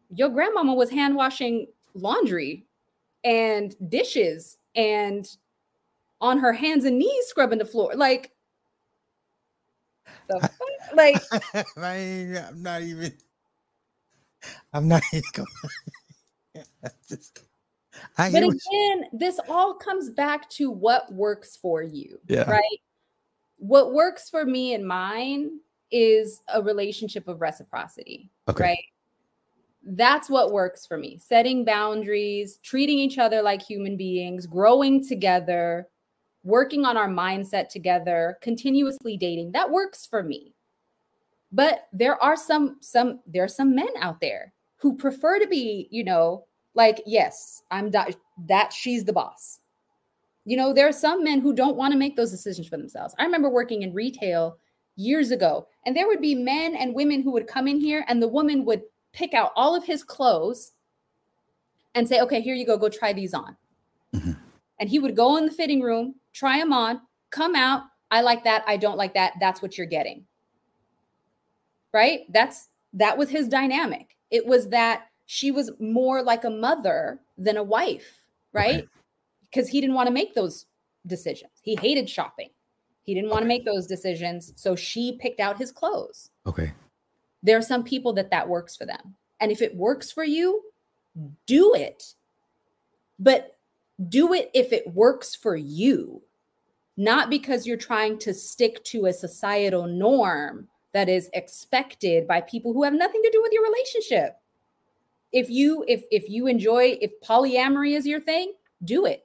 Your 0.09 0.27
grandmama 0.29 0.73
was 0.73 0.89
hand 0.89 1.15
washing 1.15 1.67
laundry 1.93 2.65
and 3.23 3.73
dishes 3.89 4.57
and 4.75 5.27
on 6.21 6.37
her 6.39 6.53
hands 6.53 6.85
and 6.85 6.97
knees 6.97 7.25
scrubbing 7.27 7.59
the 7.59 7.65
floor. 7.65 7.93
Like, 7.95 8.31
the 10.29 10.39
fuck? 10.39 10.95
like 10.95 11.21
I 11.77 11.95
ain't, 11.95 12.37
I'm 12.37 12.61
not 12.61 12.81
even. 12.81 13.13
I'm 14.73 14.87
not 14.87 15.03
even. 15.13 15.23
Going, 15.33 15.47
I 16.83 16.89
just, 17.07 17.41
I 18.17 18.31
but 18.31 18.39
hear 18.39 18.47
what 18.47 18.57
you- 18.71 18.95
again, 18.99 19.09
this 19.13 19.39
all 19.47 19.73
comes 19.73 20.09
back 20.09 20.49
to 20.51 20.69
what 20.71 21.11
works 21.13 21.55
for 21.55 21.81
you, 21.83 22.19
Yeah. 22.27 22.49
right? 22.49 22.81
What 23.57 23.93
works 23.93 24.29
for 24.29 24.45
me 24.45 24.73
and 24.73 24.87
mine 24.87 25.59
is 25.91 26.41
a 26.53 26.61
relationship 26.61 27.27
of 27.27 27.41
reciprocity, 27.41 28.29
Okay. 28.49 28.63
right? 28.63 28.83
That's 29.83 30.29
what 30.29 30.51
works 30.51 30.85
for 30.85 30.97
me. 30.97 31.17
Setting 31.19 31.63
boundaries, 31.63 32.59
treating 32.61 32.99
each 32.99 33.17
other 33.17 33.41
like 33.41 33.61
human 33.61 33.95
beings, 33.95 34.45
growing 34.45 35.07
together, 35.07 35.87
working 36.47 36.85
on 36.85 36.95
our 36.95 37.09
mindset 37.09 37.67
together, 37.67 38.37
continuously 38.41 39.17
dating. 39.17 39.51
That 39.51 39.69
works 39.69 40.05
for 40.05 40.23
me. 40.23 40.53
But 41.51 41.87
there 41.93 42.21
are 42.23 42.37
some 42.37 42.77
some 42.79 43.19
there 43.27 43.43
are 43.43 43.49
some 43.49 43.75
men 43.75 43.89
out 44.01 44.19
there 44.19 44.53
who 44.77 44.95
prefer 44.95 45.39
to 45.39 45.47
be, 45.47 45.87
you 45.91 46.03
know, 46.03 46.45
like 46.73 47.01
yes, 47.05 47.63
I'm 47.69 47.91
that 47.91 48.15
that 48.47 48.73
she's 48.73 49.03
the 49.03 49.13
boss. 49.13 49.59
You 50.45 50.55
know, 50.55 50.73
there 50.73 50.87
are 50.87 50.93
some 50.93 51.23
men 51.23 51.41
who 51.41 51.53
don't 51.53 51.75
want 51.75 51.91
to 51.91 51.99
make 51.99 52.15
those 52.15 52.31
decisions 52.31 52.67
for 52.67 52.77
themselves. 52.77 53.13
I 53.19 53.25
remember 53.25 53.49
working 53.49 53.81
in 53.81 53.93
retail 53.93 54.57
years 54.95 55.31
ago, 55.31 55.67
and 55.85 55.95
there 55.95 56.07
would 56.07 56.21
be 56.21 56.35
men 56.35 56.75
and 56.75 56.95
women 56.95 57.21
who 57.21 57.31
would 57.31 57.47
come 57.47 57.67
in 57.67 57.79
here, 57.79 58.05
and 58.07 58.21
the 58.21 58.27
woman 58.27 58.63
would 58.63 58.83
pick 59.11 59.33
out 59.33 59.51
all 59.55 59.75
of 59.75 59.83
his 59.83 60.03
clothes 60.03 60.71
and 61.95 62.07
say, 62.07 62.21
Okay, 62.21 62.39
here 62.39 62.55
you 62.55 62.65
go, 62.65 62.77
go 62.77 62.87
try 62.87 63.11
these 63.11 63.33
on. 63.33 63.57
Mhm. 64.13 64.37
And 64.79 64.89
he 64.89 64.99
would 64.99 65.15
go 65.15 65.37
in 65.37 65.45
the 65.45 65.51
fitting 65.51 65.81
room, 65.81 66.15
try 66.37 66.59
them 66.59 66.71
on, 66.71 67.01
come 67.29 67.55
out. 67.55 67.83
I 68.11 68.21
like 68.21 68.43
that. 68.43 68.63
I 68.67 68.77
don't 68.77 68.97
like 68.97 69.13
that. 69.15 69.33
That's 69.39 69.61
what 69.61 69.77
you're 69.77 69.87
getting. 69.87 70.25
Right? 71.93 72.21
That's 72.29 72.67
that 72.93 73.17
was 73.17 73.29
his 73.29 73.47
dynamic. 73.47 74.15
It 74.29 74.45
was 74.45 74.69
that 74.69 75.07
she 75.25 75.51
was 75.51 75.71
more 75.79 76.21
like 76.21 76.43
a 76.43 76.49
mother 76.49 77.19
than 77.37 77.57
a 77.57 77.63
wife, 77.63 78.25
right? 78.53 78.79
Okay. 78.79 78.87
Because 79.41 79.67
he 79.67 79.81
didn't 79.81 79.95
want 79.95 80.07
to 80.07 80.13
make 80.13 80.35
those 80.35 80.65
decisions. 81.05 81.51
He 81.61 81.75
hated 81.75 82.09
shopping. 82.09 82.49
He 83.03 83.13
didn't 83.13 83.29
want 83.29 83.43
to 83.43 83.47
make 83.47 83.65
those 83.65 83.87
decisions. 83.87 84.53
So 84.55 84.75
she 84.75 85.17
picked 85.19 85.39
out 85.39 85.57
his 85.57 85.71
clothes. 85.71 86.29
Okay. 86.45 86.73
There 87.43 87.57
are 87.57 87.61
some 87.61 87.83
people 87.83 88.13
that 88.13 88.31
that 88.31 88.47
works 88.47 88.75
for 88.75 88.85
them. 88.85 89.15
And 89.39 89.51
if 89.51 89.61
it 89.61 89.75
works 89.75 90.11
for 90.11 90.23
you, 90.23 90.63
do 91.45 91.73
it. 91.73 92.13
But 93.19 93.57
do 94.09 94.33
it 94.33 94.51
if 94.53 94.73
it 94.73 94.93
works 94.93 95.35
for 95.35 95.55
you, 95.55 96.21
not 96.97 97.29
because 97.29 97.67
you're 97.67 97.77
trying 97.77 98.17
to 98.17 98.33
stick 98.33 98.83
to 98.85 99.05
a 99.05 99.13
societal 99.13 99.85
norm 99.85 100.67
that 100.93 101.07
is 101.07 101.29
expected 101.33 102.27
by 102.27 102.41
people 102.41 102.73
who 102.73 102.83
have 102.83 102.93
nothing 102.93 103.21
to 103.23 103.31
do 103.31 103.41
with 103.41 103.51
your 103.53 103.63
relationship. 103.63 104.37
If 105.31 105.49
you 105.49 105.85
if 105.87 106.03
if 106.09 106.27
you 106.27 106.47
enjoy 106.47 106.97
if 107.01 107.11
polyamory 107.21 107.95
is 107.95 108.07
your 108.07 108.19
thing, 108.19 108.53
do 108.83 109.05
it. 109.05 109.23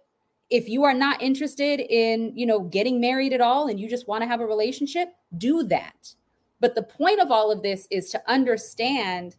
If 0.51 0.69
you 0.69 0.85
are 0.85 0.93
not 0.93 1.23
interested 1.23 1.81
in, 1.81 2.37
you 2.37 2.45
know, 2.45 2.61
getting 2.61 3.01
married 3.01 3.33
at 3.33 3.41
all 3.41 3.69
and 3.69 3.81
you 3.81 3.89
just 3.89 4.07
want 4.07 4.23
to 4.23 4.29
have 4.29 4.41
a 4.41 4.47
relationship, 4.47 5.09
do 5.39 5.63
that. 5.65 6.15
But 6.61 6.75
the 6.75 6.83
point 6.83 7.21
of 7.21 7.31
all 7.31 7.51
of 7.51 7.63
this 7.63 7.89
is 7.91 8.11
to 8.11 8.23
understand 8.31 9.37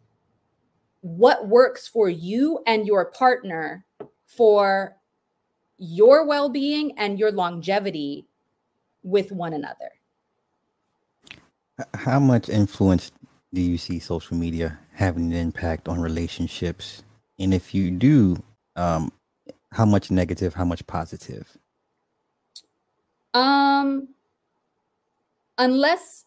what 1.02 1.46
works 1.46 1.86
for 1.86 2.08
you 2.08 2.60
and 2.66 2.86
your 2.86 3.12
partner 3.12 3.84
for 4.26 4.96
your 5.78 6.26
well 6.26 6.48
being 6.48 6.96
and 6.98 7.18
your 7.18 7.32
longevity 7.32 8.26
with 9.02 9.32
one 9.32 9.52
another. 9.52 9.90
How 11.94 12.20
much 12.20 12.48
influence 12.48 13.10
do 13.52 13.60
you 13.60 13.78
see 13.78 13.98
social 13.98 14.36
media 14.36 14.78
having 14.92 15.32
an 15.32 15.38
impact 15.38 15.88
on 15.88 16.00
relationships? 16.00 17.02
And 17.38 17.52
if 17.52 17.74
you 17.74 17.90
do, 17.90 18.42
um, 18.76 19.12
how 19.72 19.84
much 19.84 20.10
negative, 20.10 20.54
how 20.54 20.64
much 20.64 20.86
positive? 20.86 21.56
Um, 23.34 24.08
unless, 25.58 26.26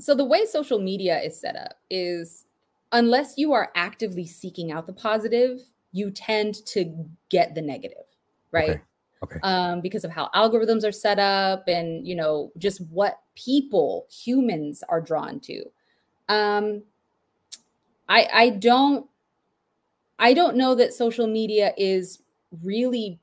so 0.00 0.14
the 0.14 0.24
way 0.24 0.44
social 0.46 0.80
media 0.80 1.20
is 1.20 1.40
set 1.40 1.54
up 1.54 1.78
is 1.90 2.44
unless 2.90 3.34
you 3.36 3.52
are 3.52 3.70
actively 3.76 4.26
seeking 4.26 4.72
out 4.72 4.86
the 4.86 4.92
positive, 4.92 5.60
you 5.92 6.10
tend 6.10 6.66
to 6.66 7.06
get 7.30 7.54
the 7.54 7.62
negative, 7.62 8.04
right? 8.52 8.70
Okay. 8.70 8.82
Okay. 9.20 9.40
um, 9.42 9.80
because 9.80 10.04
of 10.04 10.12
how 10.12 10.30
algorithms 10.32 10.86
are 10.86 10.92
set 10.92 11.18
up 11.18 11.64
and 11.66 12.06
you 12.06 12.14
know 12.14 12.52
just 12.56 12.80
what 12.88 13.20
people 13.34 14.06
humans 14.08 14.84
are 14.88 15.00
drawn 15.00 15.40
to 15.40 15.64
um, 16.28 16.84
i 18.08 18.28
i 18.32 18.48
don't 18.50 19.10
i 20.20 20.32
don't 20.32 20.56
know 20.56 20.72
that 20.76 20.94
social 20.94 21.26
media 21.26 21.72
is 21.76 22.20
really 22.62 23.18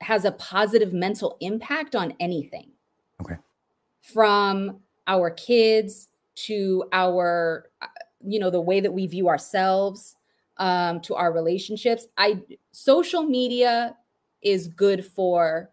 has 0.00 0.24
a 0.24 0.30
positive 0.32 0.92
mental 0.92 1.36
impact 1.40 1.96
on 1.96 2.14
anything 2.20 2.70
Okay. 3.20 3.36
from 4.00 4.78
our 5.08 5.30
kids 5.30 6.10
to 6.36 6.84
our 6.92 7.70
you 8.24 8.38
know 8.38 8.50
the 8.50 8.60
way 8.60 8.78
that 8.78 8.92
we 8.92 9.08
view 9.08 9.28
ourselves 9.28 10.14
um, 10.58 11.00
to 11.00 11.16
our 11.16 11.32
relationships 11.32 12.06
i 12.16 12.40
social 12.70 13.24
media 13.24 13.96
is 14.42 14.68
good 14.68 15.04
for 15.04 15.70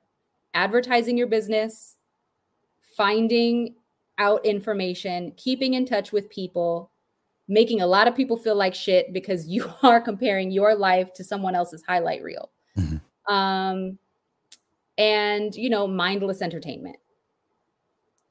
advertising 0.54 1.18
your 1.18 1.28
business, 1.28 1.98
finding 2.96 3.76
out 4.18 4.46
information, 4.46 5.34
keeping 5.38 5.74
in 5.74 5.86
touch 5.86 6.12
with 6.12 6.30
people, 6.30 6.92
making 7.48 7.82
a 7.82 7.88
lot 7.88 8.08
of 8.08 8.16
people 8.16 8.38
feel 8.38 8.56
like 8.56 8.74
shit 8.74 9.14
because 9.14 9.48
you 9.48 9.72
are 9.84 10.02
comparing 10.02 10.52
your 10.52 10.76
life 10.76 11.14
to 11.14 11.24
someone 11.24 11.56
else's 11.56 11.84
highlight 11.88 12.24
reel. 12.24 12.52
Mhm. 12.78 13.02
Um, 13.28 13.98
and, 14.98 15.54
you 15.56 15.70
know, 15.70 15.88
mindless 15.88 16.42
entertainment. 16.42 16.98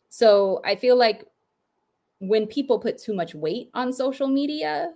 So 0.08 0.60
I 0.64 0.76
feel 0.76 0.96
like 0.96 1.26
when 2.20 2.46
people 2.46 2.78
put 2.78 2.98
too 2.98 3.14
much 3.14 3.34
weight 3.34 3.70
on 3.74 3.92
social 3.92 4.28
media, 4.28 4.94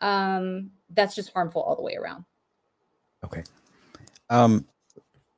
um, 0.00 0.70
that's 0.90 1.14
just 1.14 1.32
harmful 1.32 1.62
all 1.62 1.76
the 1.76 1.82
way 1.82 1.94
around. 1.94 2.24
Okay. 3.24 3.44
Um, 4.30 4.66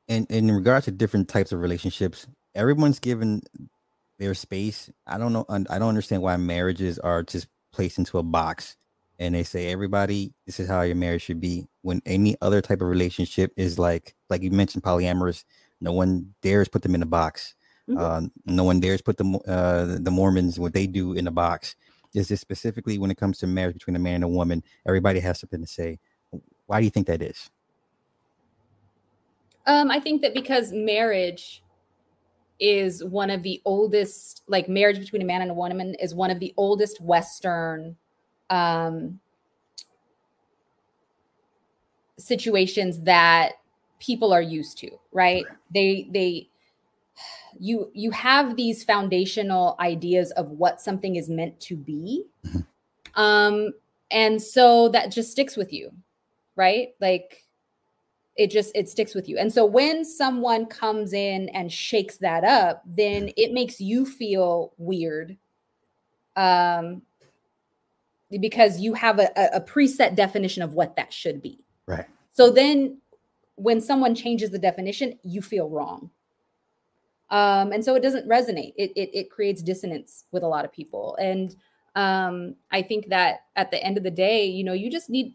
in 0.08 0.26
in 0.30 0.50
regards 0.50 0.84
to 0.84 0.92
different 0.92 1.28
types 1.28 1.52
of 1.52 1.60
relationships, 1.60 2.26
everyone's 2.54 2.98
given 2.98 3.42
their 4.18 4.34
space. 4.34 4.90
I 5.06 5.18
don't 5.18 5.32
know. 5.32 5.44
I 5.48 5.78
don't 5.78 5.88
understand 5.88 6.22
why 6.22 6.36
marriages 6.36 6.98
are 6.98 7.22
just 7.22 7.48
placed 7.72 7.98
into 7.98 8.18
a 8.18 8.22
box 8.22 8.76
and 9.18 9.34
they 9.34 9.42
say 9.42 9.70
everybody 9.70 10.32
this 10.46 10.58
is 10.58 10.68
how 10.68 10.82
your 10.82 10.96
marriage 10.96 11.22
should 11.22 11.40
be 11.40 11.66
when 11.82 12.02
any 12.06 12.36
other 12.42 12.60
type 12.60 12.80
of 12.80 12.88
relationship 12.88 13.52
is 13.56 13.78
like 13.78 14.14
like 14.30 14.42
you 14.42 14.50
mentioned 14.50 14.82
polyamorous 14.82 15.44
no 15.80 15.92
one 15.92 16.34
dares 16.42 16.68
put 16.68 16.82
them 16.82 16.94
in 16.94 17.02
a 17.02 17.06
box 17.06 17.54
mm-hmm. 17.88 18.00
uh, 18.00 18.20
no 18.46 18.64
one 18.64 18.80
dares 18.80 19.00
put 19.00 19.16
the 19.16 19.24
uh, 19.46 19.98
the 20.00 20.10
mormons 20.10 20.58
what 20.58 20.74
they 20.74 20.86
do 20.86 21.12
in 21.12 21.26
a 21.26 21.30
box 21.30 21.76
is 22.14 22.28
this 22.28 22.40
specifically 22.40 22.98
when 22.98 23.10
it 23.10 23.16
comes 23.16 23.38
to 23.38 23.46
marriage 23.46 23.74
between 23.74 23.96
a 23.96 23.98
man 23.98 24.16
and 24.16 24.24
a 24.24 24.28
woman 24.28 24.62
everybody 24.86 25.20
has 25.20 25.38
something 25.38 25.60
to 25.60 25.66
say 25.66 25.98
why 26.66 26.78
do 26.80 26.84
you 26.84 26.90
think 26.90 27.06
that 27.06 27.22
is 27.22 27.50
um, 29.66 29.90
I 29.90 30.00
think 30.00 30.22
that 30.22 30.34
because 30.34 30.72
marriage 30.72 31.62
is 32.58 33.02
one 33.04 33.30
of 33.30 33.42
the 33.42 33.60
oldest, 33.64 34.42
like 34.46 34.68
marriage 34.68 34.98
between 34.98 35.22
a 35.22 35.24
man 35.24 35.42
and 35.42 35.50
a 35.50 35.54
woman 35.54 35.94
is 35.96 36.14
one 36.14 36.30
of 36.30 36.38
the 36.38 36.54
oldest 36.56 37.00
Western 37.00 37.96
um, 38.50 39.18
situations 42.18 43.00
that 43.02 43.52
people 43.98 44.32
are 44.32 44.42
used 44.42 44.78
to, 44.78 44.90
right? 45.12 45.44
They, 45.72 46.08
they, 46.12 46.48
you 47.58 47.90
you 47.92 48.10
have 48.10 48.56
these 48.56 48.82
foundational 48.82 49.76
ideas 49.78 50.30
of 50.32 50.50
what 50.50 50.80
something 50.80 51.16
is 51.16 51.28
meant 51.28 51.58
to 51.60 51.76
be 51.76 52.24
mm-hmm. 52.46 52.60
um 53.20 53.72
and 54.10 54.40
so 54.40 54.88
that 54.88 55.10
just 55.10 55.30
sticks 55.30 55.56
with 55.56 55.72
you 55.72 55.90
right 56.56 56.94
like 57.00 57.44
it 58.36 58.50
just 58.50 58.74
it 58.74 58.88
sticks 58.88 59.14
with 59.14 59.28
you. 59.28 59.38
And 59.38 59.52
so 59.52 59.64
when 59.64 60.04
someone 60.04 60.66
comes 60.66 61.12
in 61.12 61.48
and 61.50 61.70
shakes 61.70 62.16
that 62.18 62.44
up 62.44 62.82
then 62.86 63.30
it 63.36 63.52
makes 63.52 63.80
you 63.80 64.06
feel 64.06 64.72
weird 64.78 65.36
um 66.36 67.02
because 68.40 68.80
you 68.80 68.94
have 68.94 69.18
a, 69.18 69.28
a 69.52 69.60
preset 69.60 70.16
definition 70.16 70.62
of 70.62 70.72
what 70.72 70.96
that 70.96 71.12
should 71.12 71.42
be. 71.42 71.62
Right. 71.86 72.06
So 72.30 72.50
then 72.50 72.98
when 73.56 73.80
someone 73.80 74.14
changes 74.14 74.50
the 74.50 74.58
definition 74.58 75.18
you 75.22 75.42
feel 75.42 75.68
wrong. 75.68 76.10
Um 77.30 77.72
and 77.72 77.84
so 77.84 77.94
it 77.94 78.02
doesn't 78.02 78.28
resonate. 78.28 78.72
It 78.76 78.92
it, 78.96 79.10
it 79.12 79.30
creates 79.30 79.62
dissonance 79.62 80.24
with 80.32 80.42
a 80.42 80.48
lot 80.48 80.64
of 80.64 80.72
people. 80.72 81.16
And 81.20 81.54
um 81.94 82.56
i 82.70 82.80
think 82.80 83.08
that 83.08 83.40
at 83.56 83.70
the 83.70 83.82
end 83.82 83.98
of 83.98 84.02
the 84.02 84.10
day 84.10 84.46
you 84.46 84.64
know 84.64 84.72
you 84.72 84.90
just 84.90 85.10
need 85.10 85.34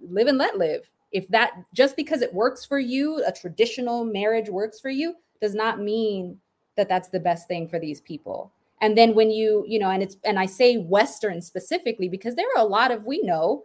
live 0.00 0.26
and 0.26 0.36
let 0.36 0.58
live 0.58 0.90
if 1.12 1.28
that 1.28 1.52
just 1.74 1.96
because 1.96 2.22
it 2.22 2.32
works 2.32 2.64
for 2.64 2.78
you, 2.78 3.22
a 3.24 3.32
traditional 3.32 4.04
marriage 4.04 4.48
works 4.48 4.80
for 4.80 4.90
you, 4.90 5.14
does 5.40 5.54
not 5.54 5.80
mean 5.80 6.38
that 6.76 6.88
that's 6.88 7.08
the 7.08 7.20
best 7.20 7.48
thing 7.48 7.68
for 7.68 7.78
these 7.78 8.00
people. 8.00 8.50
And 8.80 8.98
then 8.98 9.14
when 9.14 9.30
you, 9.30 9.64
you 9.68 9.78
know, 9.78 9.90
and 9.90 10.02
it's, 10.02 10.16
and 10.24 10.38
I 10.38 10.46
say 10.46 10.76
Western 10.76 11.40
specifically 11.40 12.08
because 12.08 12.34
there 12.34 12.46
are 12.56 12.62
a 12.62 12.66
lot 12.66 12.90
of, 12.90 13.04
we 13.04 13.22
know, 13.22 13.64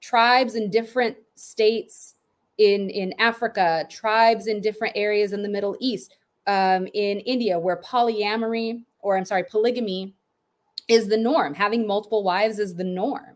tribes 0.00 0.54
in 0.54 0.70
different 0.70 1.16
states 1.34 2.14
in 2.58 2.88
in 2.90 3.12
Africa, 3.18 3.86
tribes 3.90 4.46
in 4.46 4.60
different 4.60 4.96
areas 4.96 5.32
in 5.32 5.42
the 5.42 5.48
Middle 5.48 5.76
East, 5.78 6.16
um, 6.46 6.86
in 6.94 7.20
India, 7.20 7.58
where 7.58 7.76
polyamory 7.82 8.82
or 9.00 9.16
I'm 9.16 9.24
sorry, 9.24 9.44
polygamy 9.44 10.14
is 10.88 11.08
the 11.08 11.16
norm. 11.16 11.54
Having 11.54 11.86
multiple 11.86 12.24
wives 12.24 12.58
is 12.58 12.74
the 12.74 12.84
norm 12.84 13.35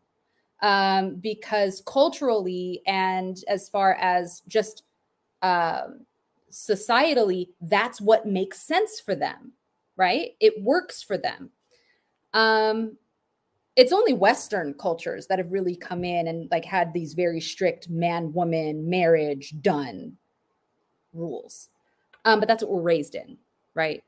um, 0.63 1.17
because 1.17 1.83
culturally 1.87 2.83
and 2.87 3.39
as 3.49 3.69
far 3.69 3.95
as 3.95 4.43
just 4.47 4.83
um, 5.43 6.07
societally, 6.51 7.49
that's 7.63 8.01
what 8.01 8.27
makes 8.27 8.61
sense 8.61 9.01
for 9.01 9.15
them, 9.15 9.53
right? 9.97 10.31
It 10.41 10.63
works 10.63 11.03
for 11.03 11.17
them. 11.17 11.51
Um, 12.35 12.97
it's 13.77 13.93
only 13.93 14.13
Western 14.13 14.75
cultures 14.75 15.27
that 15.29 15.39
have 15.39 15.53
really 15.53 15.77
come 15.77 16.05
in 16.05 16.29
and 16.29 16.51
like 16.51 16.65
had 16.65 16.93
these 16.93 17.15
very 17.15 17.41
strict 17.41 17.89
man 17.89 18.33
woman 18.33 18.89
marriage 18.91 19.55
done 19.61 20.17
rules. 21.13 21.69
Um, 22.25 22.41
but 22.41 22.49
that's 22.49 22.63
what 22.63 22.73
we're 22.73 22.83
raised 22.83 23.15
in, 23.15 23.39
right? 23.75 24.03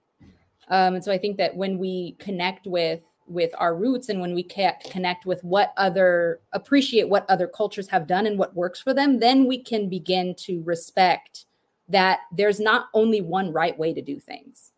Um, 0.68 0.94
and 0.96 1.04
so 1.04 1.10
I 1.10 1.18
think 1.18 1.38
that 1.38 1.56
when 1.56 1.78
we 1.78 2.16
connect 2.18 2.66
with 2.66 3.00
with 3.32 3.50
our 3.58 3.74
roots 3.74 4.08
and 4.08 4.20
when 4.20 4.34
we 4.34 4.42
can't 4.42 4.78
connect 4.84 5.26
with 5.26 5.42
what 5.42 5.72
other 5.76 6.40
appreciate 6.52 7.08
what 7.08 7.28
other 7.28 7.46
cultures 7.46 7.88
have 7.88 8.06
done 8.06 8.26
and 8.26 8.38
what 8.38 8.54
works 8.54 8.80
for 8.80 8.92
them 8.92 9.18
then 9.20 9.46
we 9.46 9.58
can 9.58 9.88
begin 9.88 10.34
to 10.34 10.62
respect 10.62 11.46
that 11.88 12.20
there's 12.32 12.60
not 12.60 12.86
only 12.94 13.20
one 13.20 13.52
right 13.52 13.78
way 13.78 13.92
to 13.92 14.02
do 14.02 14.18
things. 14.18 14.72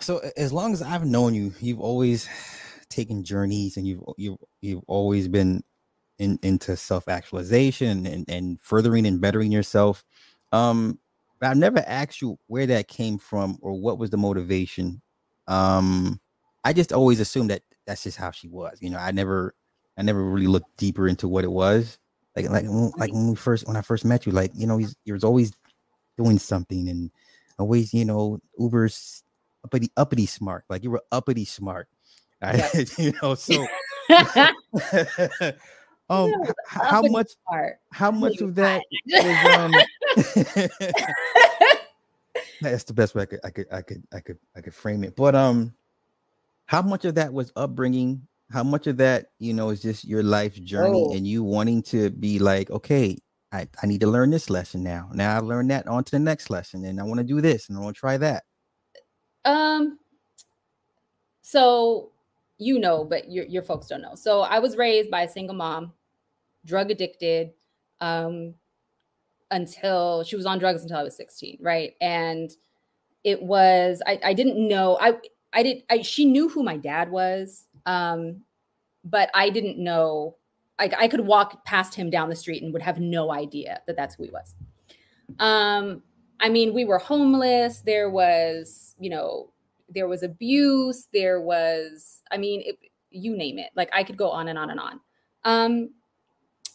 So 0.00 0.20
as 0.36 0.52
long 0.52 0.72
as 0.72 0.80
i've 0.82 1.04
known 1.04 1.34
you 1.34 1.52
you've 1.60 1.80
always 1.80 2.28
taken 2.88 3.24
journeys 3.24 3.76
and 3.76 3.86
you've 3.86 4.02
you've, 4.16 4.38
you've 4.60 4.84
always 4.86 5.28
been 5.28 5.62
in, 6.18 6.38
into 6.42 6.76
self-actualization 6.76 8.06
and, 8.06 8.24
and 8.28 8.60
furthering 8.60 9.06
and 9.06 9.20
bettering 9.20 9.52
yourself. 9.52 10.04
Um 10.52 10.98
i've 11.42 11.56
never 11.56 11.82
asked 11.86 12.20
you 12.20 12.38
where 12.46 12.66
that 12.66 12.88
came 12.88 13.18
from 13.18 13.58
or 13.60 13.72
what 13.72 13.98
was 13.98 14.10
the 14.10 14.16
motivation 14.16 15.00
um, 15.48 16.20
I 16.62 16.72
just 16.72 16.92
always 16.92 17.18
assumed 17.18 17.50
that 17.50 17.62
that's 17.86 18.04
just 18.04 18.18
how 18.18 18.30
she 18.30 18.48
was. 18.48 18.78
You 18.80 18.90
know, 18.90 18.98
I 18.98 19.10
never, 19.10 19.54
I 19.96 20.02
never 20.02 20.22
really 20.22 20.46
looked 20.46 20.76
deeper 20.76 21.08
into 21.08 21.26
what 21.26 21.44
it 21.44 21.50
was. 21.50 21.98
Like, 22.36 22.48
like, 22.50 22.66
like 22.96 23.12
when 23.12 23.30
we 23.30 23.34
first, 23.34 23.66
when 23.66 23.76
I 23.76 23.80
first 23.80 24.04
met 24.04 24.26
you, 24.26 24.32
like, 24.32 24.52
you 24.54 24.66
know, 24.66 24.76
he's, 24.76 24.94
he 25.04 25.10
was 25.10 25.24
always 25.24 25.52
doing 26.16 26.38
something 26.38 26.88
and 26.88 27.10
always, 27.58 27.92
you 27.92 28.04
know, 28.04 28.38
Uber's 28.58 29.24
uppity, 29.64 29.90
uppity 29.96 30.26
smart. 30.26 30.64
Like 30.68 30.84
you 30.84 30.90
were 30.90 31.02
uppity 31.10 31.44
smart. 31.44 31.88
you 32.98 33.12
know, 33.20 33.34
so. 33.34 33.66
um, 36.10 36.32
how 36.66 37.02
much, 37.02 37.28
smart. 37.48 37.78
how 37.90 38.10
much 38.10 38.40
of 38.40 38.54
that 38.54 38.82
was, 39.06 39.46
um, 39.56 39.72
that's 42.60 42.84
the 42.84 42.94
best 42.94 43.14
way 43.14 43.22
I 43.22 43.26
could 43.26 43.40
I 43.44 43.50
could 43.50 43.66
I 43.72 43.82
could 43.82 44.02
I 44.12 44.20
could 44.20 44.38
I 44.56 44.60
could 44.60 44.74
frame 44.74 45.04
it. 45.04 45.16
But 45.16 45.34
um, 45.34 45.74
how 46.66 46.82
much 46.82 47.04
of 47.04 47.14
that 47.16 47.32
was 47.32 47.52
upbringing? 47.56 48.26
How 48.50 48.62
much 48.62 48.86
of 48.86 48.96
that 48.98 49.26
you 49.38 49.52
know 49.52 49.70
is 49.70 49.82
just 49.82 50.04
your 50.04 50.22
life 50.22 50.54
journey 50.62 51.06
oh. 51.08 51.14
and 51.14 51.26
you 51.26 51.42
wanting 51.44 51.82
to 51.84 52.10
be 52.10 52.38
like, 52.38 52.70
okay, 52.70 53.16
I, 53.52 53.68
I 53.82 53.86
need 53.86 54.00
to 54.00 54.06
learn 54.06 54.30
this 54.30 54.50
lesson 54.50 54.82
now. 54.82 55.10
Now 55.12 55.36
I've 55.36 55.44
learned 55.44 55.70
that 55.70 55.86
on 55.86 56.04
to 56.04 56.10
the 56.10 56.18
next 56.18 56.50
lesson, 56.50 56.84
and 56.84 57.00
I 57.00 57.04
want 57.04 57.18
to 57.18 57.24
do 57.24 57.40
this 57.40 57.68
and 57.68 57.78
I 57.78 57.80
want 57.80 57.96
to 57.96 58.00
try 58.00 58.16
that. 58.18 58.44
Um. 59.44 59.98
So 61.42 62.10
you 62.58 62.78
know, 62.78 63.04
but 63.04 63.30
your 63.30 63.46
your 63.46 63.62
folks 63.62 63.86
don't 63.86 64.02
know. 64.02 64.14
So 64.14 64.40
I 64.40 64.58
was 64.58 64.76
raised 64.76 65.10
by 65.10 65.22
a 65.22 65.28
single 65.28 65.54
mom, 65.54 65.92
drug 66.64 66.90
addicted, 66.90 67.52
um, 68.00 68.54
until 69.50 70.24
she 70.24 70.36
was 70.36 70.46
on 70.46 70.58
drugs 70.58 70.82
until 70.82 70.98
I 70.98 71.02
was 71.02 71.16
16, 71.16 71.58
right? 71.60 71.92
And 72.00 72.50
it 73.24 73.42
was 73.42 74.02
I, 74.06 74.20
I 74.24 74.34
didn't 74.34 74.56
know 74.68 74.98
I 75.00 75.14
I 75.52 75.62
did 75.62 75.82
I 75.90 76.02
she 76.02 76.24
knew 76.24 76.48
who 76.48 76.62
my 76.62 76.76
dad 76.76 77.10
was, 77.10 77.66
um, 77.86 78.42
but 79.04 79.30
I 79.34 79.50
didn't 79.50 79.82
know 79.82 80.36
I, 80.78 80.90
I 80.96 81.08
could 81.08 81.20
walk 81.20 81.64
past 81.64 81.94
him 81.94 82.10
down 82.10 82.28
the 82.28 82.36
street 82.36 82.62
and 82.62 82.72
would 82.72 82.82
have 82.82 83.00
no 83.00 83.32
idea 83.32 83.80
that 83.86 83.96
that's 83.96 84.14
who 84.14 84.24
he 84.24 84.30
was. 84.30 84.54
Um, 85.38 86.02
I 86.40 86.48
mean, 86.48 86.72
we 86.72 86.84
were 86.84 86.98
homeless. 86.98 87.80
There 87.80 88.10
was, 88.10 88.94
you 88.98 89.10
know, 89.10 89.52
there 89.88 90.06
was 90.06 90.22
abuse. 90.22 91.08
There 91.12 91.40
was, 91.40 92.22
I 92.30 92.36
mean, 92.36 92.62
it, 92.64 92.78
you 93.10 93.36
name 93.36 93.58
it. 93.58 93.70
Like 93.74 93.90
I 93.92 94.04
could 94.04 94.16
go 94.16 94.30
on 94.30 94.48
and 94.48 94.58
on 94.58 94.70
and 94.70 94.80
on. 94.80 95.00
Um, 95.44 95.90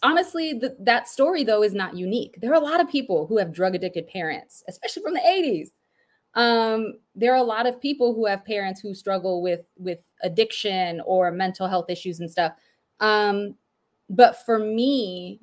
honestly, 0.04 0.62
that 0.80 1.08
story 1.08 1.44
though 1.44 1.64
is 1.64 1.74
not 1.74 1.96
unique. 1.96 2.36
There 2.40 2.52
are 2.52 2.62
a 2.62 2.64
lot 2.64 2.80
of 2.80 2.90
people 2.90 3.26
who 3.26 3.38
have 3.38 3.52
drug 3.52 3.74
addicted 3.74 4.08
parents, 4.08 4.64
especially 4.68 5.02
from 5.02 5.14
the 5.14 5.22
80s. 5.22 5.70
Um, 6.36 6.96
there 7.16 7.32
are 7.32 7.38
a 7.38 7.44
lot 7.44 7.66
of 7.66 7.82
people 7.82 8.14
who 8.14 8.26
have 8.26 8.44
parents 8.44 8.82
who 8.82 8.94
struggle 8.94 9.42
with 9.42 9.62
with 9.78 10.00
addiction 10.24 11.02
or 11.06 11.32
mental 11.32 11.68
health 11.68 11.90
issues 11.90 12.20
and 12.20 12.30
stuff. 12.30 12.54
Um, 13.00 13.56
but 14.10 14.38
for 14.46 14.60
me, 14.60 15.40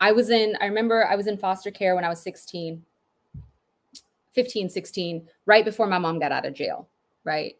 I 0.00 0.12
was 0.12 0.30
in, 0.30 0.56
I 0.60 0.66
remember 0.66 1.06
I 1.06 1.14
was 1.14 1.26
in 1.26 1.38
foster 1.38 1.70
care 1.70 1.94
when 1.94 2.04
I 2.04 2.08
was 2.08 2.20
16, 2.20 2.82
15, 4.32 4.68
16, 4.68 5.28
right 5.46 5.64
before 5.64 5.86
my 5.86 5.98
mom 5.98 6.18
got 6.18 6.32
out 6.32 6.44
of 6.44 6.54
jail, 6.54 6.88
right? 7.24 7.54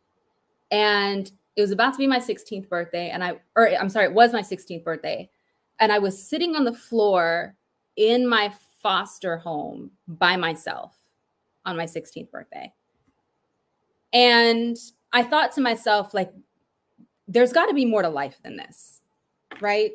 And 0.70 1.30
it 1.54 1.60
was 1.60 1.70
about 1.70 1.92
to 1.92 1.98
be 1.98 2.06
my 2.06 2.18
16th 2.18 2.68
birthday. 2.68 3.10
And 3.10 3.22
I, 3.22 3.34
or 3.54 3.68
I'm 3.68 3.88
sorry, 3.88 4.06
it 4.06 4.12
was 4.12 4.32
my 4.32 4.42
16th 4.42 4.82
birthday 4.82 5.30
and 5.82 5.92
I 5.92 5.98
was 5.98 6.20
sitting 6.20 6.56
on 6.56 6.64
the 6.64 6.72
floor 6.72 7.54
in 7.96 8.26
my 8.26 8.50
foster 8.82 9.36
home 9.36 9.90
by 10.08 10.36
myself 10.36 10.96
on 11.66 11.76
my 11.76 11.84
16th 11.84 12.30
birthday. 12.30 12.72
And 14.14 14.76
I 15.12 15.22
thought 15.22 15.52
to 15.52 15.60
myself, 15.60 16.14
like, 16.14 16.32
there's 17.28 17.52
got 17.52 17.66
to 17.66 17.74
be 17.74 17.84
more 17.84 18.00
to 18.02 18.08
life 18.08 18.38
than 18.42 18.56
this, 18.56 19.02
right? 19.60 19.92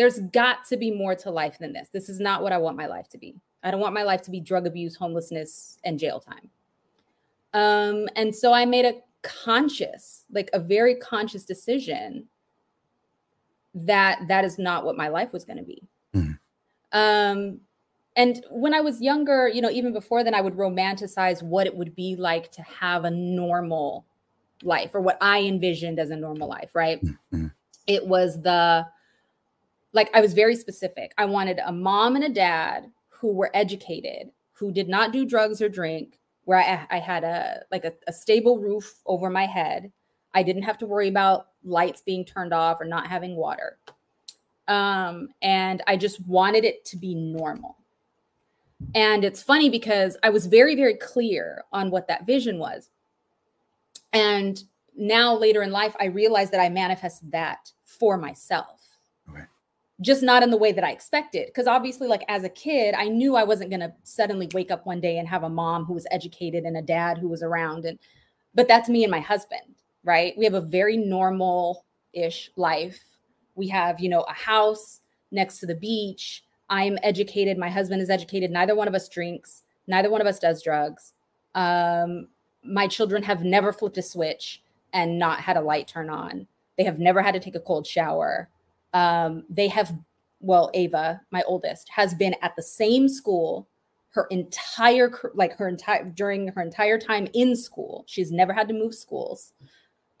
there's 0.00 0.20
got 0.32 0.64
to 0.64 0.76
be 0.76 0.90
more 0.90 1.14
to 1.14 1.30
life 1.30 1.58
than 1.58 1.72
this. 1.72 1.88
This 1.92 2.08
is 2.08 2.20
not 2.20 2.42
what 2.42 2.52
I 2.52 2.58
want 2.58 2.76
my 2.76 2.86
life 2.86 3.08
to 3.10 3.18
be. 3.18 3.40
I 3.62 3.70
don't 3.70 3.80
want 3.80 3.94
my 3.94 4.02
life 4.02 4.22
to 4.22 4.30
be 4.30 4.40
drug 4.40 4.66
abuse, 4.66 4.96
homelessness, 4.96 5.78
and 5.84 5.98
jail 5.98 6.20
time. 6.20 6.48
Um, 7.52 8.08
and 8.16 8.34
so 8.34 8.52
I 8.52 8.64
made 8.64 8.84
a 8.84 8.94
conscious, 9.22 10.24
like 10.32 10.48
a 10.52 10.58
very 10.58 10.94
conscious 10.94 11.44
decision 11.44 12.28
that 13.74 14.20
that 14.28 14.44
is 14.44 14.58
not 14.58 14.84
what 14.84 14.96
my 14.96 15.08
life 15.08 15.32
was 15.32 15.44
going 15.44 15.58
to 15.58 15.64
be. 15.64 15.82
Mm. 16.14 16.38
Um, 16.92 17.60
and 18.16 18.44
when 18.50 18.74
I 18.74 18.80
was 18.80 19.00
younger, 19.00 19.48
you 19.48 19.62
know, 19.62 19.70
even 19.70 19.92
before 19.92 20.24
then, 20.24 20.34
I 20.34 20.40
would 20.40 20.56
romanticize 20.56 21.42
what 21.42 21.66
it 21.66 21.76
would 21.76 21.94
be 21.94 22.16
like 22.16 22.50
to 22.52 22.62
have 22.62 23.04
a 23.04 23.10
normal 23.10 24.04
life 24.62 24.90
or 24.94 25.00
what 25.00 25.16
I 25.20 25.40
envisioned 25.42 25.98
as 25.98 26.10
a 26.10 26.16
normal 26.16 26.48
life, 26.48 26.74
right? 26.74 27.02
Mm-hmm. 27.04 27.46
It 27.86 28.06
was 28.06 28.42
the, 28.42 28.86
like, 29.92 30.10
I 30.14 30.20
was 30.20 30.34
very 30.34 30.56
specific. 30.56 31.12
I 31.16 31.24
wanted 31.24 31.60
a 31.64 31.72
mom 31.72 32.16
and 32.16 32.24
a 32.24 32.28
dad 32.28 32.90
who 33.08 33.32
were 33.32 33.50
educated, 33.54 34.30
who 34.52 34.72
did 34.72 34.88
not 34.88 35.12
do 35.12 35.24
drugs 35.24 35.62
or 35.62 35.68
drink, 35.68 36.18
where 36.44 36.58
I, 36.58 36.86
I 36.90 36.98
had 36.98 37.22
a, 37.22 37.62
like 37.70 37.84
a, 37.84 37.92
a 38.08 38.12
stable 38.12 38.58
roof 38.58 39.00
over 39.06 39.30
my 39.30 39.46
head. 39.46 39.92
I 40.34 40.42
didn't 40.42 40.62
have 40.62 40.78
to 40.78 40.86
worry 40.86 41.08
about 41.08 41.48
lights 41.64 42.02
being 42.02 42.24
turned 42.24 42.52
off 42.52 42.80
or 42.80 42.84
not 42.84 43.06
having 43.06 43.36
water. 43.36 43.78
Um, 44.68 45.30
and 45.42 45.82
I 45.86 45.96
just 45.96 46.24
wanted 46.26 46.64
it 46.64 46.84
to 46.86 46.96
be 46.96 47.14
normal. 47.14 47.76
And 48.94 49.24
it's 49.24 49.42
funny 49.42 49.68
because 49.68 50.16
I 50.22 50.30
was 50.30 50.46
very, 50.46 50.74
very 50.74 50.94
clear 50.94 51.64
on 51.72 51.90
what 51.90 52.08
that 52.08 52.26
vision 52.26 52.58
was. 52.58 52.88
And 54.12 54.62
now 54.96 55.36
later 55.36 55.62
in 55.62 55.70
life, 55.70 55.94
I 56.00 56.06
realized 56.06 56.52
that 56.52 56.60
I 56.60 56.68
manifested 56.68 57.32
that 57.32 57.72
for 57.84 58.16
myself. 58.16 58.98
Okay. 59.28 59.44
Just 60.00 60.22
not 60.22 60.42
in 60.42 60.50
the 60.50 60.56
way 60.56 60.72
that 60.72 60.84
I 60.84 60.92
expected. 60.92 61.46
Because 61.46 61.66
obviously, 61.66 62.08
like 62.08 62.22
as 62.28 62.44
a 62.44 62.48
kid, 62.48 62.94
I 62.94 63.08
knew 63.08 63.36
I 63.36 63.44
wasn't 63.44 63.70
going 63.70 63.80
to 63.80 63.92
suddenly 64.02 64.48
wake 64.54 64.70
up 64.70 64.86
one 64.86 65.00
day 65.00 65.18
and 65.18 65.28
have 65.28 65.42
a 65.42 65.48
mom 65.48 65.84
who 65.84 65.94
was 65.94 66.06
educated 66.10 66.64
and 66.64 66.76
a 66.76 66.82
dad 66.82 67.18
who 67.18 67.28
was 67.28 67.42
around. 67.42 67.84
And, 67.84 67.98
but 68.54 68.66
that's 68.66 68.88
me 68.88 69.04
and 69.04 69.10
my 69.10 69.20
husband, 69.20 69.79
right? 70.04 70.34
We 70.36 70.44
have 70.44 70.54
a 70.54 70.60
very 70.60 70.96
normal 70.96 71.84
ish 72.12 72.50
life. 72.56 73.00
We 73.54 73.68
have, 73.68 74.00
you 74.00 74.08
know, 74.08 74.22
a 74.22 74.32
house 74.32 75.00
next 75.30 75.58
to 75.60 75.66
the 75.66 75.74
beach. 75.74 76.44
I'm 76.68 76.98
educated. 77.02 77.58
My 77.58 77.68
husband 77.68 78.00
is 78.00 78.10
educated. 78.10 78.50
Neither 78.50 78.74
one 78.74 78.88
of 78.88 78.94
us 78.94 79.08
drinks. 79.08 79.62
Neither 79.86 80.10
one 80.10 80.20
of 80.20 80.26
us 80.26 80.38
does 80.38 80.62
drugs. 80.62 81.12
Um, 81.54 82.28
my 82.62 82.86
children 82.86 83.22
have 83.22 83.42
never 83.42 83.72
flipped 83.72 83.98
a 83.98 84.02
switch 84.02 84.62
and 84.92 85.18
not 85.18 85.40
had 85.40 85.56
a 85.56 85.60
light 85.60 85.88
turn 85.88 86.10
on. 86.10 86.46
They 86.78 86.84
have 86.84 86.98
never 86.98 87.22
had 87.22 87.34
to 87.34 87.40
take 87.40 87.54
a 87.54 87.60
cold 87.60 87.86
shower. 87.86 88.48
Um, 88.94 89.44
they 89.48 89.68
have, 89.68 89.96
well, 90.40 90.70
Ava, 90.74 91.20
my 91.30 91.42
oldest, 91.46 91.88
has 91.90 92.14
been 92.14 92.34
at 92.42 92.56
the 92.56 92.62
same 92.62 93.08
school 93.08 93.68
her 94.10 94.26
entire, 94.30 95.12
like 95.34 95.56
her 95.56 95.68
entire, 95.68 96.04
during 96.04 96.48
her 96.48 96.62
entire 96.62 96.98
time 96.98 97.28
in 97.32 97.54
school. 97.54 98.04
She's 98.06 98.32
never 98.32 98.52
had 98.52 98.68
to 98.68 98.74
move 98.74 98.94
schools. 98.94 99.52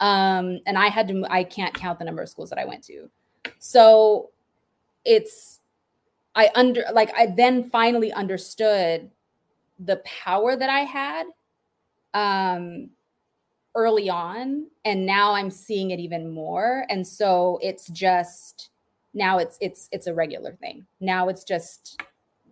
Um, 0.00 0.60
and 0.66 0.76
I 0.78 0.88
had 0.88 1.08
to, 1.08 1.24
I 1.30 1.44
can't 1.44 1.74
count 1.74 1.98
the 1.98 2.04
number 2.04 2.22
of 2.22 2.28
schools 2.28 2.50
that 2.50 2.58
I 2.58 2.64
went 2.64 2.82
to. 2.84 3.08
So 3.58 4.30
it's, 5.04 5.60
I 6.34 6.50
under, 6.54 6.84
like, 6.92 7.12
I 7.16 7.26
then 7.26 7.70
finally 7.70 8.12
understood 8.12 9.10
the 9.78 9.96
power 10.04 10.56
that 10.56 10.70
I 10.70 10.80
had 10.80 11.26
um, 12.14 12.90
early 13.74 14.08
on, 14.08 14.66
and 14.84 15.06
now 15.06 15.32
I'm 15.32 15.50
seeing 15.50 15.90
it 15.90 16.00
even 16.00 16.32
more. 16.32 16.86
And 16.88 17.06
so 17.06 17.58
it's 17.62 17.88
just 17.88 18.70
now 19.12 19.38
it's 19.38 19.58
it's 19.60 19.88
it's 19.90 20.06
a 20.06 20.14
regular 20.14 20.52
thing. 20.54 20.86
Now 21.00 21.28
it's 21.28 21.44
just 21.44 22.00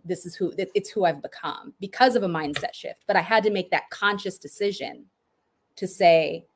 this 0.05 0.26
is 0.26 0.34
who 0.34 0.53
it's 0.57 0.90
who 0.90 1.05
I've 1.05 1.22
become 1.22 1.74
because 1.80 2.16
of 2.16 2.22
a 2.22 2.28
mindset 2.28 2.74
shift. 2.74 3.05
But 3.07 3.16
I 3.16 3.20
had 3.20 3.42
to 3.44 3.51
make 3.51 3.70
that 3.70 3.90
conscious 3.90 4.38
decision 4.38 5.05
to 5.76 5.86
say 5.86 6.46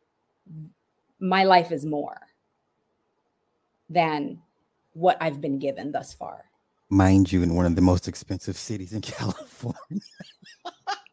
my 1.22 1.44
life 1.44 1.70
is 1.70 1.86
more 1.86 2.20
than 3.88 4.40
what 4.92 5.16
I've 5.20 5.40
been 5.40 5.58
given 5.58 5.92
thus 5.92 6.12
far. 6.12 6.44
Mind 6.90 7.32
you, 7.32 7.42
in 7.42 7.54
one 7.54 7.64
of 7.64 7.76
the 7.76 7.80
most 7.80 8.08
expensive 8.08 8.56
cities 8.56 8.92
in 8.92 9.00
California. 9.00 10.02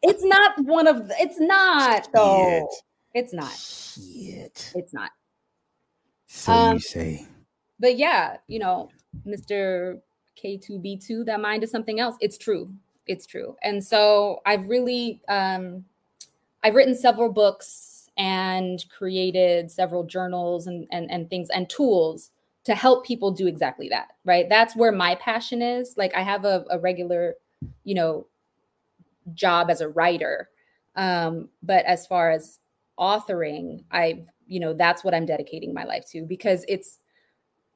It's 0.02 0.24
not 0.24 0.58
one 0.64 0.86
of 0.86 1.08
the, 1.08 1.14
it's 1.18 1.38
not 1.38 2.08
though. 2.12 2.68
Shit. 2.72 2.82
It's 3.22 3.32
not. 3.32 3.52
Shit. 3.52 4.72
It's 4.74 4.92
not. 4.92 5.10
So 6.26 6.52
um, 6.52 6.74
you 6.74 6.80
say. 6.80 7.26
But 7.78 7.96
yeah, 7.96 8.38
you 8.46 8.58
know, 8.58 8.90
Mr. 9.26 10.00
K2B2, 10.42 11.26
that 11.26 11.40
mind 11.40 11.62
is 11.62 11.70
something 11.70 12.00
else. 12.00 12.16
It's 12.20 12.36
true. 12.36 12.72
It's 13.06 13.26
true. 13.26 13.56
And 13.62 13.82
so 13.82 14.40
I've 14.44 14.68
really 14.68 15.20
um 15.28 15.84
I've 16.62 16.74
written 16.74 16.94
several 16.94 17.32
books 17.32 17.99
and 18.20 18.84
created 18.90 19.70
several 19.70 20.04
journals 20.04 20.66
and 20.66 20.86
and, 20.92 21.10
and 21.10 21.30
things 21.30 21.48
and 21.50 21.68
tools 21.70 22.30
to 22.64 22.74
help 22.74 23.06
people 23.06 23.30
do 23.30 23.46
exactly 23.46 23.88
that. 23.88 24.08
Right. 24.24 24.48
That's 24.48 24.76
where 24.76 24.92
my 24.92 25.14
passion 25.14 25.62
is. 25.62 25.94
Like 25.96 26.14
I 26.14 26.22
have 26.22 26.44
a, 26.44 26.64
a 26.70 26.78
regular, 26.78 27.36
you 27.84 27.94
know, 27.94 28.26
job 29.32 29.70
as 29.70 29.80
a 29.80 29.88
writer. 29.88 30.50
Um, 30.96 31.48
but 31.62 31.86
as 31.86 32.06
far 32.06 32.30
as 32.30 32.58
authoring, 32.98 33.84
I, 33.90 34.24
you 34.46 34.60
know, 34.60 34.74
that's 34.74 35.02
what 35.02 35.14
I'm 35.14 35.24
dedicating 35.24 35.72
my 35.72 35.84
life 35.84 36.04
to 36.10 36.22
because 36.22 36.66
it's, 36.68 36.98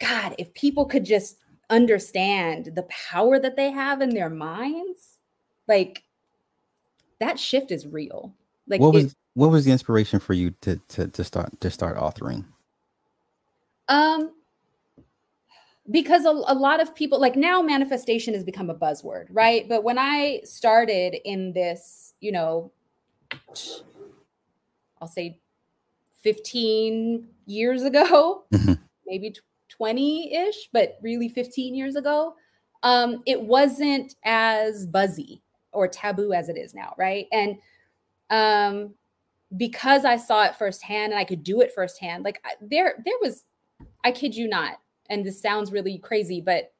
God, 0.01 0.35
if 0.39 0.53
people 0.53 0.85
could 0.85 1.05
just 1.05 1.39
understand 1.71 2.73
the 2.75 2.83
power 2.85 3.39
that 3.39 3.57
they 3.57 3.71
have 3.71 4.03
in 4.03 4.11
their 4.11 4.29
minds, 4.29 5.21
like 5.67 6.03
that 7.21 7.39
shift 7.39 7.71
is 7.71 7.87
real. 7.87 8.35
Like 8.69 8.83
what 8.83 8.93
was 8.93 9.05
it, 9.05 9.15
what 9.35 9.51
was 9.51 9.64
the 9.64 9.72
inspiration 9.72 10.20
for 10.20 10.32
you 10.32 10.53
to 10.62 10.76
to 10.89 11.09
to 11.09 11.24
start 11.24 11.61
to 11.61 11.70
start 11.70 11.97
authoring? 11.97 12.45
Um 13.89 14.32
because 15.91 16.24
a, 16.24 16.30
a, 16.30 16.55
lot 16.55 16.80
of 16.80 16.95
people 16.95 17.20
like 17.20 17.37
now 17.37 17.61
manifestation 17.61 18.32
has 18.32 18.43
become 18.43 18.70
a 18.70 18.74
buzzword 18.74 19.26
right 19.30 19.68
but 19.68 19.85
when 19.85 19.99
i 19.99 20.41
started 20.45 21.16
in 21.24 21.53
this 21.53 22.14
you 22.20 22.32
know 22.32 22.72
i'll 25.01 25.07
say 25.07 25.39
15 26.22 27.28
years 27.47 27.82
ago 27.82 28.45
mm-hmm. 28.53 28.72
maybe 29.07 29.35
20-ish 29.78 30.70
but 30.72 30.99
really 31.03 31.28
15 31.28 31.74
years 31.74 31.97
ago 31.97 32.35
um, 32.82 33.22
it 33.24 33.41
wasn't 33.41 34.14
as 34.24 34.85
buzzy 34.87 35.43
or 35.72 35.89
taboo 35.89 36.32
as 36.32 36.49
it 36.49 36.57
is 36.57 36.74
now 36.74 36.95
right 36.99 37.26
and 37.32 37.57
um, 38.30 38.95
because 39.57 40.05
i 40.05 40.17
saw 40.17 40.45
it 40.45 40.55
firsthand 40.55 41.13
and 41.13 41.21
i 41.21 41.25
could 41.25 41.45
do 41.45 41.61
it 41.61 41.73
firsthand 41.75 42.25
like 42.25 42.43
there 42.61 42.95
there 43.05 43.15
was 43.21 43.45
i 44.05 44.11
kid 44.11 44.35
you 44.35 44.49
not 44.49 44.79
and 45.11 45.25
this 45.25 45.41
sounds 45.41 45.73
really 45.73 45.99
crazy, 45.99 46.41
but 46.41 46.73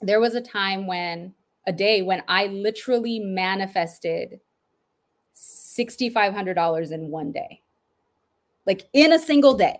there 0.00 0.20
was 0.20 0.34
a 0.34 0.40
time 0.40 0.86
when 0.86 1.34
a 1.66 1.72
day 1.72 2.02
when 2.02 2.22
I 2.28 2.46
literally 2.46 3.18
manifested 3.18 4.40
$6,500 5.34 6.92
in 6.92 7.10
one 7.10 7.32
day, 7.32 7.62
like 8.66 8.88
in 8.92 9.12
a 9.12 9.18
single 9.18 9.54
day. 9.54 9.78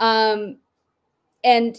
Um, 0.00 0.58
and 1.44 1.76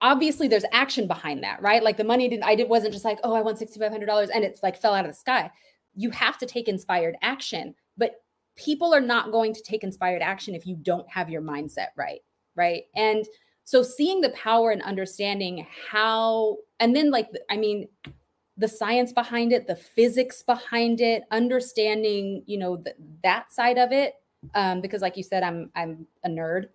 obviously 0.00 0.48
there's 0.48 0.64
action 0.72 1.06
behind 1.06 1.42
that, 1.42 1.60
right? 1.60 1.82
Like 1.82 1.96
the 1.96 2.04
money 2.04 2.28
didn't, 2.28 2.44
I 2.44 2.54
did, 2.54 2.68
wasn't 2.68 2.92
just 2.92 3.04
like, 3.04 3.18
oh, 3.24 3.34
I 3.34 3.42
want 3.42 3.58
$6,500 3.58 4.30
and 4.34 4.44
it's 4.44 4.62
like 4.62 4.76
fell 4.76 4.94
out 4.94 5.04
of 5.04 5.10
the 5.10 5.16
sky. 5.16 5.50
You 5.96 6.10
have 6.10 6.38
to 6.38 6.46
take 6.46 6.68
inspired 6.68 7.16
action, 7.22 7.74
but 7.96 8.22
people 8.56 8.94
are 8.94 9.00
not 9.00 9.32
going 9.32 9.52
to 9.54 9.62
take 9.62 9.82
inspired 9.82 10.22
action 10.22 10.54
if 10.54 10.66
you 10.66 10.76
don't 10.76 11.08
have 11.10 11.28
your 11.28 11.42
mindset 11.42 11.88
right 11.96 12.20
right? 12.56 12.84
And 12.94 13.26
so 13.64 13.82
seeing 13.82 14.20
the 14.20 14.30
power 14.30 14.70
and 14.70 14.82
understanding 14.82 15.66
how 15.90 16.58
and 16.80 16.94
then 16.94 17.10
like 17.10 17.28
i 17.50 17.56
mean 17.56 17.88
the 18.56 18.68
science 18.68 19.12
behind 19.12 19.52
it 19.52 19.66
the 19.66 19.74
physics 19.74 20.42
behind 20.42 21.00
it 21.00 21.24
understanding 21.30 22.42
you 22.46 22.58
know 22.58 22.76
the, 22.76 22.94
that 23.22 23.50
side 23.52 23.78
of 23.78 23.90
it 23.90 24.14
um 24.54 24.80
because 24.80 25.02
like 25.02 25.16
you 25.16 25.22
said 25.22 25.42
i'm 25.42 25.70
i'm 25.74 26.06
a 26.24 26.28
nerd. 26.28 26.66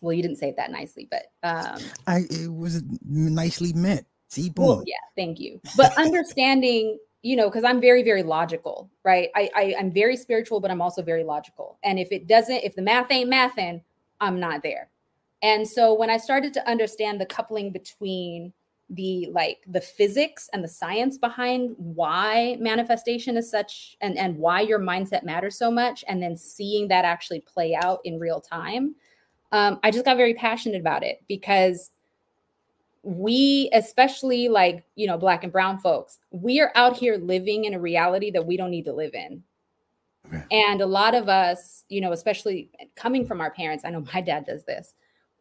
Well 0.00 0.12
you 0.12 0.22
didn't 0.22 0.38
say 0.38 0.48
it 0.48 0.56
that 0.56 0.70
nicely 0.70 1.06
but 1.10 1.26
um 1.42 1.80
i 2.06 2.24
it 2.30 2.52
was 2.52 2.82
nicely 3.04 3.72
meant. 3.74 4.06
See 4.28 4.50
boom. 4.50 4.66
Well, 4.66 4.84
yeah 4.86 4.96
thank 5.16 5.38
you. 5.38 5.60
But 5.76 5.96
understanding 5.98 6.98
you 7.24 7.34
know 7.34 7.48
because 7.48 7.64
i'm 7.64 7.80
very 7.80 8.04
very 8.04 8.22
logical 8.22 8.88
right 9.02 9.30
I, 9.34 9.50
I 9.56 9.74
i'm 9.80 9.90
very 9.90 10.16
spiritual 10.16 10.60
but 10.60 10.70
i'm 10.70 10.80
also 10.80 11.02
very 11.02 11.24
logical 11.24 11.78
and 11.82 11.98
if 11.98 12.12
it 12.12 12.28
doesn't 12.28 12.62
if 12.62 12.76
the 12.76 12.82
math 12.82 13.10
ain't 13.10 13.32
mathing 13.32 13.80
I'm 14.20 14.40
not 14.40 14.62
there. 14.62 14.90
And 15.42 15.68
so 15.68 15.94
when 15.94 16.10
I 16.10 16.16
started 16.16 16.54
to 16.54 16.68
understand 16.68 17.20
the 17.20 17.26
coupling 17.26 17.70
between 17.70 18.52
the 18.90 19.28
like 19.32 19.58
the 19.66 19.80
physics 19.80 20.50
and 20.52 20.62
the 20.62 20.68
science 20.68 21.16
behind 21.16 21.74
why 21.78 22.56
manifestation 22.60 23.34
is 23.34 23.50
such 23.50 23.96
and 24.02 24.18
and 24.18 24.36
why 24.36 24.60
your 24.60 24.78
mindset 24.78 25.24
matters 25.24 25.56
so 25.56 25.70
much 25.70 26.04
and 26.06 26.22
then 26.22 26.36
seeing 26.36 26.86
that 26.88 27.02
actually 27.02 27.40
play 27.40 27.74
out 27.74 28.00
in 28.04 28.18
real 28.18 28.42
time 28.42 28.94
um, 29.52 29.80
i 29.82 29.90
just 29.90 30.04
got 30.04 30.18
very 30.18 30.34
passionate 30.34 30.82
about 30.82 31.02
it 31.02 31.22
because 31.28 31.92
we 33.04 33.68
especially 33.72 34.48
like 34.48 34.84
you 34.94 35.06
know 35.06 35.18
black 35.18 35.44
and 35.44 35.52
brown 35.52 35.78
folks 35.78 36.18
we 36.30 36.60
are 36.60 36.72
out 36.74 36.96
here 36.96 37.16
living 37.16 37.64
in 37.64 37.74
a 37.74 37.80
reality 37.80 38.30
that 38.30 38.44
we 38.44 38.56
don't 38.56 38.70
need 38.70 38.84
to 38.84 38.92
live 38.92 39.14
in 39.14 39.42
okay. 40.26 40.42
and 40.50 40.80
a 40.80 40.86
lot 40.86 41.14
of 41.14 41.28
us 41.28 41.84
you 41.88 42.00
know 42.00 42.12
especially 42.12 42.70
coming 42.96 43.26
from 43.26 43.40
our 43.40 43.50
parents 43.50 43.84
i 43.84 43.90
know 43.90 44.04
my 44.14 44.20
dad 44.20 44.44
does 44.46 44.64
this 44.64 44.94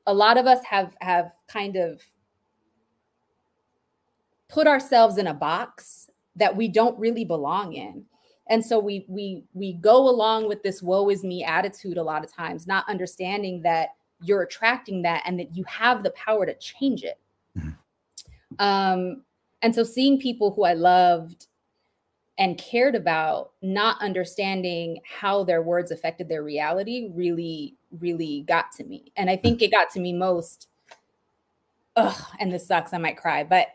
a 0.07 0.13
lot 0.13 0.37
of 0.37 0.45
us 0.45 0.63
have 0.65 0.95
have 0.99 1.33
kind 1.47 1.75
of 1.75 2.01
put 4.49 4.67
ourselves 4.67 5.17
in 5.17 5.27
a 5.27 5.33
box 5.33 6.09
that 6.35 6.55
we 6.55 6.67
don't 6.67 6.99
really 6.99 7.23
belong 7.23 7.73
in 7.73 8.03
and 8.49 8.63
so 8.63 8.77
we 8.77 9.05
we 9.07 9.43
we 9.53 9.73
go 9.73 10.09
along 10.09 10.47
with 10.49 10.61
this 10.63 10.83
woe 10.83 11.09
is 11.09 11.23
me 11.23 11.43
attitude 11.43 11.97
a 11.97 12.03
lot 12.03 12.25
of 12.25 12.33
times 12.33 12.67
not 12.67 12.87
understanding 12.89 13.61
that 13.61 13.89
you're 14.23 14.41
attracting 14.41 15.01
that 15.01 15.21
and 15.25 15.39
that 15.39 15.55
you 15.55 15.63
have 15.65 16.01
the 16.01 16.11
power 16.11 16.45
to 16.45 16.55
change 16.55 17.03
it. 17.03 17.19
Um, 18.59 19.23
and 19.61 19.73
so 19.73 19.83
seeing 19.83 20.19
people 20.19 20.51
who 20.51 20.63
I 20.63 20.73
loved 20.73 21.47
and 22.37 22.57
cared 22.57 22.95
about 22.95 23.51
not 23.61 24.01
understanding 24.01 24.99
how 25.05 25.43
their 25.43 25.61
words 25.61 25.91
affected 25.91 26.27
their 26.27 26.43
reality 26.43 27.11
really, 27.13 27.75
really 27.99 28.43
got 28.47 28.71
to 28.73 28.83
me. 28.83 29.11
And 29.15 29.29
I 29.29 29.35
think 29.35 29.61
it 29.61 29.71
got 29.71 29.89
to 29.91 29.99
me 29.99 30.13
most. 30.13 30.67
Ugh, 31.95 32.21
and 32.39 32.51
this 32.51 32.65
sucks. 32.65 32.91
I 32.93 32.97
might 32.97 33.17
cry, 33.17 33.43
but 33.43 33.67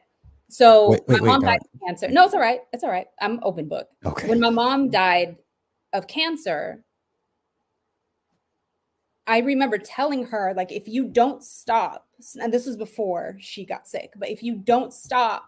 so 0.49 0.91
wait, 0.91 1.03
wait, 1.07 1.21
my 1.21 1.27
mom 1.27 1.41
wait, 1.43 1.47
died 1.47 1.61
of 1.75 1.81
cancer. 1.87 2.09
No, 2.11 2.25
it's 2.25 2.35
all 2.35 2.41
right. 2.41 2.61
It's 2.73 2.83
all 2.83 2.91
right. 2.91 3.07
I'm 3.21 3.39
open 3.43 3.69
book. 3.69 3.89
Okay. 4.05 4.29
When 4.29 4.41
my 4.41 4.51
mom 4.51 4.91
died 4.91 5.37
of 5.93 6.09
cancer, 6.09 6.85
I 9.29 9.39
remember 9.41 9.77
telling 9.77 10.25
her, 10.25 10.55
like, 10.57 10.73
if 10.73 10.89
you 10.89 11.05
don't 11.05 11.45
stop, 11.45 12.09
and 12.41 12.53
this 12.53 12.65
was 12.67 12.79
before 12.79 13.37
she 13.39 13.67
got 13.67 13.87
sick, 13.87 14.15
but 14.17 14.31
if 14.31 14.43
you 14.43 14.57
don't 14.57 14.93
stop, 14.93 15.45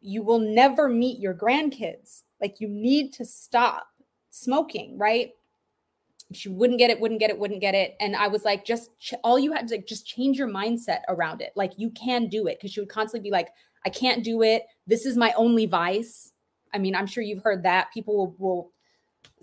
you 0.00 0.22
will 0.22 0.38
never 0.38 0.88
meet 0.88 1.20
your 1.20 1.34
grandkids. 1.34 2.22
Like, 2.40 2.60
you 2.60 2.68
need 2.68 3.12
to 3.14 3.24
stop 3.26 3.86
smoking, 4.30 4.96
right? 4.98 5.32
She 6.32 6.48
wouldn't 6.48 6.78
get 6.78 6.90
it, 6.90 6.98
wouldn't 6.98 7.20
get 7.20 7.28
it, 7.28 7.38
wouldn't 7.38 7.60
get 7.60 7.74
it. 7.74 7.96
And 8.00 8.16
I 8.16 8.28
was 8.28 8.44
like, 8.44 8.64
just 8.64 8.98
ch- 8.98 9.14
all 9.22 9.38
you 9.38 9.52
had 9.52 9.68
to 9.68 9.74
like, 9.74 9.86
just 9.86 10.06
change 10.06 10.38
your 10.38 10.48
mindset 10.48 11.00
around 11.08 11.42
it. 11.42 11.52
Like, 11.54 11.72
you 11.76 11.90
can 11.90 12.28
do 12.28 12.46
it. 12.46 12.58
Cause 12.60 12.72
she 12.72 12.80
would 12.80 12.88
constantly 12.88 13.28
be 13.28 13.32
like, 13.32 13.48
I 13.84 13.90
can't 13.90 14.24
do 14.24 14.42
it. 14.42 14.64
This 14.86 15.04
is 15.04 15.18
my 15.18 15.34
only 15.36 15.66
vice. 15.66 16.32
I 16.72 16.78
mean, 16.78 16.94
I'm 16.94 17.06
sure 17.06 17.22
you've 17.22 17.42
heard 17.42 17.62
that 17.64 17.92
people 17.92 18.16
will, 18.16 18.34
will 18.38 18.72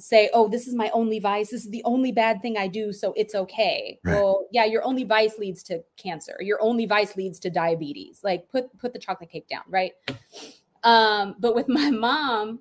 say, 0.02 0.30
oh, 0.34 0.48
this 0.48 0.68
is 0.68 0.74
my 0.74 0.90
only 0.94 1.20
vice. 1.20 1.52
This 1.52 1.64
is 1.64 1.70
the 1.70 1.84
only 1.86 2.12
bad 2.12 2.42
thing 2.42 2.58
I 2.58 2.68
do. 2.68 2.92
So 2.92 3.14
it's 3.16 3.36
okay. 3.36 4.00
Right. 4.04 4.16
Well, 4.16 4.48
yeah, 4.52 4.66
your 4.66 4.84
only 4.84 5.04
vice 5.04 5.38
leads 5.38 5.64
to 5.64 5.84
cancer. 5.98 6.36
Your 6.40 6.62
only 6.62 6.86
vice 6.86 7.16
leads 7.16 7.40
to 7.40 7.50
diabetes. 7.50 8.22
Like 8.24 8.50
put 8.50 8.78
put 8.78 8.94
the 8.94 9.00
chocolate 9.00 9.30
cake 9.30 9.48
down, 9.48 9.64
right? 9.70 9.92
Um, 10.84 11.36
but 11.40 11.56
with 11.56 11.70
my 11.70 11.92
mom, 11.92 12.60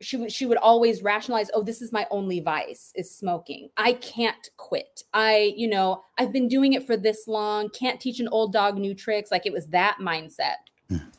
she 0.00 0.16
would 0.16 0.32
she 0.32 0.46
would 0.46 0.56
always 0.56 1.02
rationalize, 1.02 1.50
oh, 1.52 1.62
this 1.62 1.82
is 1.82 1.92
my 1.92 2.06
only 2.10 2.40
vice 2.40 2.92
is 2.94 3.14
smoking. 3.14 3.68
I 3.76 3.92
can't 3.94 4.48
quit. 4.56 5.04
I, 5.12 5.52
you 5.56 5.68
know, 5.68 6.02
I've 6.18 6.32
been 6.32 6.48
doing 6.48 6.72
it 6.72 6.86
for 6.86 6.96
this 6.96 7.28
long, 7.28 7.68
can't 7.70 8.00
teach 8.00 8.20
an 8.20 8.28
old 8.28 8.52
dog 8.52 8.78
new 8.78 8.94
tricks. 8.94 9.30
Like 9.30 9.44
it 9.44 9.52
was 9.52 9.66
that 9.68 9.98
mindset. 10.00 10.56
Mm. 10.90 11.12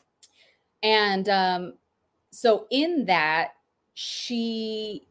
And 0.81 1.29
um, 1.29 1.73
so 2.31 2.65
in 2.71 3.05
that, 3.05 3.51
she 3.93 5.07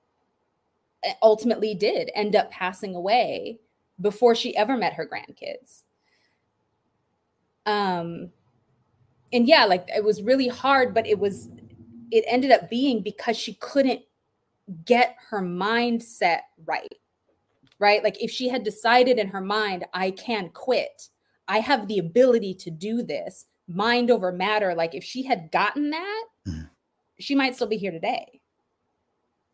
eh, 1.05 1.13
ultimately 1.23 1.75
did 1.75 2.11
end 2.15 2.37
up 2.37 2.51
passing 2.51 2.95
away 2.95 3.61
before 4.01 4.35
she 4.35 4.57
ever 4.57 4.77
met 4.77 4.95
her 4.95 5.07
grandkids. 5.07 5.83
Um, 7.67 8.31
and 9.33 9.47
yeah, 9.47 9.65
like 9.65 9.89
it 9.95 10.05
was 10.05 10.23
really 10.23 10.49
hard, 10.49 10.95
but 10.95 11.07
it 11.07 11.19
was, 11.19 11.49
it 12.11 12.25
ended 12.27 12.51
up 12.51 12.71
being 12.71 13.03
because 13.03 13.37
she 13.37 13.55
couldn't 13.55 14.01
get 14.85 15.17
her 15.31 15.41
mindset 15.41 16.41
right. 16.65 16.95
Right. 17.79 18.05
Like 18.05 18.23
if 18.23 18.31
she 18.31 18.49
had 18.49 18.63
decided 18.63 19.19
in 19.19 19.29
her 19.29 19.41
mind, 19.41 19.87
I 19.95 20.11
can 20.11 20.51
quit, 20.51 21.09
I 21.49 21.61
have 21.61 21.89
the 21.89 21.99
ability 21.99 22.55
to 22.55 22.71
do 22.71 23.03
this, 23.03 23.47
mind 23.69 24.11
over 24.11 24.33
matter. 24.33 24.75
Like 24.75 24.95
if 24.95 25.03
she 25.03 25.23
had 25.23 25.51
gotten 25.51 25.91
that, 25.91 26.25
mm. 26.47 26.69
she 27.19 27.35
might 27.35 27.55
still 27.55 27.67
be 27.67 27.79
here 27.79 27.91
today. 27.91 28.40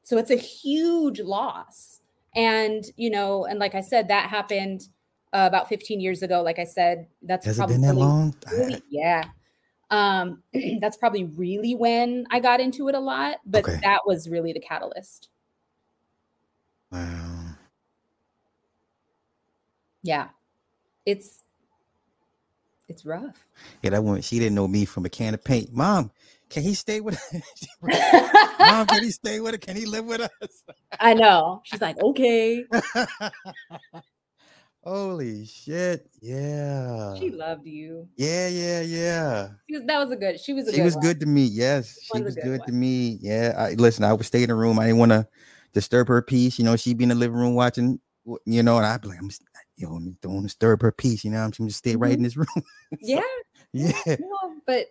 So 0.07 0.19
it's 0.19 0.31
a 0.31 0.37
huge 0.37 1.19
loss. 1.19 2.01
And, 2.37 2.85
you 2.97 3.11
know, 3.11 3.45
and 3.45 3.59
like 3.59 3.75
I 3.75 3.81
said, 3.81 4.07
that 4.07 4.31
happened 4.31 4.83
uh, 5.33 5.47
about 5.49 5.69
15 5.69 6.01
years 6.01 6.23
ago. 6.23 6.43
Like 6.43 6.61
I 6.61 6.65
said, 6.65 7.09
that's 7.23 7.45
Has 7.45 7.57
probably 7.57 7.75
it 7.75 7.79
been 7.79 7.89
that 7.89 7.95
long? 7.97 8.33
Really, 8.53 8.81
yeah. 8.89 9.25
Um, 9.91 10.45
that's 10.81 10.97
probably 10.97 11.25
really 11.25 11.75
when 11.75 12.25
I 12.31 12.39
got 12.39 12.61
into 12.61 12.89
it 12.89 12.95
a 12.95 13.01
lot, 13.01 13.39
but 13.45 13.69
okay. 13.69 13.81
that 13.83 14.03
was 14.07 14.29
really 14.29 14.53
the 14.53 14.61
catalyst. 14.61 15.29
Wow. 16.93 17.57
Yeah. 20.05 20.29
It's 21.05 21.43
it's 22.89 23.05
rough. 23.05 23.49
Yeah, 23.83 23.91
that 23.91 24.05
woman, 24.05 24.23
she 24.23 24.39
didn't 24.39 24.55
know 24.55 24.69
me 24.69 24.85
from 24.85 25.05
a 25.05 25.09
can 25.09 25.35
of 25.35 25.43
paint. 25.43 25.75
Mom, 25.75 26.13
can 26.49 26.63
he 26.63 26.75
stay 26.75 27.01
with 27.01 27.17
us? 27.17 27.43
Mom, 28.59 28.87
can 28.87 29.03
he 29.03 29.11
stay 29.13 29.41
with 29.41 29.55
us? 29.55 29.61
Can 29.61 29.77
he 29.77 29.87
live 29.87 30.05
with 30.05 30.21
us? 30.21 30.63
I 31.01 31.15
know. 31.15 31.61
She's 31.65 31.81
like, 31.81 32.01
okay. 32.01 32.65
Holy 34.85 35.45
shit. 35.47 36.09
Yeah. 36.21 37.17
She 37.17 37.31
loved 37.31 37.67
you. 37.67 38.09
Yeah, 38.17 38.47
yeah, 38.47 38.81
yeah. 38.83 39.49
Was, 39.69 39.83
that 39.87 39.99
was 39.99 40.13
a 40.13 40.17
good. 40.17 40.39
She 40.39 40.53
was 40.53 40.73
She 40.73 40.81
was 40.81 40.95
one. 40.95 41.03
good 41.03 41.21
to 41.21 41.27
me. 41.27 41.43
Yes. 41.43 41.99
She 42.01 42.23
was, 42.23 42.23
was 42.23 42.35
good, 42.37 42.45
good 42.45 42.67
to 42.67 42.73
me. 42.73 43.19
Yeah. 43.21 43.55
I 43.59 43.75
listen, 43.75 44.05
I 44.05 44.13
would 44.13 44.27
stay 44.27 44.45
in 44.45 44.49
the 44.49 44.55
room. 44.55 44.79
I 44.79 44.87
didn't 44.87 44.99
want 44.99 45.11
to 45.11 45.27
disturb 45.73 46.07
her 46.07 46.23
peace. 46.23 46.59
You 46.59 46.65
know, 46.65 46.77
she'd 46.77 46.99
be 46.99 47.05
in 47.05 47.09
the 47.09 47.17
living 47.17 47.37
room 47.37 47.55
watching, 47.55 47.99
you 48.45 48.63
know, 48.63 48.77
and 48.77 48.87
I'd 48.87 49.01
be 49.01 49.09
like, 49.09 49.19
I'm 49.19 49.31
you 49.77 49.89
know, 49.89 50.15
don't 50.23 50.45
disturb 50.45 50.83
her 50.83 50.93
peace, 50.93 51.25
you 51.25 51.33
know. 51.33 51.43
I'm 51.43 51.51
just 51.51 51.79
stay 51.79 51.93
mm-hmm. 51.93 52.03
right 52.03 52.13
in 52.13 52.23
this 52.23 52.37
room. 52.37 52.47
so, 52.55 52.63
yeah. 53.01 53.21
Yeah. 53.73 53.93
No, 54.07 54.55
but 54.67 54.87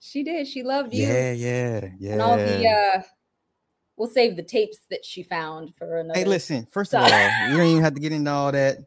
she 0.00 0.22
did. 0.22 0.46
She 0.46 0.62
loved 0.62 0.94
you. 0.94 1.06
Yeah, 1.06 1.32
yeah, 1.32 1.88
yeah. 1.98 2.12
And 2.12 2.22
all 2.22 2.36
the 2.36 2.68
uh 2.68 3.02
we'll 3.96 4.08
save 4.08 4.36
the 4.36 4.42
tapes 4.42 4.78
that 4.90 5.04
she 5.04 5.22
found 5.22 5.72
for 5.76 5.98
another. 5.98 6.18
Hey, 6.18 6.24
listen, 6.24 6.66
first 6.70 6.94
of 6.94 7.00
all, 7.00 7.08
you 7.50 7.56
don't 7.56 7.66
even 7.66 7.82
have 7.82 7.94
to 7.94 8.00
get 8.00 8.12
into 8.12 8.30
all 8.30 8.52
that. 8.52 8.78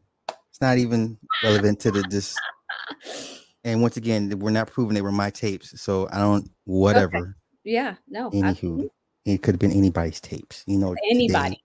It's 0.49 0.61
not 0.61 0.77
even 0.77 1.17
relevant 1.43 1.79
to 1.81 1.91
the 1.91 2.03
just 2.03 2.37
And 3.67 3.81
once 3.81 3.97
again, 3.97 4.39
we're 4.39 4.51
not 4.51 4.71
proving 4.71 4.93
they 4.93 5.01
were 5.01 5.11
my 5.11 5.29
tapes. 5.29 5.79
So 5.81 6.07
I 6.11 6.19
don't 6.19 6.49
whatever. 6.63 7.17
Okay. 7.17 7.31
Yeah, 7.65 7.95
no. 8.07 8.31
Anywho, 8.31 8.47
absolutely. 8.47 8.89
it 9.25 9.43
could 9.43 9.55
have 9.55 9.59
been 9.59 9.73
anybody's 9.73 10.21
tapes. 10.21 10.63
You 10.67 10.77
know, 10.77 10.95
anybody. 11.11 11.49
Today, 11.49 11.61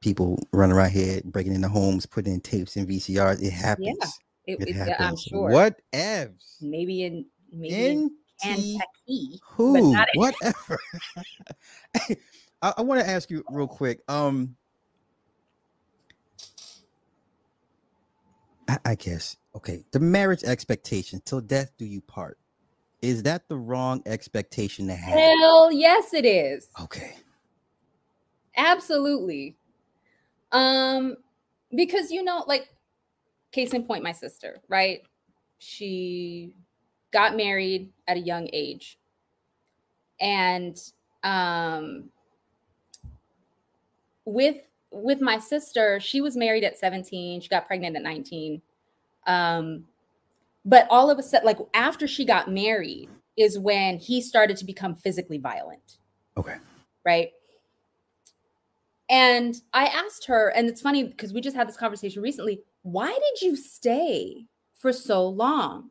people 0.00 0.38
running 0.52 0.74
around 0.74 0.92
here 0.92 1.20
breaking 1.26 1.54
into 1.54 1.68
homes, 1.68 2.06
putting 2.06 2.32
in 2.32 2.40
tapes 2.40 2.76
and 2.76 2.88
VCRs. 2.88 3.42
It 3.42 3.50
happens. 3.52 3.98
Yeah, 4.46 4.54
it, 4.54 4.60
it, 4.60 4.68
it 4.68 4.76
happens. 4.76 4.96
I'm 4.98 5.16
sure. 5.16 5.50
What 5.50 5.78
evs? 5.92 6.56
Maybe 6.62 7.04
in 7.04 7.26
maybe 7.52 7.86
in 7.86 8.10
Kentucky. 8.42 9.40
Who? 9.42 9.96
Whatever. 10.14 10.78
I, 12.62 12.74
I 12.78 12.82
want 12.82 13.00
to 13.00 13.08
ask 13.08 13.30
you 13.30 13.44
real 13.50 13.68
quick. 13.68 14.00
Um, 14.08 14.56
I, 18.68 18.78
I 18.84 18.94
guess 18.94 19.36
okay. 19.54 19.84
The 19.92 20.00
marriage 20.00 20.44
expectation 20.44 21.22
till 21.24 21.40
death 21.40 21.72
do 21.78 21.84
you 21.84 22.00
part. 22.00 22.38
Is 23.02 23.22
that 23.24 23.48
the 23.48 23.56
wrong 23.56 24.02
expectation 24.06 24.88
to 24.88 24.94
have? 24.94 25.18
Hell 25.18 25.70
yes, 25.70 26.14
it 26.14 26.24
is. 26.24 26.68
Okay. 26.80 27.14
Absolutely. 28.56 29.56
Um, 30.50 31.16
because 31.74 32.10
you 32.10 32.24
know, 32.24 32.44
like, 32.46 32.68
case 33.52 33.74
in 33.74 33.84
point, 33.84 34.02
my 34.02 34.12
sister, 34.12 34.60
right? 34.68 35.02
She 35.58 36.52
got 37.12 37.36
married 37.36 37.90
at 38.08 38.16
a 38.16 38.20
young 38.20 38.48
age. 38.52 38.98
And 40.20 40.78
um 41.22 42.10
with 44.24 44.56
with 44.90 45.20
my 45.20 45.38
sister, 45.38 46.00
she 46.00 46.20
was 46.20 46.36
married 46.36 46.64
at 46.64 46.78
17, 46.78 47.40
she 47.40 47.48
got 47.48 47.66
pregnant 47.66 47.96
at 47.96 48.02
19. 48.02 48.62
Um 49.26 49.84
but 50.64 50.86
all 50.90 51.10
of 51.10 51.18
a 51.18 51.22
sudden 51.22 51.46
like 51.46 51.58
after 51.74 52.06
she 52.06 52.24
got 52.24 52.50
married 52.50 53.08
is 53.36 53.58
when 53.58 53.98
he 53.98 54.20
started 54.20 54.56
to 54.56 54.64
become 54.64 54.94
physically 54.94 55.38
violent. 55.38 55.98
Okay. 56.36 56.56
Right? 57.04 57.30
And 59.08 59.60
I 59.72 59.86
asked 59.86 60.26
her, 60.26 60.48
and 60.48 60.68
it's 60.68 60.80
funny 60.80 61.04
because 61.04 61.32
we 61.32 61.40
just 61.40 61.56
had 61.56 61.68
this 61.68 61.76
conversation 61.76 62.22
recently. 62.22 62.62
Why 62.82 63.08
did 63.08 63.42
you 63.46 63.56
stay 63.56 64.46
for 64.74 64.92
so 64.92 65.26
long? 65.28 65.90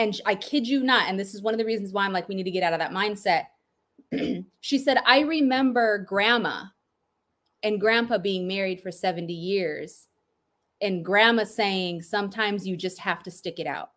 And 0.00 0.18
I 0.24 0.34
kid 0.34 0.66
you 0.66 0.82
not, 0.82 1.10
and 1.10 1.20
this 1.20 1.34
is 1.34 1.42
one 1.42 1.52
of 1.52 1.58
the 1.58 1.64
reasons 1.66 1.92
why 1.92 2.06
I'm 2.06 2.12
like, 2.14 2.26
we 2.26 2.34
need 2.34 2.44
to 2.44 2.50
get 2.50 2.62
out 2.62 2.72
of 2.72 2.78
that 2.78 2.90
mindset. 2.90 3.48
she 4.60 4.78
said, 4.78 4.96
I 5.04 5.20
remember 5.20 5.98
grandma 5.98 6.62
and 7.62 7.78
grandpa 7.78 8.16
being 8.16 8.48
married 8.48 8.80
for 8.80 8.90
70 8.90 9.30
years. 9.30 10.06
and 10.80 11.04
grandma 11.04 11.44
saying 11.44 12.00
sometimes 12.00 12.66
you 12.66 12.78
just 12.78 12.98
have 12.98 13.22
to 13.24 13.30
stick 13.30 13.58
it 13.58 13.66
out. 13.66 13.90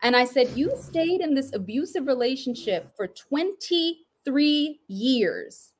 And 0.00 0.14
I 0.14 0.26
said, 0.26 0.50
You 0.56 0.76
stayed 0.80 1.20
in 1.20 1.34
this 1.34 1.52
abusive 1.52 2.06
relationship 2.06 2.96
for 2.96 3.08
23 3.08 4.80
years 4.86 5.70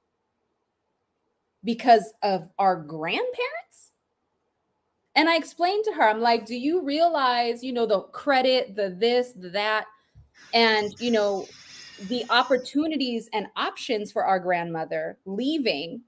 because 1.63 2.13
of 2.25 2.49
our 2.59 2.83
grandparents? 2.83 3.70
And 5.17 5.29
I 5.29 5.37
explained 5.37 5.85
to 5.85 5.93
her, 5.93 6.09
I'm 6.09 6.21
like, 6.21 6.47
Do 6.47 6.55
you 6.55 6.85
realize, 6.85 7.63
you 7.63 7.73
know, 7.73 7.87
the 7.87 8.03
credit, 8.03 8.77
the 8.77 8.97
this, 8.99 9.33
the 9.33 9.51
that, 9.51 9.87
and, 10.55 10.93
you 11.01 11.11
know, 11.11 11.47
the 12.09 12.25
opportunities 12.31 13.29
and 13.33 13.47
options 13.57 14.11
for 14.11 14.25
our 14.25 14.39
grandmother 14.39 15.19
leaving 15.27 16.03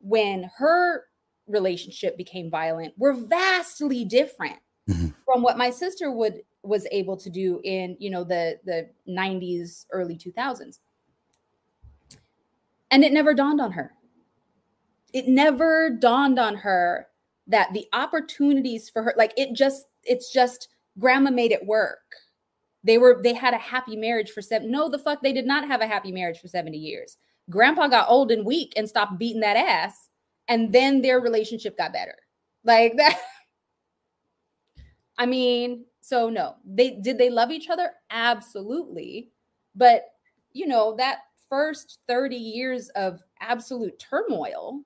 when 0.00 0.50
her 0.58 1.04
relationship 1.46 2.16
became 2.16 2.50
violent 2.50 2.92
were 2.98 3.14
vastly 3.14 4.04
different 4.04 4.58
mm-hmm. 4.88 5.08
from 5.24 5.42
what 5.42 5.56
my 5.56 5.70
sister 5.70 6.10
would 6.10 6.42
was 6.62 6.86
able 6.90 7.16
to 7.16 7.28
do 7.28 7.60
in 7.64 7.96
you 7.98 8.10
know 8.10 8.24
the 8.24 8.58
the 8.64 8.88
90s 9.08 9.84
early 9.92 10.16
2000s 10.16 10.78
and 12.90 13.04
it 13.04 13.12
never 13.12 13.34
dawned 13.34 13.60
on 13.60 13.72
her 13.72 13.92
it 15.12 15.28
never 15.28 15.90
dawned 15.90 16.38
on 16.38 16.54
her 16.54 17.08
that 17.46 17.72
the 17.72 17.86
opportunities 17.92 18.88
for 18.88 19.02
her 19.02 19.14
like 19.16 19.32
it 19.36 19.54
just 19.54 19.86
it's 20.02 20.32
just 20.32 20.68
grandma 20.98 21.30
made 21.30 21.52
it 21.52 21.64
work 21.66 22.14
they 22.82 22.98
were 22.98 23.20
they 23.22 23.34
had 23.34 23.54
a 23.54 23.58
happy 23.58 23.96
marriage 23.96 24.30
for 24.30 24.42
seven 24.42 24.70
no 24.70 24.88
the 24.88 24.98
fuck 24.98 25.22
they 25.22 25.32
did 25.32 25.46
not 25.46 25.66
have 25.66 25.80
a 25.80 25.86
happy 25.86 26.12
marriage 26.12 26.38
for 26.38 26.48
70 26.48 26.76
years 26.76 27.16
grandpa 27.50 27.86
got 27.86 28.08
old 28.08 28.30
and 28.30 28.46
weak 28.46 28.72
and 28.76 28.88
stopped 28.88 29.18
beating 29.18 29.40
that 29.40 29.56
ass 29.56 30.08
and 30.48 30.72
then 30.72 31.02
their 31.02 31.20
relationship 31.20 31.76
got 31.76 31.92
better 31.92 32.16
like 32.64 32.96
that 32.96 33.20
i 35.18 35.26
mean 35.26 35.84
so 36.04 36.28
no, 36.28 36.56
they 36.66 36.90
did 37.00 37.16
they 37.16 37.30
love 37.30 37.50
each 37.50 37.70
other? 37.70 37.92
Absolutely. 38.10 39.30
But 39.74 40.02
you 40.52 40.66
know, 40.66 40.94
that 40.96 41.20
first 41.48 42.00
30 42.08 42.36
years 42.36 42.90
of 42.90 43.22
absolute 43.40 43.98
turmoil 43.98 44.82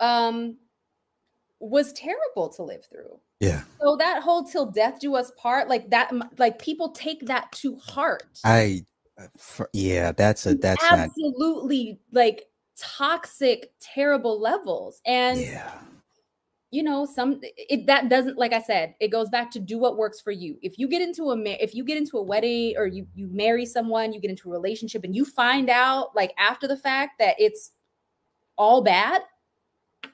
um 0.00 0.56
was 1.60 1.92
terrible 1.92 2.48
to 2.50 2.62
live 2.62 2.84
through. 2.84 3.18
Yeah. 3.40 3.62
So 3.80 3.96
that 3.96 4.22
whole 4.22 4.44
till 4.44 4.66
death 4.66 5.00
do 5.00 5.14
us 5.14 5.32
part, 5.36 5.68
like 5.68 5.90
that, 5.90 6.12
like 6.38 6.58
people 6.58 6.90
take 6.90 7.26
that 7.26 7.50
to 7.52 7.76
heart. 7.76 8.40
I, 8.44 8.84
uh, 9.18 9.26
for, 9.36 9.68
yeah, 9.72 10.12
that's 10.12 10.46
a 10.46 10.54
that's 10.54 10.82
absolutely 10.84 12.00
not... 12.12 12.20
like 12.20 12.44
toxic, 12.76 13.72
terrible 13.80 14.40
levels. 14.40 15.00
And 15.04 15.40
yeah 15.40 15.72
you 16.70 16.82
know 16.82 17.06
some 17.06 17.40
it 17.42 17.86
that 17.86 18.08
doesn't 18.08 18.36
like 18.36 18.52
i 18.52 18.60
said 18.60 18.94
it 19.00 19.08
goes 19.08 19.28
back 19.30 19.50
to 19.50 19.58
do 19.58 19.78
what 19.78 19.96
works 19.96 20.20
for 20.20 20.30
you 20.30 20.58
if 20.62 20.78
you 20.78 20.86
get 20.88 21.00
into 21.00 21.30
a 21.30 21.38
if 21.62 21.74
you 21.74 21.82
get 21.82 21.96
into 21.96 22.18
a 22.18 22.22
wedding 22.22 22.74
or 22.76 22.86
you 22.86 23.06
you 23.14 23.28
marry 23.28 23.64
someone 23.64 24.12
you 24.12 24.20
get 24.20 24.30
into 24.30 24.48
a 24.48 24.52
relationship 24.52 25.04
and 25.04 25.14
you 25.14 25.24
find 25.24 25.70
out 25.70 26.14
like 26.14 26.32
after 26.38 26.68
the 26.68 26.76
fact 26.76 27.18
that 27.18 27.34
it's 27.38 27.72
all 28.56 28.82
bad 28.82 29.22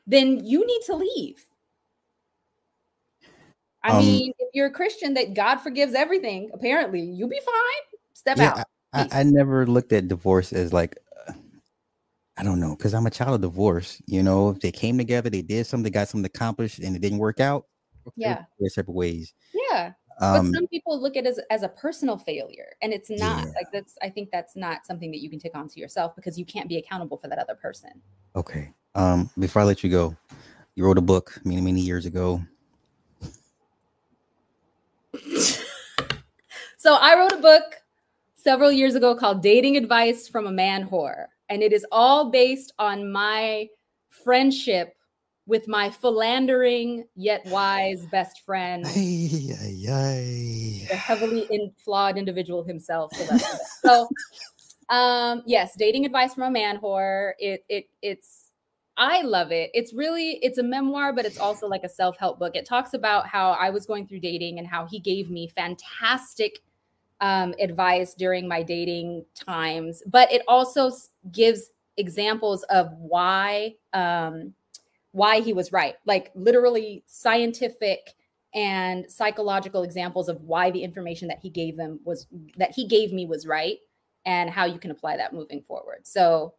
then 0.06 0.44
you 0.44 0.66
need 0.66 0.80
to 0.86 0.94
leave 0.94 1.44
i 3.82 3.90
um, 3.90 3.98
mean 3.98 4.32
if 4.38 4.48
you're 4.54 4.66
a 4.66 4.72
christian 4.72 5.14
that 5.14 5.34
god 5.34 5.56
forgives 5.56 5.94
everything 5.94 6.50
apparently 6.54 7.00
you'll 7.00 7.28
be 7.28 7.40
fine 7.44 7.98
step 8.12 8.38
yeah, 8.38 8.50
out 8.50 8.66
I, 8.92 9.08
I 9.12 9.22
never 9.24 9.66
looked 9.66 9.92
at 9.92 10.06
divorce 10.06 10.52
as 10.52 10.72
like 10.72 10.96
I 12.36 12.42
don't 12.42 12.58
know, 12.58 12.74
because 12.76 12.94
I'm 12.94 13.06
a 13.06 13.10
child 13.10 13.36
of 13.36 13.40
divorce. 13.42 14.02
You 14.06 14.22
know, 14.22 14.50
if 14.50 14.60
they 14.60 14.72
came 14.72 14.98
together, 14.98 15.30
they 15.30 15.42
did 15.42 15.66
something, 15.66 15.84
they 15.84 15.90
got 15.90 16.08
something 16.08 16.26
accomplished, 16.26 16.80
and 16.80 16.96
it 16.96 16.98
didn't 17.00 17.18
work 17.18 17.38
out. 17.38 17.66
Yeah, 18.16 18.44
they're 18.58 18.70
separate 18.70 18.94
ways. 18.94 19.34
Yeah, 19.52 19.92
um, 20.20 20.50
but 20.50 20.56
some 20.56 20.66
people 20.66 21.00
look 21.00 21.16
at 21.16 21.26
it 21.26 21.28
as, 21.28 21.40
as 21.50 21.62
a 21.62 21.68
personal 21.68 22.18
failure, 22.18 22.70
and 22.82 22.92
it's 22.92 23.08
not. 23.08 23.44
Yeah. 23.44 23.52
Like 23.56 23.66
that's, 23.72 23.94
I 24.02 24.10
think 24.10 24.30
that's 24.32 24.56
not 24.56 24.84
something 24.84 25.10
that 25.12 25.20
you 25.20 25.30
can 25.30 25.38
take 25.38 25.56
onto 25.56 25.78
yourself 25.78 26.16
because 26.16 26.36
you 26.38 26.44
can't 26.44 26.68
be 26.68 26.76
accountable 26.76 27.16
for 27.16 27.28
that 27.28 27.38
other 27.38 27.54
person. 27.54 28.02
Okay. 28.34 28.72
Um, 28.94 29.30
before 29.38 29.62
I 29.62 29.64
let 29.64 29.82
you 29.82 29.90
go, 29.90 30.16
you 30.74 30.84
wrote 30.84 30.98
a 30.98 31.02
book 31.02 31.40
many, 31.44 31.60
many 31.60 31.80
years 31.80 32.06
ago. 32.06 32.42
so 36.78 36.94
I 36.94 37.16
wrote 37.18 37.32
a 37.32 37.38
book 37.42 37.82
several 38.36 38.70
years 38.70 38.94
ago 38.94 39.14
called 39.16 39.42
"Dating 39.42 39.76
Advice 39.76 40.28
from 40.28 40.46
a 40.46 40.52
Man 40.52 40.88
Whore." 40.88 41.26
And 41.48 41.62
it 41.62 41.72
is 41.72 41.84
all 41.92 42.30
based 42.30 42.72
on 42.78 43.10
my 43.10 43.68
friendship 44.10 44.94
with 45.46 45.68
my 45.68 45.90
philandering 45.90 47.04
yet 47.16 47.44
wise 47.46 48.06
best 48.06 48.40
friend, 48.46 48.84
ay, 48.86 49.50
ay, 49.60 49.86
ay. 49.90 50.86
the 50.88 50.96
heavily 50.96 51.46
in, 51.50 51.70
flawed 51.76 52.16
individual 52.16 52.62
himself. 52.62 53.12
So, 53.82 54.08
um, 54.88 55.42
yes, 55.46 55.74
dating 55.76 56.06
advice 56.06 56.34
from 56.34 56.44
a 56.44 56.50
man 56.50 56.78
whore. 56.78 57.32
It 57.38 57.64
it 57.68 57.88
it's 58.00 58.43
I 58.96 59.22
love 59.22 59.50
it. 59.50 59.70
It's 59.74 59.92
really 59.92 60.38
it's 60.42 60.58
a 60.58 60.62
memoir, 60.62 61.12
but 61.12 61.24
it's 61.24 61.38
also 61.38 61.66
like 61.66 61.82
a 61.84 61.88
self 61.88 62.16
help 62.16 62.38
book. 62.38 62.54
It 62.54 62.64
talks 62.64 62.94
about 62.94 63.26
how 63.26 63.52
I 63.52 63.70
was 63.70 63.86
going 63.86 64.06
through 64.06 64.20
dating 64.20 64.58
and 64.58 64.68
how 64.68 64.86
he 64.86 65.00
gave 65.00 65.30
me 65.30 65.48
fantastic 65.48 66.60
um, 67.20 67.54
advice 67.58 68.14
during 68.14 68.46
my 68.46 68.62
dating 68.62 69.24
times, 69.34 70.02
but 70.06 70.30
it 70.32 70.42
also 70.46 70.90
gives 71.32 71.70
examples 71.96 72.62
of 72.64 72.92
why 72.98 73.74
um, 73.92 74.54
why 75.12 75.40
he 75.40 75.52
was 75.52 75.72
right, 75.72 75.94
like 76.06 76.30
literally 76.34 77.02
scientific 77.06 78.14
and 78.54 79.10
psychological 79.10 79.82
examples 79.82 80.28
of 80.28 80.40
why 80.42 80.70
the 80.70 80.84
information 80.84 81.26
that 81.28 81.38
he 81.40 81.50
gave 81.50 81.76
them 81.76 81.98
was 82.04 82.26
that 82.56 82.72
he 82.72 82.86
gave 82.86 83.12
me 83.12 83.26
was 83.26 83.44
right, 83.44 83.78
and 84.24 84.50
how 84.50 84.66
you 84.66 84.78
can 84.78 84.92
apply 84.92 85.16
that 85.16 85.32
moving 85.32 85.62
forward. 85.62 86.06
So. 86.06 86.54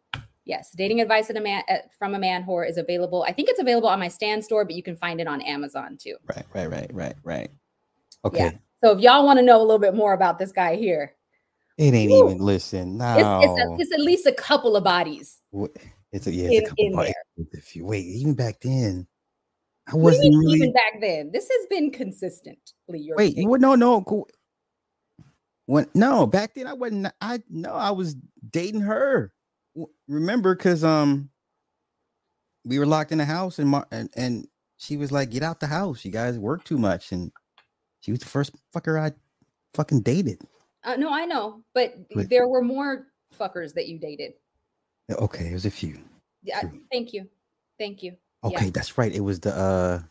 Yes, 0.46 0.70
dating 0.76 1.00
advice 1.00 1.28
a 1.28 1.40
man, 1.40 1.64
uh, 1.68 1.78
from 1.98 2.14
a 2.14 2.18
man 2.20 2.44
whore 2.44 2.68
is 2.68 2.78
available. 2.78 3.24
I 3.26 3.32
think 3.32 3.48
it's 3.48 3.60
available 3.60 3.88
on 3.88 3.98
my 3.98 4.06
Stan 4.06 4.40
Store, 4.40 4.64
but 4.64 4.76
you 4.76 4.82
can 4.82 4.96
find 4.96 5.20
it 5.20 5.26
on 5.26 5.42
Amazon 5.42 5.98
too. 6.00 6.16
Right, 6.28 6.46
right, 6.54 6.70
right, 6.70 6.90
right, 6.94 7.14
right. 7.24 7.50
Okay. 8.24 8.38
Yeah. 8.38 8.52
So 8.84 8.92
if 8.92 9.00
y'all 9.00 9.24
want 9.24 9.40
to 9.40 9.44
know 9.44 9.58
a 9.58 9.64
little 9.64 9.80
bit 9.80 9.94
more 9.94 10.12
about 10.12 10.38
this 10.38 10.52
guy 10.52 10.76
here, 10.76 11.12
it 11.76 11.92
ain't 11.92 12.12
even 12.12 12.38
listen. 12.38 12.96
No, 12.96 13.40
it's, 13.42 13.50
it's, 13.50 13.60
a, 13.60 13.76
it's, 13.80 13.92
at 13.92 14.00
least 14.00 14.26
a 14.26 14.32
couple 14.32 14.76
of 14.76 14.84
bodies. 14.84 15.42
It's 16.12 16.28
a 16.28 16.32
yeah, 16.32 16.48
it's 16.50 16.58
in, 16.58 16.64
a 16.64 16.68
couple 16.68 16.90
bodies. 16.92 17.14
If 17.52 17.74
you 17.74 17.84
wait, 17.84 18.06
even 18.06 18.34
back 18.34 18.60
then, 18.60 19.06
I 19.92 19.96
wasn't 19.96 20.34
really... 20.36 20.58
even 20.58 20.72
back 20.72 21.00
then. 21.00 21.32
This 21.32 21.48
has 21.50 21.66
been 21.68 21.90
consistently. 21.90 22.60
Your 22.88 23.16
wait, 23.16 23.36
you 23.36 23.58
no, 23.58 23.74
no, 23.74 24.02
cool. 24.02 24.28
When 25.66 25.86
no, 25.92 26.26
back 26.26 26.54
then 26.54 26.68
I 26.68 26.72
wasn't. 26.72 27.08
I 27.20 27.42
no, 27.50 27.72
I 27.72 27.90
was 27.90 28.14
dating 28.48 28.82
her. 28.82 29.32
Remember, 30.08 30.54
because 30.54 30.84
um, 30.84 31.30
we 32.64 32.78
were 32.78 32.86
locked 32.86 33.12
in 33.12 33.18
the 33.18 33.24
house, 33.24 33.58
and 33.58 33.74
and 33.90 34.10
and 34.16 34.48
she 34.78 34.96
was 34.96 35.12
like, 35.12 35.30
"Get 35.30 35.42
out 35.42 35.60
the 35.60 35.66
house. 35.66 36.04
You 36.04 36.10
guys 36.10 36.38
work 36.38 36.64
too 36.64 36.78
much." 36.78 37.12
And 37.12 37.32
she 38.00 38.10
was 38.10 38.20
the 38.20 38.26
first 38.26 38.52
fucker 38.74 39.00
I 39.00 39.12
fucking 39.74 40.02
dated. 40.02 40.40
Uh, 40.84 40.96
no, 40.96 41.12
I 41.12 41.24
know, 41.24 41.62
but 41.74 41.94
Wait. 42.14 42.30
there 42.30 42.48
were 42.48 42.62
more 42.62 43.08
fuckers 43.38 43.74
that 43.74 43.88
you 43.88 43.98
dated. 43.98 44.34
Okay, 45.10 45.48
it 45.48 45.52
was 45.52 45.66
a 45.66 45.70
few. 45.70 45.98
Yeah, 46.42 46.62
thank 46.92 47.12
you, 47.12 47.28
thank 47.78 48.02
you. 48.02 48.16
Okay, 48.44 48.66
yeah. 48.66 48.70
that's 48.72 48.96
right. 48.96 49.12
It 49.12 49.20
was 49.20 49.40
the 49.40 49.54
uh 49.54 50.02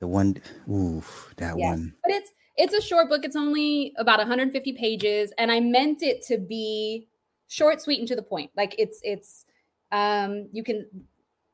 the 0.00 0.06
one. 0.06 0.36
Ooh, 0.68 1.02
that 1.36 1.56
yes. 1.58 1.70
one. 1.70 1.94
But 2.02 2.12
it's 2.12 2.30
it's 2.56 2.74
a 2.74 2.80
short 2.80 3.08
book. 3.08 3.24
It's 3.24 3.36
only 3.36 3.92
about 3.98 4.18
150 4.18 4.72
pages, 4.72 5.32
and 5.38 5.52
I 5.52 5.60
meant 5.60 6.02
it 6.02 6.24
to 6.26 6.38
be 6.38 7.08
short, 7.48 7.80
sweet, 7.80 7.98
and 7.98 8.08
to 8.08 8.16
the 8.16 8.22
point. 8.22 8.50
Like 8.56 8.74
it's 8.78 9.00
it's 9.02 9.44
um 9.92 10.48
you 10.52 10.64
can 10.64 10.86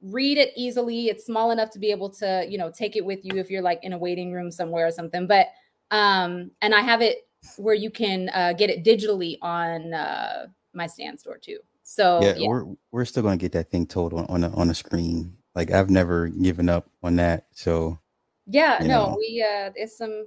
read 0.03 0.39
it 0.39 0.53
easily. 0.57 1.09
It's 1.09 1.25
small 1.25 1.51
enough 1.51 1.71
to 1.71 1.79
be 1.79 1.91
able 1.91 2.11
to 2.11 2.47
you 2.49 2.59
know 2.59 2.71
take 2.71 2.97
it 2.97 3.05
with 3.05 3.25
you 3.25 3.37
if 3.39 3.51
you're 3.51 3.63
like 3.63 3.81
in 3.83 3.93
a 3.93 3.99
waiting 3.99 4.33
room 4.33 4.51
somewhere 4.51 4.87
or 4.87 4.91
something. 4.91 5.27
But 5.27 5.49
um, 5.91 6.51
and 6.61 6.75
I 6.75 6.81
have 6.81 7.03
it 7.03 7.29
where 7.57 7.75
you 7.75 7.91
can 7.91 8.31
uh, 8.35 8.53
get 8.53 8.71
it 8.71 8.85
digitally 8.85 9.37
on 9.43 9.93
uh, 9.93 10.47
my 10.73 10.87
Stan 10.87 11.19
Store 11.19 11.39
too. 11.39 11.59
So 11.83 12.21
yeah, 12.23 12.35
yeah. 12.37 12.49
we're 12.49 12.65
we're 12.91 13.05
still 13.05 13.23
gonna 13.23 13.37
get 13.37 13.53
that 13.53 13.71
thing 13.71 13.87
told 13.87 14.13
on 14.13 14.27
on 14.27 14.45
a, 14.45 14.55
on 14.57 14.71
a 14.71 14.75
screen. 14.75 15.37
Like 15.55 15.71
I've 15.71 15.91
never 15.91 16.29
given 16.29 16.69
up 16.69 16.89
on 17.03 17.17
that. 17.17 17.47
So 17.53 17.99
yeah, 18.47 18.79
no, 18.81 18.87
know. 18.87 19.17
we 19.19 19.45
uh, 19.47 19.71
it's 19.75 19.97
some 19.97 20.27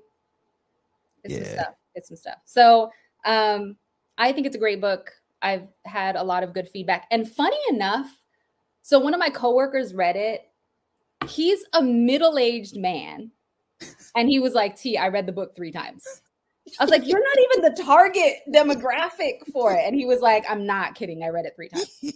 it's 1.24 1.34
yeah. 1.34 1.44
some 1.44 1.54
stuff. 1.54 1.74
It's 1.96 2.08
some 2.10 2.18
stuff. 2.18 2.38
So 2.46 2.92
um, 3.26 3.76
I 4.18 4.32
think 4.32 4.46
it's 4.46 4.56
a 4.56 4.60
great 4.60 4.82
book. 4.82 5.12
I've 5.46 5.68
had 5.86 6.16
a 6.16 6.24
lot 6.24 6.44
of 6.44 6.54
good 6.54 6.68
feedback, 6.68 7.08
and 7.12 7.30
funny 7.30 7.60
enough, 7.70 8.10
so 8.82 9.00
one 9.00 9.14
of 9.14 9.20
my 9.20 9.30
coworkers 9.30 9.94
read 9.94 10.16
it. 10.16 10.42
He's 11.28 11.64
a 11.74 11.82
middle 11.82 12.38
aged 12.38 12.78
man 12.78 13.32
and 14.16 14.30
he 14.30 14.40
was 14.40 14.54
like, 14.54 14.78
T, 14.78 14.98
I 14.98 15.08
read 15.10 15.26
the 15.26 15.32
book 15.32 15.56
three 15.56 15.72
times. 15.72 16.04
I 16.80 16.84
was 16.84 16.92
like, 16.92 17.08
You're 17.08 17.24
not 17.24 17.38
even 17.40 17.76
the 17.76 17.84
target 17.84 18.38
demographic 18.54 19.46
for 19.52 19.74
it. 19.74 19.82
And 19.86 19.96
he 19.96 20.06
was 20.06 20.22
like, 20.22 20.46
I'm 20.50 20.66
not 20.66 20.96
kidding. 20.96 21.24
I 21.24 21.30
read 21.30 21.46
it 21.46 21.54
three 21.56 21.70
times. 21.70 22.14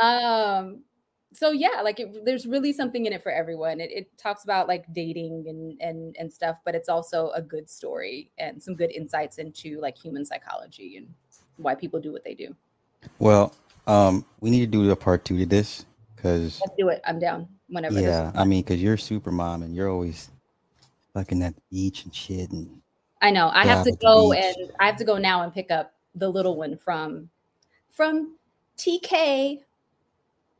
Um, 0.00 0.84
so 1.32 1.50
yeah, 1.50 1.80
like 1.82 2.00
it, 2.00 2.24
there's 2.24 2.46
really 2.46 2.72
something 2.72 3.06
in 3.06 3.12
it 3.12 3.22
for 3.22 3.30
everyone. 3.30 3.80
It, 3.80 3.90
it 3.90 4.18
talks 4.18 4.44
about 4.44 4.68
like 4.68 4.84
dating 4.92 5.46
and 5.48 5.80
and 5.80 6.16
and 6.18 6.32
stuff, 6.32 6.58
but 6.64 6.74
it's 6.74 6.88
also 6.88 7.30
a 7.34 7.42
good 7.42 7.68
story 7.68 8.30
and 8.38 8.62
some 8.62 8.74
good 8.74 8.90
insights 8.90 9.38
into 9.38 9.80
like 9.80 9.96
human 9.96 10.24
psychology 10.24 10.96
and 10.96 11.08
why 11.60 11.74
people 11.74 12.00
do 12.00 12.12
what 12.12 12.24
they 12.24 12.34
do. 12.34 12.54
Well, 13.18 13.54
um, 13.86 14.24
we 14.40 14.50
need 14.50 14.60
to 14.60 14.66
do 14.66 14.90
a 14.90 14.96
part 14.96 15.24
two 15.24 15.38
to 15.38 15.46
this 15.46 15.86
because 16.14 16.60
let's 16.60 16.76
do 16.78 16.88
it. 16.88 17.00
I'm 17.06 17.18
down 17.18 17.48
whenever. 17.68 18.00
Yeah, 18.00 18.32
I 18.34 18.44
mean, 18.44 18.62
because 18.62 18.82
you're 18.82 18.96
super 18.96 19.30
mom 19.30 19.62
and 19.62 19.74
you're 19.74 19.88
always 19.88 20.30
fucking 21.14 21.42
at 21.42 21.54
the 21.54 21.62
beach 21.70 22.04
and 22.04 22.14
shit. 22.14 22.50
And 22.50 22.80
I 23.22 23.30
know 23.30 23.50
I 23.52 23.66
have 23.66 23.84
to 23.84 23.96
go 23.96 24.32
and 24.32 24.56
I 24.78 24.86
have 24.86 24.96
to 24.96 25.04
go 25.04 25.18
now 25.18 25.42
and 25.42 25.52
pick 25.52 25.70
up 25.70 25.94
the 26.14 26.28
little 26.28 26.56
one 26.56 26.76
from 26.76 27.28
from 27.90 28.36
TK. 28.76 29.60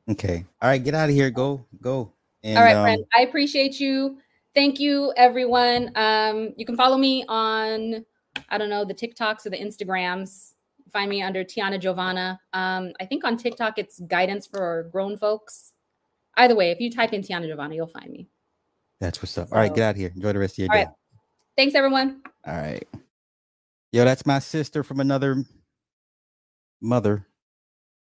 Okay. 0.09 0.45
All 0.61 0.69
right, 0.69 0.83
get 0.83 0.95
out 0.95 1.09
of 1.09 1.15
here. 1.15 1.31
Go, 1.31 1.65
go. 1.81 2.13
And, 2.43 2.59
All 2.59 2.65
right, 2.65 2.77
um, 2.77 2.85
friend. 2.85 3.05
I 3.17 3.23
appreciate 3.23 3.79
you. 3.79 4.19
Thank 4.55 4.81
you, 4.81 5.13
everyone. 5.17 5.93
Um, 5.95 6.53
you 6.57 6.67
can 6.67 6.77
follow 6.77 6.97
me 6.97 7.25
on, 7.29 8.05
I 8.49 8.59
don't 8.59 8.71
know, 8.71 8.85
the 8.85 8.95
TikToks 8.95 9.47
or 9.47 9.51
the 9.51 9.59
Instagrams. 9.59 10.55
Find 10.93 11.09
me 11.09 11.23
under 11.23 11.45
Tiana 11.45 11.81
Jovana. 11.81 12.39
Um, 12.53 12.93
I 13.01 13.07
think 13.07 13.25
on 13.25 13.37
TikTok 13.37 13.79
it's 13.79 14.01
guidance 14.01 14.47
for 14.47 14.89
grown 14.93 15.17
folks. 15.17 15.73
Either 16.37 16.55
way, 16.55 16.71
if 16.71 16.81
you 16.81 16.91
type 16.91 17.13
in 17.13 17.23
Tiana 17.23 17.47
Jovana, 17.47 17.75
you'll 17.75 17.87
find 17.87 18.11
me. 18.11 18.29
That's 19.01 19.23
what's 19.23 19.37
up. 19.39 19.49
So, 19.49 19.55
All 19.55 19.61
right, 19.61 19.75
get 19.75 19.83
out 19.83 19.91
of 19.91 19.97
here. 19.97 20.13
Enjoy 20.15 20.33
the 20.33 20.39
rest 20.39 20.55
of 20.55 20.59
your 20.59 20.69
day. 20.69 20.75
Right. 20.75 20.89
Thanks, 21.57 21.75
everyone. 21.75 22.23
All 22.47 22.55
right. 22.55 22.87
Yo, 23.93 24.05
that's 24.05 24.25
my 24.25 24.39
sister 24.39 24.83
from 24.83 25.01
another 25.01 25.45
mother. 26.81 27.27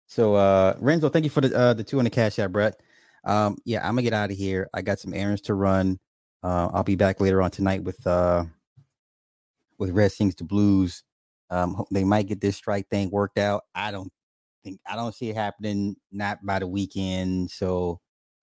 So 0.06 0.34
uh 0.34 0.76
Renzo, 0.80 1.08
thank 1.08 1.24
you 1.24 1.30
for 1.30 1.40
the 1.40 1.56
uh 1.56 1.74
the 1.74 1.84
two 1.84 1.98
on 1.98 2.04
the 2.04 2.10
cash 2.10 2.38
app, 2.38 2.52
Brett. 2.52 2.80
Um, 3.24 3.58
yeah, 3.64 3.86
I'm 3.86 3.94
gonna 3.94 4.02
get 4.02 4.12
out 4.12 4.30
of 4.30 4.36
here. 4.36 4.68
I 4.72 4.82
got 4.82 4.98
some 4.98 5.14
errands 5.14 5.42
to 5.42 5.54
run. 5.54 5.98
Uh, 6.42 6.70
I'll 6.72 6.84
be 6.84 6.96
back 6.96 7.20
later 7.20 7.42
on 7.42 7.50
tonight 7.50 7.82
with 7.82 8.04
uh 8.06 8.44
with 9.78 9.90
Red 9.90 10.12
Sings 10.12 10.34
the 10.34 10.44
Blues. 10.44 11.02
Um, 11.50 11.84
they 11.90 12.04
might 12.04 12.28
get 12.28 12.40
this 12.40 12.56
strike 12.56 12.88
thing 12.88 13.10
worked 13.10 13.38
out. 13.38 13.64
I 13.74 13.90
don't 13.90 14.12
think 14.62 14.80
I 14.86 14.96
don't 14.96 15.14
see 15.14 15.30
it 15.30 15.36
happening 15.36 15.96
not 16.12 16.44
by 16.44 16.58
the 16.58 16.66
weekend. 16.66 17.50
So 17.50 18.00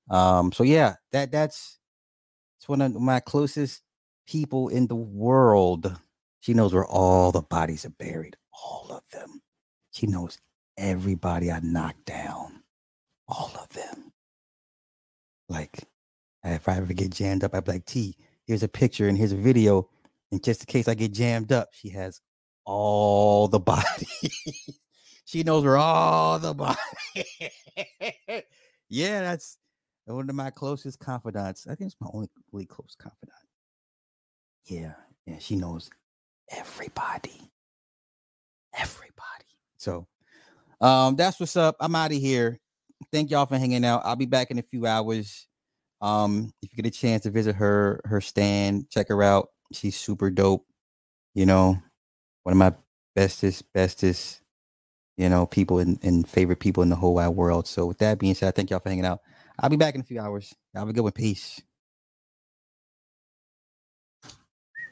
um, 0.09 0.51
so 0.51 0.63
yeah, 0.63 0.95
that 1.11 1.31
that's 1.31 1.79
it's 2.57 2.67
one 2.67 2.81
of 2.81 2.93
my 2.95 3.19
closest 3.19 3.81
people 4.27 4.69
in 4.69 4.87
the 4.87 4.95
world. 4.95 5.95
She 6.39 6.53
knows 6.53 6.73
where 6.73 6.85
all 6.85 7.31
the 7.31 7.41
bodies 7.41 7.85
are 7.85 7.89
buried, 7.89 8.37
all 8.53 8.87
of 8.91 9.03
them. 9.11 9.41
She 9.91 10.07
knows 10.07 10.37
everybody 10.77 11.51
I 11.51 11.59
knocked 11.61 12.05
down, 12.05 12.63
all 13.27 13.51
of 13.61 13.69
them. 13.69 14.11
Like, 15.49 15.83
if 16.43 16.67
I 16.67 16.77
ever 16.77 16.93
get 16.93 17.11
jammed 17.11 17.43
up, 17.43 17.55
I'd 17.55 17.65
be 17.65 17.73
like, 17.73 17.85
T, 17.85 18.15
here's 18.45 18.63
a 18.63 18.67
picture 18.67 19.07
and 19.07 19.17
here's 19.17 19.31
a 19.31 19.37
video. 19.37 19.89
And 20.31 20.43
just 20.43 20.61
in 20.61 20.65
case 20.65 20.87
I 20.87 20.93
get 20.93 21.13
jammed 21.13 21.51
up, 21.51 21.69
she 21.71 21.89
has 21.89 22.21
all 22.67 23.47
the 23.47 23.59
body. 23.59 24.07
she 25.25 25.41
knows 25.41 25.63
where 25.63 25.77
all 25.77 26.37
the 26.37 26.53
body. 26.53 26.77
yeah, 28.89 29.21
that's 29.21 29.57
one 30.05 30.29
of 30.29 30.35
my 30.35 30.51
closest 30.51 30.99
confidants. 30.99 31.65
I 31.65 31.75
think 31.75 31.87
it's 31.87 32.01
my 32.01 32.09
only 32.13 32.27
really 32.51 32.65
close 32.65 32.95
confidant. 32.99 33.31
Yeah, 34.65 34.93
yeah, 35.25 35.37
she 35.39 35.55
knows 35.55 35.89
everybody. 36.51 37.49
Everybody. 38.77 39.45
So 39.77 40.05
um, 40.81 41.15
that's 41.15 41.39
what's 41.39 41.55
up. 41.55 41.77
I'm 41.79 41.95
out 41.95 42.11
of 42.11 42.17
here. 42.17 42.59
Thank 43.13 43.31
y'all 43.31 43.45
for 43.45 43.57
hanging 43.57 43.85
out. 43.85 44.01
I'll 44.03 44.17
be 44.17 44.25
back 44.25 44.51
in 44.51 44.59
a 44.59 44.63
few 44.63 44.85
hours. 44.85 45.47
Um, 46.01 46.53
if 46.61 46.71
you 46.71 46.83
get 46.83 46.93
a 46.93 46.99
chance 46.99 47.23
to 47.23 47.31
visit 47.31 47.55
her 47.55 48.01
her 48.03 48.19
stand, 48.19 48.89
check 48.89 49.07
her 49.07 49.23
out. 49.23 49.47
She's 49.71 49.95
super 49.95 50.29
dope. 50.29 50.65
You 51.33 51.45
know, 51.45 51.77
one 52.47 52.53
of 52.53 52.57
my 52.59 52.73
bestest, 53.13 53.73
bestest, 53.73 54.39
you 55.17 55.27
know, 55.27 55.45
people 55.45 55.79
and, 55.79 56.29
favorite 56.29 56.61
people 56.61 56.81
in 56.81 56.87
the 56.87 56.95
whole 56.95 57.15
wide 57.15 57.27
world. 57.27 57.67
So 57.67 57.85
with 57.85 57.97
that 57.97 58.19
being 58.19 58.35
said, 58.35 58.47
I 58.47 58.51
thank 58.51 58.69
y'all 58.69 58.79
for 58.79 58.87
hanging 58.87 59.05
out. 59.05 59.19
I'll 59.59 59.69
be 59.69 59.75
back 59.75 59.95
in 59.95 59.99
a 60.01 60.03
few 60.05 60.21
hours. 60.21 60.55
Have 60.73 60.87
a 60.87 60.93
good 60.93 61.01
one. 61.01 61.11
Peace. 61.11 61.61